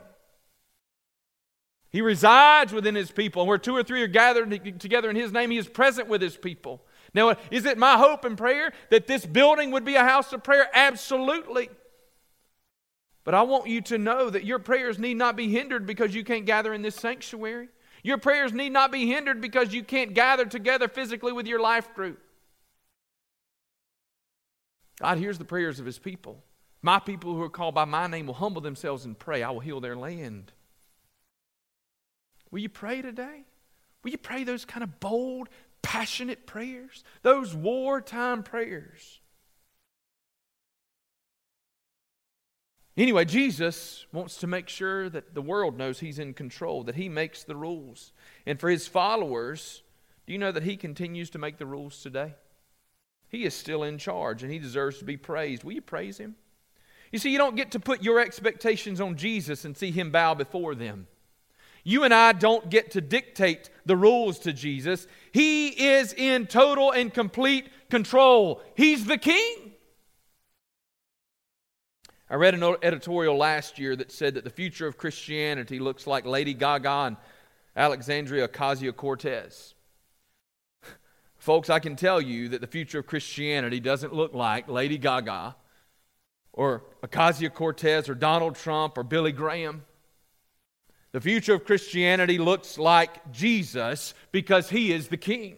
He 1.90 2.00
resides 2.02 2.72
within 2.72 2.94
his 2.94 3.10
people, 3.10 3.42
and 3.42 3.48
where 3.48 3.58
two 3.58 3.76
or 3.76 3.82
three 3.82 4.00
are 4.02 4.06
gathered 4.06 4.80
together 4.80 5.10
in 5.10 5.16
his 5.16 5.32
name, 5.32 5.50
he 5.50 5.58
is 5.58 5.68
present 5.68 6.08
with 6.08 6.22
his 6.22 6.36
people. 6.36 6.82
Now, 7.12 7.36
is 7.50 7.64
it 7.66 7.76
my 7.76 7.96
hope 7.96 8.24
and 8.24 8.38
prayer 8.38 8.72
that 8.90 9.06
this 9.06 9.26
building 9.26 9.72
would 9.72 9.84
be 9.84 9.96
a 9.96 10.04
house 10.04 10.32
of 10.32 10.44
prayer? 10.44 10.68
Absolutely. 10.72 11.68
But 13.24 13.34
I 13.34 13.42
want 13.42 13.66
you 13.66 13.80
to 13.82 13.98
know 13.98 14.30
that 14.30 14.44
your 14.44 14.58
prayers 14.58 14.98
need 14.98 15.16
not 15.16 15.36
be 15.36 15.48
hindered 15.48 15.86
because 15.86 16.14
you 16.14 16.24
can't 16.24 16.46
gather 16.46 16.72
in 16.72 16.82
this 16.82 16.94
sanctuary. 16.94 17.68
Your 18.02 18.18
prayers 18.18 18.52
need 18.52 18.70
not 18.70 18.92
be 18.92 19.06
hindered 19.06 19.40
because 19.40 19.74
you 19.74 19.82
can't 19.82 20.14
gather 20.14 20.46
together 20.46 20.88
physically 20.88 21.32
with 21.32 21.46
your 21.46 21.60
life 21.60 21.94
group. 21.94 22.20
God 25.00 25.18
hears 25.18 25.38
the 25.38 25.44
prayers 25.44 25.80
of 25.80 25.86
his 25.86 25.98
people. 25.98 26.42
My 26.82 26.98
people 26.98 27.34
who 27.34 27.42
are 27.42 27.50
called 27.50 27.74
by 27.74 27.84
my 27.84 28.06
name 28.06 28.26
will 28.26 28.34
humble 28.34 28.62
themselves 28.62 29.04
and 29.04 29.18
pray. 29.18 29.42
I 29.42 29.50
will 29.50 29.60
heal 29.60 29.80
their 29.80 29.96
land. 29.96 30.52
Will 32.50 32.60
you 32.60 32.68
pray 32.68 33.02
today? 33.02 33.44
Will 34.02 34.10
you 34.10 34.18
pray 34.18 34.44
those 34.44 34.64
kind 34.64 34.82
of 34.82 34.98
bold, 34.98 35.48
passionate 35.82 36.46
prayers? 36.46 37.04
Those 37.22 37.54
wartime 37.54 38.42
prayers? 38.42 39.20
Anyway, 42.96 43.24
Jesus 43.24 44.04
wants 44.12 44.36
to 44.38 44.46
make 44.46 44.68
sure 44.68 45.08
that 45.08 45.34
the 45.34 45.40
world 45.40 45.78
knows 45.78 46.00
he's 46.00 46.18
in 46.18 46.34
control, 46.34 46.84
that 46.84 46.96
he 46.96 47.08
makes 47.08 47.44
the 47.44 47.56
rules. 47.56 48.12
And 48.44 48.60
for 48.60 48.68
his 48.68 48.86
followers, 48.86 49.82
do 50.26 50.32
you 50.32 50.38
know 50.38 50.52
that 50.52 50.64
he 50.64 50.76
continues 50.76 51.30
to 51.30 51.38
make 51.38 51.58
the 51.58 51.66
rules 51.66 52.02
today? 52.02 52.34
He 53.28 53.44
is 53.44 53.54
still 53.54 53.84
in 53.84 53.96
charge 53.96 54.42
and 54.42 54.52
he 54.52 54.58
deserves 54.58 54.98
to 54.98 55.04
be 55.04 55.16
praised. 55.16 55.64
Will 55.64 55.72
you 55.72 55.80
praise 55.80 56.18
him? 56.18 56.34
You 57.12 57.18
see, 57.18 57.30
you 57.30 57.38
don't 57.38 57.56
get 57.56 57.70
to 57.72 57.80
put 57.80 58.02
your 58.02 58.20
expectations 58.20 59.00
on 59.00 59.16
Jesus 59.16 59.64
and 59.64 59.76
see 59.76 59.90
him 59.90 60.10
bow 60.10 60.34
before 60.34 60.74
them. 60.74 61.06
You 61.84 62.04
and 62.04 62.12
I 62.12 62.32
don't 62.32 62.68
get 62.68 62.92
to 62.92 63.00
dictate 63.00 63.70
the 63.86 63.96
rules 63.96 64.38
to 64.40 64.52
Jesus. 64.52 65.06
He 65.32 65.68
is 65.68 66.12
in 66.12 66.46
total 66.46 66.90
and 66.90 67.12
complete 67.12 67.68
control. 67.88 68.62
He's 68.74 69.06
the 69.06 69.18
king. 69.18 69.72
I 72.28 72.36
read 72.36 72.54
an 72.54 72.76
editorial 72.82 73.36
last 73.36 73.78
year 73.78 73.96
that 73.96 74.12
said 74.12 74.34
that 74.34 74.44
the 74.44 74.50
future 74.50 74.86
of 74.86 74.96
Christianity 74.96 75.80
looks 75.80 76.06
like 76.06 76.24
Lady 76.24 76.54
Gaga 76.54 76.88
and 76.88 77.16
Alexandria 77.76 78.46
Ocasio 78.46 78.94
Cortez. 78.94 79.74
Folks, 81.38 81.68
I 81.70 81.80
can 81.80 81.96
tell 81.96 82.20
you 82.20 82.48
that 82.50 82.60
the 82.60 82.68
future 82.68 83.00
of 83.00 83.06
Christianity 83.06 83.80
doesn't 83.80 84.14
look 84.14 84.32
like 84.32 84.68
Lady 84.68 84.96
Gaga 84.96 85.56
or 86.52 86.84
Ocasio 87.02 87.52
Cortez 87.52 88.08
or 88.08 88.14
Donald 88.14 88.54
Trump 88.54 88.96
or 88.96 89.02
Billy 89.02 89.32
Graham. 89.32 89.84
The 91.12 91.20
future 91.20 91.54
of 91.54 91.64
Christianity 91.64 92.38
looks 92.38 92.78
like 92.78 93.32
Jesus 93.32 94.14
because 94.30 94.70
he 94.70 94.92
is 94.92 95.08
the 95.08 95.16
king 95.16 95.56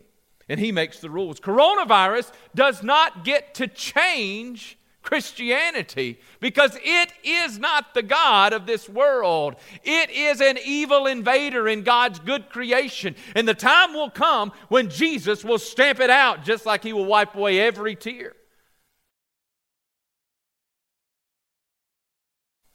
and 0.49 0.59
he 0.59 0.73
makes 0.73 1.01
the 1.01 1.11
rules. 1.11 1.41
Coronavirus 1.41 2.33
does 2.55 2.83
not 2.83 3.25
get 3.25 3.55
to 3.55 3.69
change 3.69 4.79
Christianity 5.03 6.21
because 6.41 6.79
it 6.83 7.13
is 7.23 7.59
not 7.59 7.93
the 7.93 8.03
God 8.03 8.53
of 8.53 8.67
this 8.67 8.89
world. 8.89 9.57
It 9.83 10.11
is 10.11 10.41
an 10.41 10.59
evil 10.65 11.07
invader 11.07 11.69
in 11.69 11.83
God's 11.83 12.19
good 12.19 12.49
creation. 12.49 13.15
And 13.35 13.47
the 13.47 13.55
time 13.55 13.93
will 13.93 14.11
come 14.11 14.53
when 14.69 14.89
Jesus 14.89 15.45
will 15.45 15.59
stamp 15.59 16.01
it 16.01 16.11
out 16.11 16.45
just 16.45 16.65
like 16.65 16.83
he 16.83 16.93
will 16.93 17.05
wipe 17.05 17.35
away 17.35 17.61
every 17.61 17.95
tear. 17.97 18.35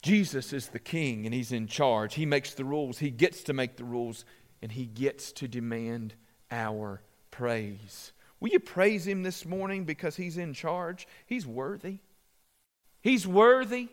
Jesus 0.02 0.54
is 0.54 0.70
the 0.70 0.80
king 0.80 1.26
and 1.26 1.34
he's 1.34 1.52
in 1.52 1.68
charge. 1.68 2.16
He 2.16 2.26
makes 2.26 2.54
the 2.54 2.66
rules, 2.66 3.00
he 3.00 3.10
gets 3.10 3.43
to 3.43 3.54
make 3.54 3.78
the 3.78 3.84
rules, 3.84 4.26
and 4.62 4.72
he 4.72 4.86
gets 4.86 5.32
to 5.34 5.48
demand 5.48 6.16
our 6.52 7.02
praise. 7.32 8.14
Will 8.39 8.50
you 8.50 8.60
praise 8.60 9.08
him 9.08 9.24
this 9.24 9.45
morning 9.45 9.86
because 9.86 10.16
he's 10.16 10.38
in 10.38 10.54
charge? 10.54 11.08
He's 11.26 11.48
worthy. 11.48 12.00
He's 13.02 13.26
worthy. 13.26 13.89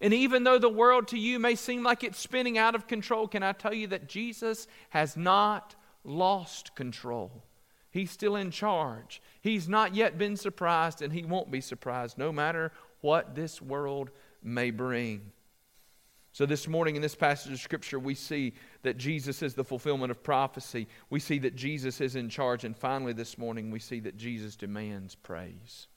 And 0.00 0.12
even 0.12 0.44
though 0.44 0.58
the 0.58 0.68
world 0.68 1.08
to 1.08 1.18
you 1.18 1.38
may 1.38 1.54
seem 1.54 1.82
like 1.82 2.02
it's 2.02 2.18
spinning 2.18 2.58
out 2.58 2.74
of 2.74 2.86
control, 2.86 3.28
can 3.28 3.42
I 3.42 3.52
tell 3.52 3.74
you 3.74 3.86
that 3.88 4.08
Jesus 4.08 4.66
has 4.90 5.16
not 5.16 5.76
lost 6.04 6.74
control? 6.74 7.44
He's 7.90 8.10
still 8.10 8.36
in 8.36 8.50
charge. 8.50 9.20
He's 9.42 9.68
not 9.68 9.94
yet 9.94 10.18
been 10.18 10.36
surprised, 10.36 11.02
and 11.02 11.12
he 11.12 11.24
won't 11.24 11.50
be 11.50 11.60
surprised 11.60 12.18
no 12.18 12.32
matter 12.32 12.72
what 13.00 13.34
this 13.34 13.60
world 13.60 14.10
may 14.42 14.70
bring. 14.70 15.30
So, 16.32 16.46
this 16.46 16.66
morning 16.66 16.96
in 16.96 17.02
this 17.02 17.14
passage 17.14 17.52
of 17.52 17.60
Scripture, 17.60 17.98
we 17.98 18.14
see 18.14 18.54
that 18.82 18.96
Jesus 18.96 19.42
is 19.42 19.52
the 19.52 19.64
fulfillment 19.64 20.10
of 20.10 20.22
prophecy. 20.22 20.88
We 21.10 21.20
see 21.20 21.38
that 21.40 21.56
Jesus 21.56 22.00
is 22.00 22.16
in 22.16 22.30
charge. 22.30 22.64
And 22.64 22.74
finally, 22.74 23.12
this 23.12 23.36
morning, 23.36 23.70
we 23.70 23.78
see 23.78 24.00
that 24.00 24.16
Jesus 24.16 24.56
demands 24.56 25.14
praise. 25.14 25.88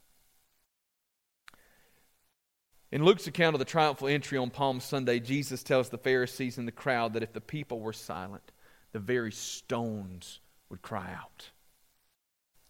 In 2.92 3.04
Luke's 3.04 3.28
account 3.28 3.56
of 3.56 3.60
the 3.60 3.66
triumphal 3.66 4.10
entry 4.10 4.38
on 4.38 4.50
Palm 4.50 4.82
Sunday, 4.82 5.22
Jesus 5.22 5.64
tells 5.64 5.90
the 5.90 5.98
Pharisees 5.98 6.58
and 6.58 6.68
the 6.68 6.74
crowd 6.74 7.14
that 7.14 7.24
if 7.24 7.32
the 7.32 7.42
people 7.42 7.80
were 7.80 7.94
silent, 7.94 8.52
the 8.92 9.00
very 9.00 9.32
stones 9.32 10.42
would 10.70 10.82
cry 10.82 11.14
out, 11.18 11.50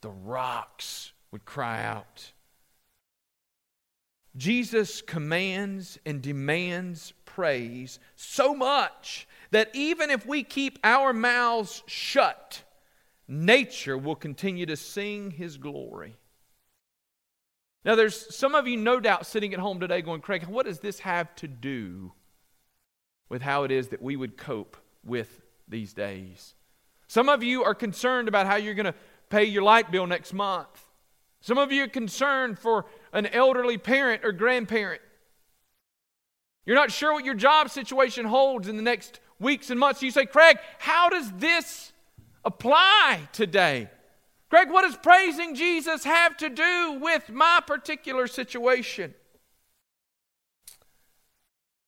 the 0.02 0.10
rocks 0.10 1.14
would 1.32 1.46
cry 1.46 1.84
out. 1.84 2.32
Jesus 4.38 5.02
commands 5.02 5.98
and 6.06 6.22
demands 6.22 7.14
praise 7.26 8.00
so 8.16 8.54
much 8.54 9.28
that 9.52 9.70
even 9.74 10.10
if 10.10 10.26
we 10.26 10.44
keep 10.44 10.80
our 10.84 11.14
mouths 11.14 11.84
shut, 11.86 12.64
nature 13.28 13.98
will 13.98 14.16
continue 14.16 14.66
to 14.66 14.76
sing 14.76 15.32
his 15.32 15.58
glory. 15.58 16.16
Now, 17.86 17.96
there's 17.96 18.36
some 18.36 18.56
of 18.56 18.68
you, 18.68 18.78
no 18.78 19.00
doubt, 19.00 19.28
sitting 19.28 19.54
at 19.54 19.60
home 19.60 19.80
today 19.80 20.02
going, 20.02 20.22
Craig, 20.22 20.46
what 20.46 20.66
does 20.66 20.80
this 20.80 21.00
have 21.00 21.36
to 21.36 21.48
do 21.48 22.14
with 23.30 23.44
how 23.44 23.64
it 23.64 23.72
is 23.72 23.90
that 23.90 24.02
we 24.02 24.16
would 24.16 24.38
cope 24.38 24.76
with 25.04 25.42
these 25.68 25.94
days? 25.94 26.56
Some 27.08 27.30
of 27.30 27.44
you 27.44 27.64
are 27.64 27.76
concerned 27.76 28.28
about 28.28 28.48
how 28.48 28.56
you're 28.56 28.74
going 28.74 28.86
to 28.88 28.96
pay 29.30 29.44
your 29.44 29.62
light 29.62 29.92
bill 29.92 30.08
next 30.08 30.34
month. 30.34 30.88
Some 31.42 31.60
of 31.60 31.72
you 31.72 31.84
are 31.84 31.88
concerned 31.88 32.58
for 32.58 32.88
an 33.16 33.26
elderly 33.28 33.78
parent 33.78 34.24
or 34.26 34.34
grandparent. 34.34 35.02
You're 36.66 36.76
not 36.76 36.92
sure 36.92 37.14
what 37.14 37.24
your 37.24 37.34
job 37.34 37.70
situation 37.70 38.26
holds 38.26 38.68
in 38.68 38.76
the 38.76 38.84
next 38.84 39.22
weeks 39.40 39.70
and 39.70 39.80
months. 39.80 40.04
You 40.04 40.12
say, 40.12 40.26
Craig, 40.26 40.58
how 40.80 41.10
does 41.10 41.32
this 41.34 41.94
apply 42.44 43.22
today? 43.32 43.90
Craig, 44.50 44.70
what 44.70 44.82
does 44.82 44.98
praising 44.98 45.56
Jesus 45.56 46.04
have 46.04 46.36
to 46.38 46.50
do 46.50 47.00
with 47.02 47.30
my 47.30 47.62
particular 47.66 48.28
situation? 48.28 49.14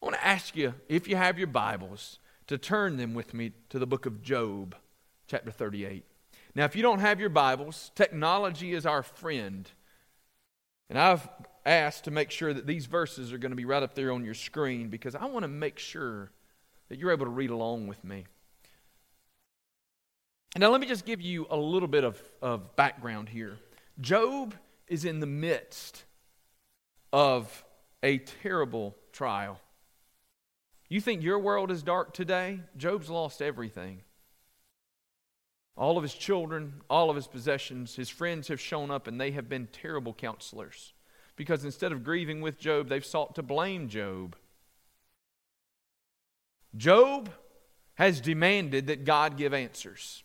I 0.02 0.06
want 0.06 0.16
to 0.16 0.26
ask 0.26 0.56
you, 0.56 0.76
if 0.88 1.08
you 1.08 1.18
have 1.18 1.38
your 1.38 1.48
Bibles, 1.48 2.20
to 2.48 2.58
turn 2.58 2.96
them 2.96 3.14
with 3.14 3.34
me 3.34 3.52
to 3.70 3.80
the 3.80 3.88
book 3.88 4.06
of 4.06 4.22
Job, 4.22 4.76
chapter 5.28 5.52
38. 5.52 6.06
Now, 6.56 6.64
if 6.64 6.76
you 6.76 6.82
don't 6.82 7.00
have 7.00 7.20
your 7.20 7.30
Bibles, 7.30 7.92
technology 7.96 8.74
is 8.74 8.86
our 8.86 9.04
friend. 9.04 9.70
And 10.90 10.98
I've 10.98 11.28
asked 11.66 12.06
to 12.06 12.12
make 12.12 12.32
sure 12.32 12.54
that 12.54 12.66
these 12.66 12.86
verses 12.86 13.34
are 13.34 13.38
going 13.38 13.52
to 13.52 13.56
be 13.58 13.66
right 13.66 13.84
up 13.84 13.94
there 13.94 14.12
on 14.12 14.24
your 14.24 14.34
screen 14.34 14.90
because 14.90 15.16
I 15.16 15.26
want 15.26 15.44
to 15.44 15.50
make 15.50 15.80
sure 15.80 16.32
that 16.90 16.98
you're 16.98 17.12
able 17.12 17.26
to 17.26 17.32
read 17.32 17.50
along 17.50 17.88
with 17.88 18.04
me. 18.04 18.26
Now, 20.56 20.70
let 20.72 20.80
me 20.80 20.88
just 20.88 21.06
give 21.06 21.22
you 21.22 21.46
a 21.50 21.58
little 21.58 21.90
bit 21.90 22.04
of, 22.04 22.22
of 22.42 22.76
background 22.76 23.30
here. 23.30 23.60
Job 24.00 24.56
is 24.88 25.04
in 25.04 25.20
the 25.20 25.28
midst 25.28 26.06
of 27.12 27.66
a 28.02 28.20
terrible 28.20 28.96
trial. 29.12 29.60
You 30.90 31.02
think 31.02 31.22
your 31.22 31.38
world 31.38 31.70
is 31.70 31.84
dark 31.84 32.14
today? 32.14 32.62
Job's 32.78 33.10
lost 33.10 33.42
everything 33.42 34.02
all 35.78 35.98
of 35.98 36.04
his 36.04 36.16
children, 36.16 36.82
all 36.90 37.10
of 37.10 37.16
his 37.16 37.28
possessions. 37.28 37.96
His 37.96 38.10
friends 38.10 38.48
have 38.48 38.60
shown 38.60 38.90
up 38.90 39.08
and 39.08 39.22
they 39.22 39.32
have 39.32 39.48
been 39.48 39.68
terrible 39.68 40.14
counselors 40.14 40.94
because 41.36 41.64
instead 41.64 41.92
of 41.92 42.04
grieving 42.04 42.42
with 42.42 42.60
Job, 42.60 42.90
they've 42.90 43.06
sought 43.06 43.36
to 43.36 43.44
blame 43.44 43.88
Job. 43.88 44.36
Job 46.76 47.30
has 47.96 48.20
demanded 48.20 48.88
that 48.88 49.06
God 49.06 49.38
give 49.38 49.54
answers. 49.54 50.24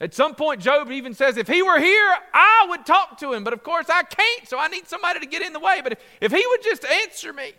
At 0.00 0.14
some 0.14 0.34
point, 0.34 0.62
Job 0.62 0.90
even 0.90 1.12
says, 1.12 1.36
If 1.36 1.46
he 1.46 1.62
were 1.62 1.78
here, 1.78 2.16
I 2.32 2.66
would 2.70 2.86
talk 2.86 3.18
to 3.18 3.34
him. 3.34 3.44
But 3.44 3.52
of 3.52 3.62
course, 3.62 3.86
I 3.90 4.02
can't, 4.02 4.48
so 4.48 4.58
I 4.58 4.68
need 4.68 4.88
somebody 4.88 5.20
to 5.20 5.26
get 5.26 5.42
in 5.42 5.52
the 5.52 5.60
way. 5.60 5.80
But 5.82 5.92
if, 5.92 5.98
if 6.22 6.32
he 6.32 6.44
would 6.48 6.62
just 6.62 6.84
answer 6.86 7.34
me. 7.34 7.52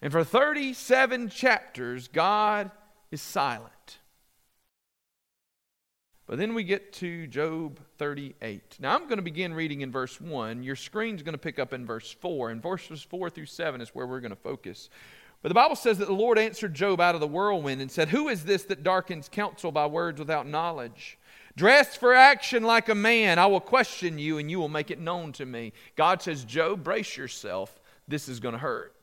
And 0.00 0.12
for 0.12 0.22
37 0.22 1.28
chapters, 1.28 2.06
God 2.06 2.70
is 3.10 3.22
silent. 3.22 3.98
But 6.28 6.36
then 6.36 6.52
we 6.52 6.62
get 6.62 6.92
to 6.94 7.26
Job 7.26 7.80
38. 7.96 8.76
Now 8.80 8.94
I'm 8.94 9.04
going 9.04 9.16
to 9.16 9.22
begin 9.22 9.54
reading 9.54 9.80
in 9.80 9.90
verse 9.90 10.20
1. 10.20 10.62
Your 10.62 10.76
screen's 10.76 11.22
going 11.22 11.32
to 11.32 11.38
pick 11.38 11.58
up 11.58 11.72
in 11.72 11.86
verse 11.86 12.14
4. 12.20 12.50
And 12.50 12.62
verses 12.62 13.02
4 13.02 13.30
through 13.30 13.46
7 13.46 13.80
is 13.80 13.94
where 13.94 14.06
we're 14.06 14.20
going 14.20 14.30
to 14.30 14.36
focus. 14.36 14.90
But 15.40 15.48
the 15.48 15.54
Bible 15.54 15.76
says 15.76 15.96
that 15.98 16.06
the 16.06 16.12
Lord 16.12 16.38
answered 16.38 16.74
Job 16.74 17.00
out 17.00 17.14
of 17.14 17.22
the 17.22 17.26
whirlwind 17.26 17.80
and 17.80 17.90
said, 17.90 18.08
Who 18.08 18.28
is 18.28 18.44
this 18.44 18.64
that 18.64 18.82
darkens 18.82 19.30
counsel 19.30 19.72
by 19.72 19.86
words 19.86 20.18
without 20.18 20.46
knowledge? 20.46 21.16
Dress 21.56 21.96
for 21.96 22.12
action 22.12 22.62
like 22.62 22.90
a 22.90 22.94
man. 22.94 23.38
I 23.38 23.46
will 23.46 23.60
question 23.60 24.18
you 24.18 24.36
and 24.36 24.50
you 24.50 24.58
will 24.58 24.68
make 24.68 24.90
it 24.90 25.00
known 25.00 25.32
to 25.32 25.46
me. 25.46 25.72
God 25.96 26.20
says, 26.20 26.44
Job, 26.44 26.84
brace 26.84 27.16
yourself. 27.16 27.80
This 28.06 28.28
is 28.28 28.38
going 28.38 28.52
to 28.52 28.58
hurt. 28.58 28.94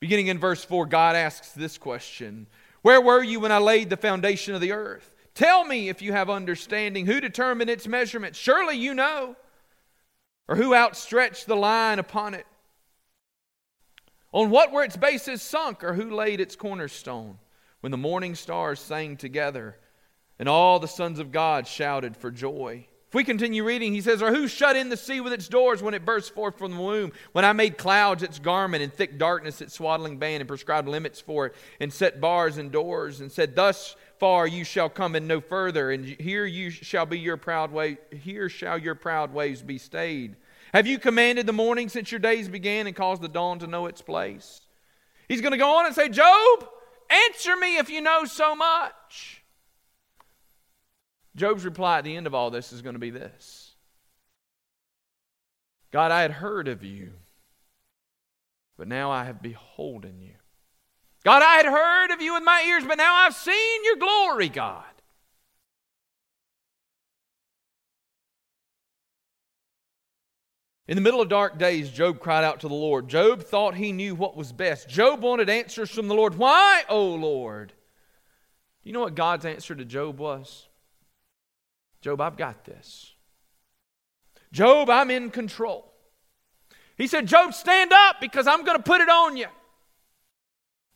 Beginning 0.00 0.26
in 0.26 0.38
verse 0.38 0.64
4, 0.64 0.86
God 0.86 1.16
asks 1.16 1.52
this 1.52 1.78
question 1.78 2.46
where 2.86 3.00
were 3.00 3.20
you 3.20 3.40
when 3.40 3.50
I 3.50 3.58
laid 3.58 3.90
the 3.90 3.96
foundation 3.96 4.54
of 4.54 4.60
the 4.60 4.70
earth? 4.70 5.12
Tell 5.34 5.64
me 5.64 5.88
if 5.88 6.02
you 6.02 6.12
have 6.12 6.30
understanding. 6.30 7.04
Who 7.04 7.20
determined 7.20 7.68
its 7.68 7.88
measurement? 7.88 8.36
Surely 8.36 8.76
you 8.76 8.94
know. 8.94 9.34
Or 10.46 10.54
who 10.54 10.72
outstretched 10.72 11.46
the 11.46 11.56
line 11.56 11.98
upon 11.98 12.34
it? 12.34 12.46
On 14.30 14.50
what 14.50 14.70
were 14.70 14.84
its 14.84 14.96
bases 14.96 15.42
sunk, 15.42 15.82
or 15.82 15.94
who 15.94 16.14
laid 16.14 16.40
its 16.40 16.54
cornerstone? 16.54 17.38
When 17.80 17.90
the 17.90 17.96
morning 17.96 18.36
stars 18.36 18.78
sang 18.78 19.16
together, 19.16 19.76
and 20.38 20.48
all 20.48 20.78
the 20.78 20.86
sons 20.86 21.18
of 21.18 21.32
God 21.32 21.66
shouted 21.66 22.16
for 22.16 22.30
joy. 22.30 22.86
We 23.16 23.24
continue 23.24 23.64
reading, 23.64 23.94
he 23.94 24.02
says, 24.02 24.20
Or 24.20 24.30
who 24.30 24.46
shut 24.46 24.76
in 24.76 24.90
the 24.90 24.96
sea 24.98 25.22
with 25.22 25.32
its 25.32 25.48
doors 25.48 25.82
when 25.82 25.94
it 25.94 26.04
burst 26.04 26.34
forth 26.34 26.58
from 26.58 26.72
the 26.72 26.82
womb? 26.82 27.12
When 27.32 27.46
I 27.46 27.54
made 27.54 27.78
clouds 27.78 28.22
its 28.22 28.38
garment, 28.38 28.82
and 28.82 28.92
thick 28.92 29.16
darkness 29.16 29.62
its 29.62 29.72
swaddling 29.72 30.18
band, 30.18 30.42
and 30.42 30.48
prescribed 30.48 30.86
limits 30.86 31.18
for 31.18 31.46
it, 31.46 31.54
and 31.80 31.90
set 31.90 32.20
bars 32.20 32.58
and 32.58 32.70
doors, 32.70 33.22
and 33.22 33.32
said, 33.32 33.56
Thus 33.56 33.96
far 34.18 34.46
you 34.46 34.64
shall 34.64 34.90
come 34.90 35.14
and 35.14 35.26
no 35.26 35.40
further, 35.40 35.90
and 35.92 36.04
here 36.04 36.44
you 36.44 36.68
shall 36.68 37.06
be 37.06 37.18
your 37.18 37.38
proud 37.38 37.72
way, 37.72 37.96
here 38.10 38.50
shall 38.50 38.76
your 38.76 38.94
proud 38.94 39.32
waves 39.32 39.62
be 39.62 39.78
stayed. 39.78 40.36
Have 40.74 40.86
you 40.86 40.98
commanded 40.98 41.46
the 41.46 41.54
morning 41.54 41.88
since 41.88 42.12
your 42.12 42.20
days 42.20 42.50
began 42.50 42.86
and 42.86 42.94
caused 42.94 43.22
the 43.22 43.28
dawn 43.28 43.60
to 43.60 43.66
know 43.66 43.86
its 43.86 44.02
place? 44.02 44.60
He's 45.26 45.40
going 45.40 45.52
to 45.52 45.58
go 45.58 45.78
on 45.78 45.86
and 45.86 45.94
say, 45.94 46.10
Job, 46.10 46.68
answer 47.08 47.56
me 47.56 47.78
if 47.78 47.88
you 47.88 48.02
know 48.02 48.26
so 48.26 48.54
much. 48.54 49.42
Job's 51.36 51.64
reply 51.64 51.98
at 51.98 52.04
the 52.04 52.16
end 52.16 52.26
of 52.26 52.34
all 52.34 52.50
this 52.50 52.72
is 52.72 52.82
going 52.82 52.94
to 52.94 52.98
be 52.98 53.10
this 53.10 53.74
God, 55.92 56.10
I 56.10 56.22
had 56.22 56.32
heard 56.32 56.66
of 56.66 56.82
you, 56.82 57.12
but 58.76 58.88
now 58.88 59.10
I 59.10 59.24
have 59.24 59.40
beholden 59.40 60.20
you. 60.20 60.34
God, 61.24 61.42
I 61.42 61.56
had 61.56 61.66
heard 61.66 62.10
of 62.12 62.20
you 62.20 62.34
with 62.34 62.42
my 62.44 62.64
ears, 62.66 62.84
but 62.86 62.98
now 62.98 63.14
I've 63.14 63.34
seen 63.34 63.84
your 63.84 63.96
glory, 63.96 64.48
God. 64.48 64.84
In 70.88 70.94
the 70.94 71.00
middle 71.00 71.20
of 71.20 71.28
dark 71.28 71.58
days, 71.58 71.90
Job 71.90 72.20
cried 72.20 72.44
out 72.44 72.60
to 72.60 72.68
the 72.68 72.74
Lord. 72.74 73.08
Job 73.08 73.42
thought 73.42 73.74
he 73.74 73.90
knew 73.90 74.14
what 74.14 74.36
was 74.36 74.52
best. 74.52 74.88
Job 74.88 75.20
wanted 75.20 75.50
answers 75.50 75.90
from 75.90 76.06
the 76.06 76.14
Lord. 76.14 76.36
Why, 76.36 76.84
O 76.88 77.06
Lord? 77.06 77.72
Do 78.82 78.88
you 78.88 78.92
know 78.92 79.00
what 79.00 79.16
God's 79.16 79.44
answer 79.44 79.74
to 79.74 79.84
Job 79.84 80.20
was? 80.20 80.65
Job, 82.06 82.20
I've 82.20 82.36
got 82.36 82.64
this. 82.64 83.14
Job, 84.52 84.88
I'm 84.88 85.10
in 85.10 85.28
control. 85.28 85.92
He 86.96 87.08
said, 87.08 87.26
Job, 87.26 87.52
stand 87.52 87.92
up 87.92 88.20
because 88.20 88.46
I'm 88.46 88.64
going 88.64 88.76
to 88.76 88.82
put 88.84 89.00
it 89.00 89.08
on 89.08 89.36
you. 89.36 89.48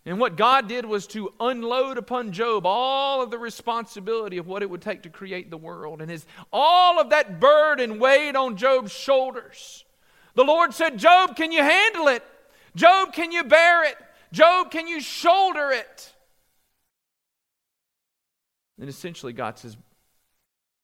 And 0.06 0.20
what 0.20 0.36
God 0.36 0.68
did 0.68 0.86
was 0.86 1.08
to 1.08 1.32
unload 1.40 1.98
upon 1.98 2.30
Job 2.30 2.64
all 2.64 3.22
of 3.22 3.32
the 3.32 3.38
responsibility 3.38 4.38
of 4.38 4.46
what 4.46 4.62
it 4.62 4.70
would 4.70 4.82
take 4.82 5.02
to 5.02 5.08
create 5.08 5.50
the 5.50 5.56
world. 5.56 6.00
And 6.00 6.08
his, 6.08 6.24
all 6.52 7.00
of 7.00 7.10
that 7.10 7.40
burden 7.40 7.98
weighed 7.98 8.36
on 8.36 8.56
Job's 8.56 8.92
shoulders. 8.92 9.84
The 10.36 10.44
Lord 10.44 10.72
said, 10.74 10.96
Job, 10.96 11.34
can 11.34 11.50
you 11.50 11.64
handle 11.64 12.06
it? 12.06 12.22
Job, 12.76 13.12
can 13.12 13.32
you 13.32 13.42
bear 13.42 13.82
it? 13.82 13.96
Job, 14.30 14.70
can 14.70 14.86
you 14.86 15.00
shoulder 15.00 15.72
it? 15.72 16.14
And 18.78 18.88
essentially, 18.88 19.32
God 19.32 19.58
says, 19.58 19.76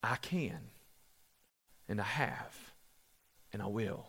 I 0.07 0.17
can, 0.17 0.59
and 1.89 2.01
I 2.01 2.05
have, 2.05 2.57
and 3.53 3.61
I 3.61 3.67
will. 3.67 4.07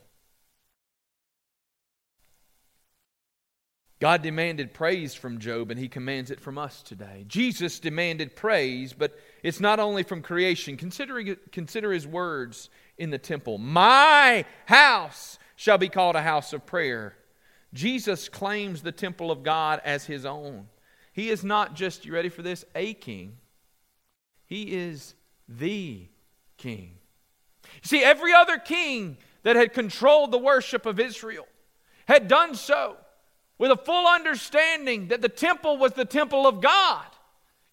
God 3.99 4.21
demanded 4.21 4.75
praise 4.75 5.15
from 5.15 5.39
Job, 5.39 5.71
and 5.71 5.79
he 5.79 5.87
commands 5.87 6.29
it 6.29 6.39
from 6.39 6.59
us 6.59 6.83
today. 6.83 7.25
Jesus 7.27 7.79
demanded 7.79 8.35
praise, 8.35 8.93
but 8.93 9.17
it's 9.41 9.59
not 9.59 9.79
only 9.79 10.03
from 10.03 10.21
creation. 10.21 10.77
Consider, 10.77 11.35
consider 11.51 11.91
his 11.91 12.05
words 12.05 12.69
in 12.99 13.09
the 13.09 13.17
temple 13.17 13.57
My 13.57 14.45
house 14.65 15.39
shall 15.55 15.79
be 15.79 15.89
called 15.89 16.15
a 16.15 16.21
house 16.21 16.53
of 16.53 16.67
prayer. 16.67 17.15
Jesus 17.73 18.29
claims 18.29 18.83
the 18.83 18.91
temple 18.91 19.31
of 19.31 19.41
God 19.41 19.81
as 19.83 20.05
his 20.05 20.25
own. 20.25 20.67
He 21.11 21.29
is 21.29 21.43
not 21.43 21.73
just, 21.73 22.05
you 22.05 22.13
ready 22.13 22.29
for 22.29 22.43
this, 22.43 22.63
a 22.75 22.93
king, 22.93 23.37
he 24.45 24.75
is 24.75 25.15
the 25.47 26.07
king. 26.57 26.91
You 27.63 27.87
see, 27.87 28.03
every 28.03 28.33
other 28.33 28.57
king 28.57 29.17
that 29.43 29.55
had 29.55 29.73
controlled 29.73 30.31
the 30.31 30.37
worship 30.37 30.85
of 30.85 30.99
Israel 30.99 31.47
had 32.07 32.27
done 32.27 32.55
so 32.55 32.97
with 33.57 33.71
a 33.71 33.77
full 33.77 34.07
understanding 34.07 35.09
that 35.09 35.21
the 35.21 35.29
temple 35.29 35.77
was 35.77 35.93
the 35.93 36.05
temple 36.05 36.47
of 36.47 36.61
God. 36.61 37.05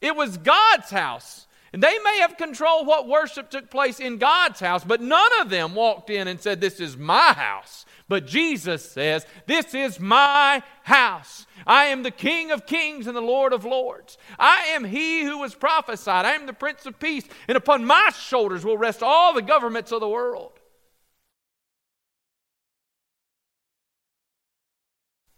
It 0.00 0.16
was 0.16 0.36
God's 0.38 0.90
house. 0.90 1.43
They 1.76 1.98
may 1.98 2.18
have 2.20 2.36
controlled 2.36 2.86
what 2.86 3.08
worship 3.08 3.50
took 3.50 3.68
place 3.68 3.98
in 3.98 4.18
God's 4.18 4.60
house, 4.60 4.84
but 4.84 5.00
none 5.00 5.40
of 5.40 5.50
them 5.50 5.74
walked 5.74 6.08
in 6.08 6.28
and 6.28 6.40
said, 6.40 6.60
This 6.60 6.78
is 6.78 6.96
my 6.96 7.32
house. 7.32 7.84
But 8.08 8.26
Jesus 8.26 8.88
says, 8.88 9.26
This 9.46 9.74
is 9.74 9.98
my 9.98 10.62
house. 10.84 11.46
I 11.66 11.86
am 11.86 12.04
the 12.04 12.12
King 12.12 12.52
of 12.52 12.64
kings 12.64 13.08
and 13.08 13.16
the 13.16 13.20
Lord 13.20 13.52
of 13.52 13.64
lords. 13.64 14.18
I 14.38 14.66
am 14.68 14.84
he 14.84 15.24
who 15.24 15.38
was 15.38 15.56
prophesied. 15.56 16.24
I 16.24 16.34
am 16.34 16.46
the 16.46 16.52
Prince 16.52 16.86
of 16.86 17.00
peace, 17.00 17.24
and 17.48 17.56
upon 17.56 17.84
my 17.84 18.10
shoulders 18.10 18.64
will 18.64 18.78
rest 18.78 19.02
all 19.02 19.34
the 19.34 19.42
governments 19.42 19.90
of 19.90 19.98
the 19.98 20.08
world. 20.08 20.52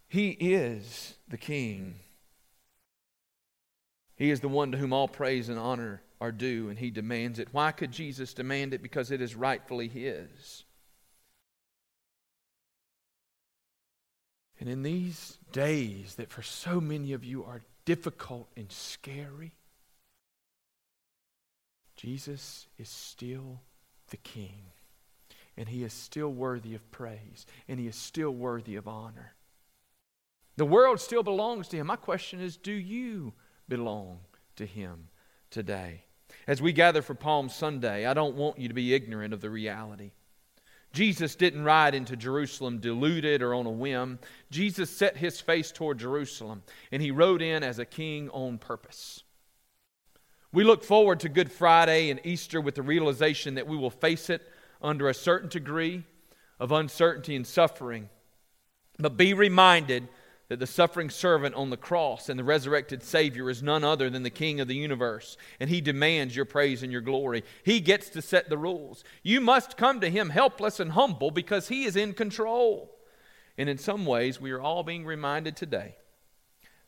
He 0.07 0.29
is 0.29 1.15
the 1.27 1.37
King. 1.37 1.95
He 4.17 4.29
is 4.29 4.39
the 4.39 4.47
one 4.47 4.71
to 4.71 4.77
whom 4.77 4.93
all 4.93 5.07
praise 5.07 5.49
and 5.49 5.57
honor 5.57 6.03
are 6.19 6.31
due, 6.31 6.69
and 6.69 6.79
he 6.79 6.89
demands 6.89 7.39
it. 7.39 7.49
Why 7.51 7.71
could 7.71 7.91
Jesus 7.91 8.33
demand 8.33 8.73
it? 8.73 8.81
Because 8.81 9.11
it 9.11 9.21
is 9.21 9.35
rightfully 9.35 9.87
his. 9.87 10.65
And 14.59 14.67
in 14.67 14.81
these 14.81 15.37
days 15.51 16.15
that 16.15 16.31
for 16.31 16.41
so 16.41 16.81
many 16.81 17.13
of 17.13 17.23
you 17.23 17.43
are 17.43 17.61
difficult 17.85 18.49
and 18.57 18.71
scary, 18.71 19.53
Jesus 21.95 22.67
is 22.77 22.89
still 22.89 23.61
the 24.09 24.17
King. 24.17 24.71
And 25.55 25.69
he 25.69 25.83
is 25.83 25.93
still 25.93 26.29
worthy 26.29 26.75
of 26.75 26.91
praise. 26.91 27.45
And 27.67 27.79
he 27.79 27.87
is 27.87 27.95
still 27.95 28.31
worthy 28.31 28.75
of 28.75 28.87
honor. 28.87 29.33
The 30.55 30.65
world 30.65 30.99
still 30.99 31.23
belongs 31.23 31.67
to 31.69 31.77
him. 31.77 31.87
My 31.87 31.95
question 31.95 32.41
is 32.41 32.57
do 32.57 32.71
you 32.71 33.33
belong 33.67 34.19
to 34.55 34.65
him 34.65 35.09
today? 35.51 36.03
As 36.47 36.61
we 36.61 36.71
gather 36.71 37.01
for 37.01 37.13
Palm 37.13 37.49
Sunday, 37.49 38.05
I 38.05 38.13
don't 38.13 38.35
want 38.35 38.57
you 38.57 38.69
to 38.69 38.73
be 38.73 38.93
ignorant 38.93 39.33
of 39.33 39.41
the 39.41 39.49
reality. 39.49 40.11
Jesus 40.93 41.35
didn't 41.35 41.65
ride 41.65 41.93
into 41.93 42.15
Jerusalem 42.15 42.79
deluded 42.79 43.41
or 43.41 43.53
on 43.53 43.65
a 43.65 43.71
whim. 43.71 44.19
Jesus 44.49 44.89
set 44.89 45.17
his 45.17 45.41
face 45.41 45.71
toward 45.71 45.99
Jerusalem, 45.99 46.63
and 46.91 47.01
he 47.01 47.11
rode 47.11 47.41
in 47.41 47.63
as 47.63 47.79
a 47.79 47.85
king 47.85 48.29
on 48.29 48.57
purpose. 48.57 49.23
We 50.53 50.63
look 50.63 50.85
forward 50.85 51.19
to 51.19 51.29
Good 51.29 51.51
Friday 51.51 52.09
and 52.09 52.21
Easter 52.23 52.61
with 52.61 52.75
the 52.75 52.81
realization 52.81 53.55
that 53.55 53.67
we 53.67 53.75
will 53.75 53.89
face 53.89 54.29
it 54.29 54.41
under 54.81 55.09
a 55.09 55.13
certain 55.13 55.49
degree 55.49 56.05
of 56.59 56.71
uncertainty 56.71 57.35
and 57.35 57.45
suffering. 57.45 58.09
But 58.97 59.17
be 59.17 59.33
reminded 59.33 60.07
that 60.49 60.59
the 60.59 60.67
suffering 60.67 61.09
servant 61.09 61.55
on 61.55 61.69
the 61.69 61.77
cross 61.77 62.29
and 62.29 62.39
the 62.39 62.43
resurrected 62.43 63.03
Savior 63.03 63.49
is 63.49 63.61
none 63.61 63.83
other 63.83 64.09
than 64.09 64.23
the 64.23 64.29
King 64.29 64.61
of 64.61 64.67
the 64.67 64.75
universe, 64.75 65.35
and 65.59 65.69
He 65.69 65.81
demands 65.81 66.35
your 66.35 66.45
praise 66.45 66.83
and 66.83 66.91
your 66.91 67.01
glory. 67.01 67.43
He 67.63 67.81
gets 67.81 68.09
to 68.11 68.21
set 68.21 68.49
the 68.49 68.57
rules. 68.57 69.03
You 69.23 69.41
must 69.41 69.75
come 69.75 69.99
to 69.99 70.09
Him 70.09 70.29
helpless 70.29 70.79
and 70.79 70.93
humble 70.93 71.31
because 71.31 71.67
He 71.67 71.83
is 71.83 71.97
in 71.97 72.13
control. 72.13 72.95
And 73.57 73.67
in 73.67 73.77
some 73.77 74.05
ways, 74.05 74.39
we 74.39 74.51
are 74.51 74.61
all 74.61 74.83
being 74.83 75.05
reminded 75.05 75.57
today 75.57 75.95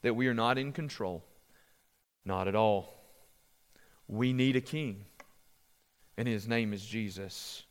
that 0.03 0.15
we 0.15 0.27
are 0.27 0.33
not 0.33 0.57
in 0.57 0.71
control. 0.71 1.25
Not 2.23 2.47
at 2.47 2.55
all. 2.55 2.95
We 4.07 4.31
need 4.31 4.55
a 4.55 4.61
King, 4.61 5.05
and 6.17 6.27
His 6.27 6.47
name 6.47 6.71
is 6.71 6.85
Jesus. 6.85 7.63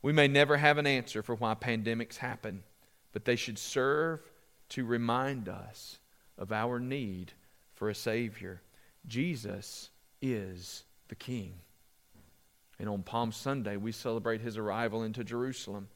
We 0.00 0.12
may 0.12 0.28
never 0.28 0.56
have 0.56 0.78
an 0.78 0.86
answer 0.86 1.22
for 1.22 1.34
why 1.34 1.54
pandemics 1.54 2.16
happen, 2.16 2.62
but 3.12 3.24
they 3.24 3.36
should 3.36 3.58
serve 3.58 4.20
to 4.74 4.84
remind 4.84 5.48
us 5.48 6.00
of 6.36 6.50
our 6.50 6.80
need 6.80 7.32
for 7.74 7.88
a 7.88 7.94
Savior. 7.94 8.60
Jesus 9.06 9.90
is 10.20 10.82
the 11.06 11.14
King. 11.14 11.54
And 12.80 12.88
on 12.88 13.04
Palm 13.04 13.30
Sunday, 13.30 13.76
we 13.76 13.92
celebrate 13.92 14.40
his 14.40 14.58
arrival 14.58 15.04
into 15.04 15.22
Jerusalem. 15.22 15.86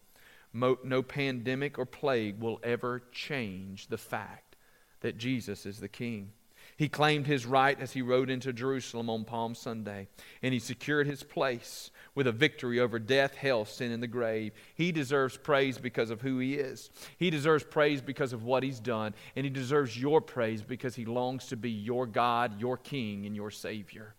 No 0.52 1.02
pandemic 1.02 1.76
or 1.76 1.86
plague 1.86 2.38
will 2.38 2.60
ever 2.62 3.02
change 3.10 3.88
the 3.88 3.98
fact 3.98 4.54
that 5.00 5.18
Jesus 5.18 5.66
is 5.66 5.80
the 5.80 5.88
King. 5.88 6.30
He 6.76 6.88
claimed 6.88 7.26
his 7.26 7.46
right 7.46 7.80
as 7.80 7.92
he 7.92 8.02
rode 8.02 8.30
into 8.30 8.52
Jerusalem 8.52 9.10
on 9.10 9.24
Palm 9.24 9.56
Sunday, 9.56 10.06
and 10.40 10.54
he 10.54 10.60
secured 10.60 11.08
his 11.08 11.24
place 11.24 11.90
with 12.14 12.26
a 12.26 12.32
victory 12.32 12.80
over 12.80 12.98
death, 12.98 13.34
hell, 13.34 13.64
sin, 13.64 13.92
and 13.92 14.02
the 14.02 14.06
grave. 14.08 14.52
He 14.74 14.92
deserves 14.92 15.36
praise 15.36 15.78
because 15.78 16.10
of 16.10 16.20
who 16.20 16.38
he 16.38 16.54
is. 16.54 16.90
He 17.18 17.30
deserves 17.30 17.64
praise 17.64 18.00
because 18.00 18.32
of 18.32 18.44
what 18.44 18.62
he's 18.62 18.80
done, 18.80 19.14
and 19.36 19.44
he 19.44 19.50
deserves 19.50 20.00
your 20.00 20.20
praise 20.20 20.62
because 20.62 20.94
he 20.94 21.04
longs 21.04 21.46
to 21.46 21.56
be 21.56 21.70
your 21.70 22.06
God, 22.06 22.60
your 22.60 22.76
King, 22.76 23.26
and 23.26 23.36
your 23.36 23.50
Savior. 23.50 24.14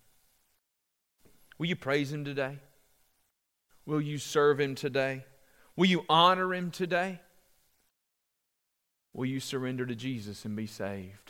Will 1.57 1.67
you 1.67 1.75
praise 1.75 2.11
him 2.11 2.23
today? 2.23 2.59
Will 3.85 4.01
you 4.01 4.17
serve 4.17 4.59
him 4.59 4.75
today? 4.75 5.25
Will 5.75 5.87
you 5.87 6.05
honor 6.09 6.53
him 6.53 6.71
today? 6.71 7.19
Will 9.13 9.25
you 9.25 9.39
surrender 9.39 9.85
to 9.85 9.95
Jesus 9.95 10.45
and 10.45 10.55
be 10.55 10.67
saved? 10.67 11.28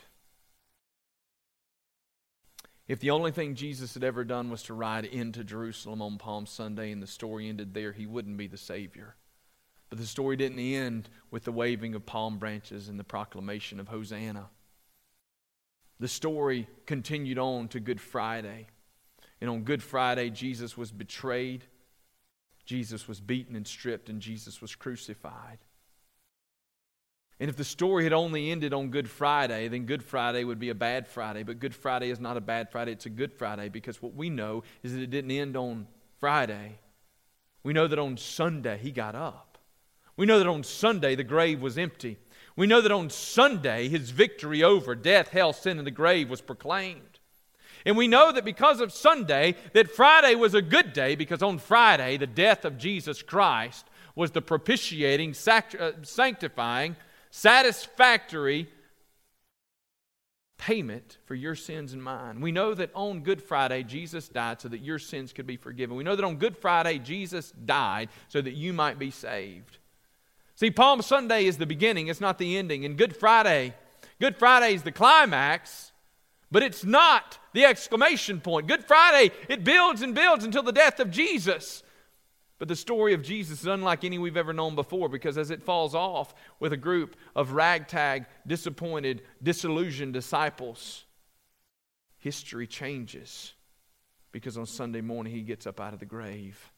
If 2.90 2.98
the 2.98 3.10
only 3.10 3.30
thing 3.30 3.54
Jesus 3.54 3.94
had 3.94 4.02
ever 4.02 4.24
done 4.24 4.50
was 4.50 4.64
to 4.64 4.74
ride 4.74 5.04
into 5.04 5.44
Jerusalem 5.44 6.02
on 6.02 6.18
Palm 6.18 6.44
Sunday 6.44 6.90
and 6.90 7.00
the 7.00 7.06
story 7.06 7.48
ended 7.48 7.72
there, 7.72 7.92
he 7.92 8.04
wouldn't 8.04 8.36
be 8.36 8.48
the 8.48 8.56
Savior. 8.56 9.14
But 9.90 10.00
the 10.00 10.06
story 10.06 10.34
didn't 10.34 10.58
end 10.58 11.08
with 11.30 11.44
the 11.44 11.52
waving 11.52 11.94
of 11.94 12.04
palm 12.04 12.38
branches 12.38 12.88
and 12.88 12.98
the 12.98 13.04
proclamation 13.04 13.78
of 13.78 13.86
Hosanna. 13.86 14.48
The 16.00 16.08
story 16.08 16.66
continued 16.84 17.38
on 17.38 17.68
to 17.68 17.78
Good 17.78 18.00
Friday. 18.00 18.66
And 19.40 19.48
on 19.48 19.62
Good 19.62 19.84
Friday, 19.84 20.28
Jesus 20.28 20.76
was 20.76 20.90
betrayed, 20.90 21.62
Jesus 22.64 23.06
was 23.06 23.20
beaten 23.20 23.54
and 23.54 23.68
stripped, 23.68 24.08
and 24.08 24.20
Jesus 24.20 24.60
was 24.60 24.74
crucified. 24.74 25.58
And 27.40 27.48
if 27.48 27.56
the 27.56 27.64
story 27.64 28.04
had 28.04 28.12
only 28.12 28.50
ended 28.50 28.74
on 28.74 28.90
Good 28.90 29.08
Friday, 29.08 29.66
then 29.68 29.86
Good 29.86 30.02
Friday 30.02 30.44
would 30.44 30.58
be 30.58 30.68
a 30.68 30.74
bad 30.74 31.08
Friday. 31.08 31.42
But 31.42 31.58
Good 31.58 31.74
Friday 31.74 32.10
is 32.10 32.20
not 32.20 32.36
a 32.36 32.40
bad 32.40 32.70
Friday, 32.70 32.92
it's 32.92 33.06
a 33.06 33.10
good 33.10 33.32
Friday 33.32 33.70
because 33.70 34.02
what 34.02 34.14
we 34.14 34.28
know 34.28 34.62
is 34.82 34.92
that 34.92 35.00
it 35.00 35.10
didn't 35.10 35.30
end 35.30 35.56
on 35.56 35.86
Friday. 36.18 36.78
We 37.62 37.72
know 37.72 37.88
that 37.88 37.98
on 37.98 38.18
Sunday 38.18 38.78
he 38.78 38.90
got 38.90 39.14
up. 39.14 39.56
We 40.18 40.26
know 40.26 40.38
that 40.38 40.46
on 40.46 40.64
Sunday 40.64 41.14
the 41.14 41.24
grave 41.24 41.62
was 41.62 41.78
empty. 41.78 42.18
We 42.56 42.66
know 42.66 42.82
that 42.82 42.92
on 42.92 43.08
Sunday 43.08 43.88
his 43.88 44.10
victory 44.10 44.62
over 44.62 44.94
death, 44.94 45.28
hell, 45.28 45.54
sin, 45.54 45.78
and 45.78 45.86
the 45.86 45.90
grave 45.90 46.28
was 46.28 46.42
proclaimed. 46.42 47.20
And 47.86 47.96
we 47.96 48.06
know 48.06 48.30
that 48.32 48.44
because 48.44 48.80
of 48.80 48.92
Sunday, 48.92 49.56
that 49.72 49.90
Friday 49.90 50.34
was 50.34 50.52
a 50.52 50.60
good 50.60 50.92
day 50.92 51.14
because 51.14 51.42
on 51.42 51.56
Friday 51.56 52.18
the 52.18 52.26
death 52.26 52.66
of 52.66 52.76
Jesus 52.76 53.22
Christ 53.22 53.86
was 54.14 54.32
the 54.32 54.42
propitiating, 54.42 55.34
uh, 55.48 55.92
sanctifying, 56.02 56.96
satisfactory 57.30 58.68
payment 60.60 61.16
for 61.24 61.34
your 61.34 61.54
sins 61.54 61.94
and 61.94 62.02
mine. 62.02 62.40
We 62.40 62.52
know 62.52 62.74
that 62.74 62.90
on 62.94 63.20
Good 63.20 63.42
Friday, 63.42 63.82
Jesus 63.82 64.28
died 64.28 64.60
so 64.60 64.68
that 64.68 64.82
your 64.82 64.98
sins 64.98 65.32
could 65.32 65.46
be 65.46 65.56
forgiven. 65.56 65.96
We 65.96 66.04
know 66.04 66.16
that 66.16 66.24
on 66.24 66.36
Good 66.36 66.56
Friday, 66.56 66.98
Jesus 66.98 67.52
died 67.52 68.10
so 68.28 68.42
that 68.42 68.52
you 68.52 68.74
might 68.74 68.98
be 68.98 69.10
saved. 69.10 69.78
See, 70.56 70.70
Palm 70.70 71.00
Sunday 71.00 71.46
is 71.46 71.56
the 71.56 71.64
beginning, 71.64 72.08
it's 72.08 72.20
not 72.20 72.36
the 72.36 72.58
ending. 72.58 72.84
And 72.84 72.98
Good 72.98 73.16
Friday, 73.16 73.74
Good 74.20 74.36
Friday 74.36 74.74
is 74.74 74.82
the 74.82 74.92
climax, 74.92 75.92
but 76.50 76.62
it's 76.62 76.84
not 76.84 77.38
the 77.54 77.64
exclamation 77.64 78.40
point. 78.40 78.66
Good 78.66 78.84
Friday, 78.84 79.32
it 79.48 79.64
builds 79.64 80.02
and 80.02 80.14
builds 80.14 80.44
until 80.44 80.62
the 80.62 80.72
death 80.72 81.00
of 81.00 81.10
Jesus. 81.10 81.82
But 82.60 82.68
the 82.68 82.76
story 82.76 83.14
of 83.14 83.22
Jesus 83.22 83.62
is 83.62 83.66
unlike 83.66 84.04
any 84.04 84.18
we've 84.18 84.36
ever 84.36 84.52
known 84.52 84.74
before 84.74 85.08
because 85.08 85.38
as 85.38 85.50
it 85.50 85.62
falls 85.62 85.94
off 85.94 86.34
with 86.60 86.74
a 86.74 86.76
group 86.76 87.16
of 87.34 87.52
ragtag, 87.52 88.26
disappointed, 88.46 89.22
disillusioned 89.42 90.12
disciples, 90.12 91.06
history 92.18 92.66
changes 92.66 93.54
because 94.30 94.58
on 94.58 94.66
Sunday 94.66 95.00
morning 95.00 95.32
he 95.32 95.40
gets 95.40 95.66
up 95.66 95.80
out 95.80 95.94
of 95.94 96.00
the 96.00 96.04
grave. 96.04 96.70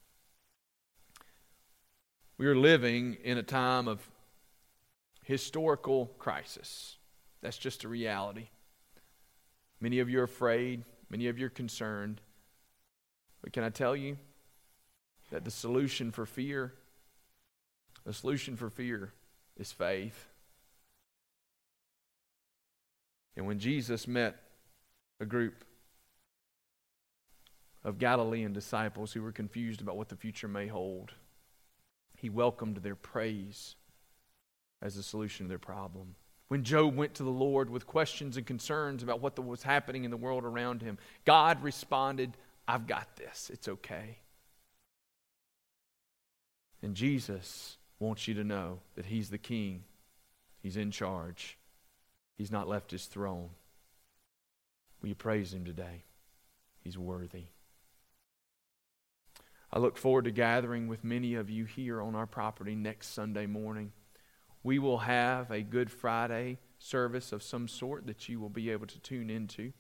We 2.38 2.46
are 2.46 2.56
living 2.56 3.16
in 3.24 3.36
a 3.36 3.42
time 3.42 3.88
of 3.88 4.08
historical 5.24 6.06
crisis. 6.16 6.96
That's 7.40 7.58
just 7.58 7.82
a 7.82 7.88
reality. 7.88 8.50
Many 9.80 9.98
of 9.98 10.08
you 10.08 10.20
are 10.20 10.24
afraid, 10.24 10.84
many 11.10 11.26
of 11.26 11.40
you 11.40 11.46
are 11.46 11.50
concerned. 11.50 12.20
But 13.42 13.52
can 13.52 13.64
I 13.64 13.70
tell 13.70 13.96
you, 13.96 14.16
that 15.32 15.44
the 15.44 15.50
solution 15.50 16.12
for 16.12 16.26
fear, 16.26 16.74
the 18.04 18.12
solution 18.12 18.54
for 18.54 18.68
fear 18.68 19.14
is 19.58 19.72
faith. 19.72 20.28
And 23.34 23.46
when 23.46 23.58
Jesus 23.58 24.06
met 24.06 24.36
a 25.20 25.24
group 25.24 25.64
of 27.82 27.98
Galilean 27.98 28.52
disciples 28.52 29.12
who 29.12 29.22
were 29.22 29.32
confused 29.32 29.80
about 29.80 29.96
what 29.96 30.10
the 30.10 30.16
future 30.16 30.48
may 30.48 30.66
hold, 30.66 31.12
he 32.18 32.28
welcomed 32.28 32.76
their 32.76 32.94
praise 32.94 33.76
as 34.82 34.96
the 34.96 35.02
solution 35.02 35.46
to 35.46 35.48
their 35.48 35.58
problem. 35.58 36.14
When 36.48 36.62
Job 36.62 36.94
went 36.94 37.14
to 37.14 37.22
the 37.22 37.30
Lord 37.30 37.70
with 37.70 37.86
questions 37.86 38.36
and 38.36 38.46
concerns 38.46 39.02
about 39.02 39.22
what 39.22 39.42
was 39.42 39.62
happening 39.62 40.04
in 40.04 40.10
the 40.10 40.16
world 40.18 40.44
around 40.44 40.82
him, 40.82 40.98
God 41.24 41.62
responded, 41.62 42.36
I've 42.68 42.86
got 42.86 43.16
this. 43.16 43.50
It's 43.50 43.68
okay. 43.68 44.18
And 46.82 46.94
Jesus 46.94 47.76
wants 47.98 48.26
you 48.26 48.34
to 48.34 48.44
know 48.44 48.80
that 48.96 49.06
He's 49.06 49.30
the 49.30 49.38
King, 49.38 49.84
He's 50.62 50.76
in 50.76 50.90
charge, 50.90 51.58
He's 52.36 52.50
not 52.50 52.68
left 52.68 52.90
His 52.90 53.06
throne. 53.06 53.50
Will 55.00 55.08
you 55.08 55.14
praise 55.14 55.54
Him 55.54 55.64
today? 55.64 56.04
He's 56.80 56.98
worthy. 56.98 57.44
I 59.72 59.78
look 59.78 59.96
forward 59.96 60.24
to 60.24 60.30
gathering 60.30 60.86
with 60.86 61.02
many 61.02 61.34
of 61.34 61.48
you 61.48 61.64
here 61.64 62.02
on 62.02 62.14
our 62.14 62.26
property 62.26 62.74
next 62.74 63.14
Sunday 63.14 63.46
morning. 63.46 63.92
We 64.62 64.78
will 64.78 64.98
have 64.98 65.50
a 65.50 65.62
Good 65.62 65.90
Friday 65.90 66.58
service 66.78 67.32
of 67.32 67.42
some 67.42 67.68
sort 67.68 68.06
that 68.06 68.28
you 68.28 68.38
will 68.38 68.50
be 68.50 68.70
able 68.70 68.86
to 68.88 68.98
tune 68.98 69.30
into 69.30 69.72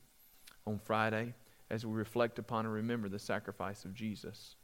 on 0.66 0.78
Friday 0.78 1.34
as 1.68 1.84
we 1.84 1.92
reflect 1.92 2.38
upon 2.38 2.64
and 2.64 2.74
remember 2.74 3.08
the 3.08 3.18
sacrifice 3.18 3.84
of 3.84 3.94
Jesus. 3.94 4.56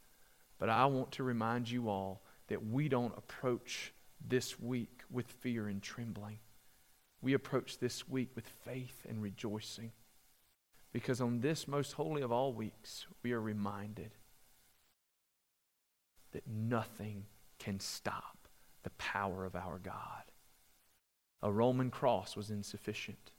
But 0.58 0.70
I 0.70 0.86
want 0.86 1.12
to 1.12 1.22
remind 1.22 1.70
you 1.70 1.88
all 1.88 2.22
that 2.48 2.66
we 2.66 2.88
don't 2.88 3.16
approach 3.16 3.92
this 4.26 4.58
week 4.58 5.02
with 5.10 5.26
fear 5.26 5.68
and 5.68 5.82
trembling. 5.82 6.38
We 7.20 7.34
approach 7.34 7.78
this 7.78 8.08
week 8.08 8.30
with 8.34 8.46
faith 8.64 9.06
and 9.08 9.22
rejoicing. 9.22 9.92
Because 10.92 11.20
on 11.20 11.40
this 11.40 11.68
most 11.68 11.92
holy 11.92 12.22
of 12.22 12.32
all 12.32 12.52
weeks, 12.52 13.06
we 13.22 13.32
are 13.32 13.40
reminded 13.40 14.10
that 16.32 16.46
nothing 16.46 17.24
can 17.58 17.80
stop 17.80 18.48
the 18.82 18.90
power 18.90 19.44
of 19.44 19.54
our 19.54 19.78
God. 19.78 20.24
A 21.42 21.52
Roman 21.52 21.90
cross 21.90 22.36
was 22.36 22.50
insufficient. 22.50 23.32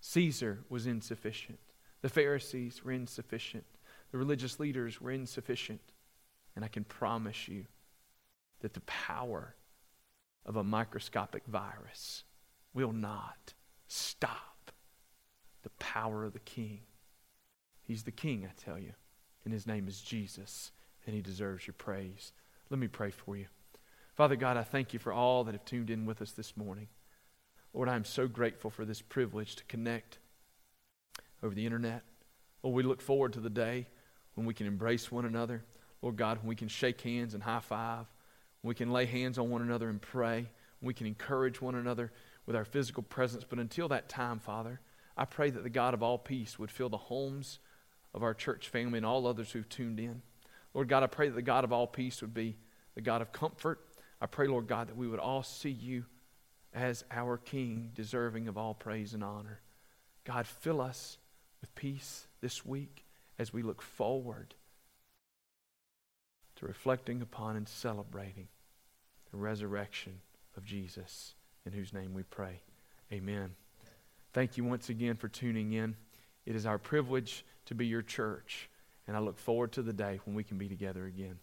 Caesar 0.00 0.64
was 0.68 0.86
insufficient. 0.86 1.60
The 2.00 2.08
Pharisees 2.08 2.84
were 2.84 2.92
insufficient. 2.92 3.64
The 4.10 4.18
religious 4.18 4.58
leaders 4.58 5.00
were 5.00 5.12
insufficient. 5.12 5.80
And 6.56 6.64
I 6.64 6.68
can 6.68 6.84
promise 6.84 7.48
you 7.48 7.66
that 8.62 8.74
the 8.74 8.80
power 8.80 9.54
of 10.46 10.56
a 10.56 10.64
microscopic 10.64 11.44
virus 11.46 12.24
will 12.74 12.92
not 12.92 13.54
stop 13.86 14.72
the 15.62 15.70
power 15.78 16.24
of 16.24 16.32
the 16.32 16.40
King. 16.40 16.80
He's 17.82 18.04
the 18.04 18.10
King, 18.10 18.48
I 18.48 18.52
tell 18.60 18.78
you, 18.78 18.92
and 19.44 19.52
his 19.52 19.66
name 19.66 19.86
is 19.86 20.00
Jesus, 20.00 20.72
and 21.06 21.14
he 21.14 21.20
deserves 21.20 21.66
your 21.66 21.74
praise. 21.74 22.32
Let 22.70 22.80
me 22.80 22.88
pray 22.88 23.10
for 23.10 23.36
you. 23.36 23.46
Father 24.14 24.36
God, 24.36 24.56
I 24.56 24.62
thank 24.62 24.92
you 24.92 24.98
for 24.98 25.12
all 25.12 25.44
that 25.44 25.54
have 25.54 25.64
tuned 25.64 25.90
in 25.90 26.06
with 26.06 26.22
us 26.22 26.32
this 26.32 26.56
morning. 26.56 26.88
Lord, 27.72 27.88
I'm 27.88 28.04
so 28.04 28.26
grateful 28.28 28.70
for 28.70 28.84
this 28.84 29.00
privilege 29.00 29.56
to 29.56 29.64
connect 29.64 30.18
over 31.42 31.54
the 31.54 31.64
internet. 31.64 32.02
Lord, 32.62 32.76
we 32.76 32.82
look 32.82 33.00
forward 33.00 33.32
to 33.32 33.40
the 33.40 33.50
day 33.50 33.86
when 34.34 34.46
we 34.46 34.54
can 34.54 34.66
embrace 34.66 35.10
one 35.10 35.24
another. 35.24 35.64
Lord 36.02 36.16
God, 36.16 36.38
when 36.38 36.48
we 36.48 36.56
can 36.56 36.68
shake 36.68 37.00
hands 37.00 37.34
and 37.34 37.42
high 37.42 37.60
five. 37.60 38.06
We 38.62 38.74
can 38.74 38.92
lay 38.92 39.06
hands 39.06 39.38
on 39.38 39.50
one 39.50 39.62
another 39.62 39.88
and 39.88 40.00
pray. 40.00 40.48
We 40.80 40.94
can 40.94 41.06
encourage 41.06 41.60
one 41.60 41.74
another 41.74 42.12
with 42.46 42.56
our 42.56 42.64
physical 42.64 43.02
presence. 43.02 43.44
But 43.48 43.58
until 43.58 43.88
that 43.88 44.08
time, 44.08 44.38
Father, 44.38 44.80
I 45.16 45.24
pray 45.24 45.50
that 45.50 45.62
the 45.62 45.70
God 45.70 45.94
of 45.94 46.02
all 46.02 46.18
peace 46.18 46.58
would 46.58 46.70
fill 46.70 46.88
the 46.88 46.96
homes 46.96 47.58
of 48.14 48.22
our 48.22 48.34
church 48.34 48.68
family 48.68 48.98
and 48.98 49.06
all 49.06 49.26
others 49.26 49.50
who've 49.50 49.68
tuned 49.68 50.00
in. 50.00 50.22
Lord 50.74 50.88
God, 50.88 51.02
I 51.02 51.06
pray 51.06 51.28
that 51.28 51.34
the 51.34 51.42
God 51.42 51.64
of 51.64 51.72
all 51.72 51.86
peace 51.86 52.20
would 52.20 52.34
be 52.34 52.56
the 52.94 53.00
God 53.00 53.20
of 53.22 53.32
comfort. 53.32 53.80
I 54.20 54.26
pray, 54.26 54.46
Lord 54.46 54.66
God, 54.66 54.88
that 54.88 54.96
we 54.96 55.08
would 55.08 55.20
all 55.20 55.42
see 55.42 55.70
you 55.70 56.04
as 56.72 57.04
our 57.10 57.36
King, 57.36 57.90
deserving 57.94 58.48
of 58.48 58.56
all 58.56 58.74
praise 58.74 59.12
and 59.12 59.22
honor. 59.22 59.60
God, 60.24 60.46
fill 60.46 60.80
us 60.80 61.18
with 61.60 61.74
peace 61.74 62.26
this 62.40 62.64
week 62.64 63.04
as 63.38 63.52
we 63.52 63.62
look 63.62 63.82
forward 63.82 64.54
to 66.62 66.68
reflecting 66.68 67.20
upon 67.22 67.56
and 67.56 67.68
celebrating 67.68 68.46
the 69.32 69.36
resurrection 69.36 70.20
of 70.56 70.64
Jesus, 70.64 71.34
in 71.66 71.72
whose 71.72 71.92
name 71.92 72.14
we 72.14 72.22
pray. 72.22 72.60
Amen. 73.12 73.50
Thank 74.32 74.56
you 74.56 74.64
once 74.64 74.88
again 74.88 75.16
for 75.16 75.28
tuning 75.28 75.72
in. 75.72 75.96
It 76.46 76.54
is 76.54 76.64
our 76.64 76.78
privilege 76.78 77.44
to 77.66 77.74
be 77.74 77.86
your 77.86 78.02
church, 78.02 78.70
and 79.08 79.16
I 79.16 79.20
look 79.20 79.38
forward 79.38 79.72
to 79.72 79.82
the 79.82 79.92
day 79.92 80.20
when 80.24 80.36
we 80.36 80.44
can 80.44 80.56
be 80.56 80.68
together 80.68 81.04
again. 81.04 81.38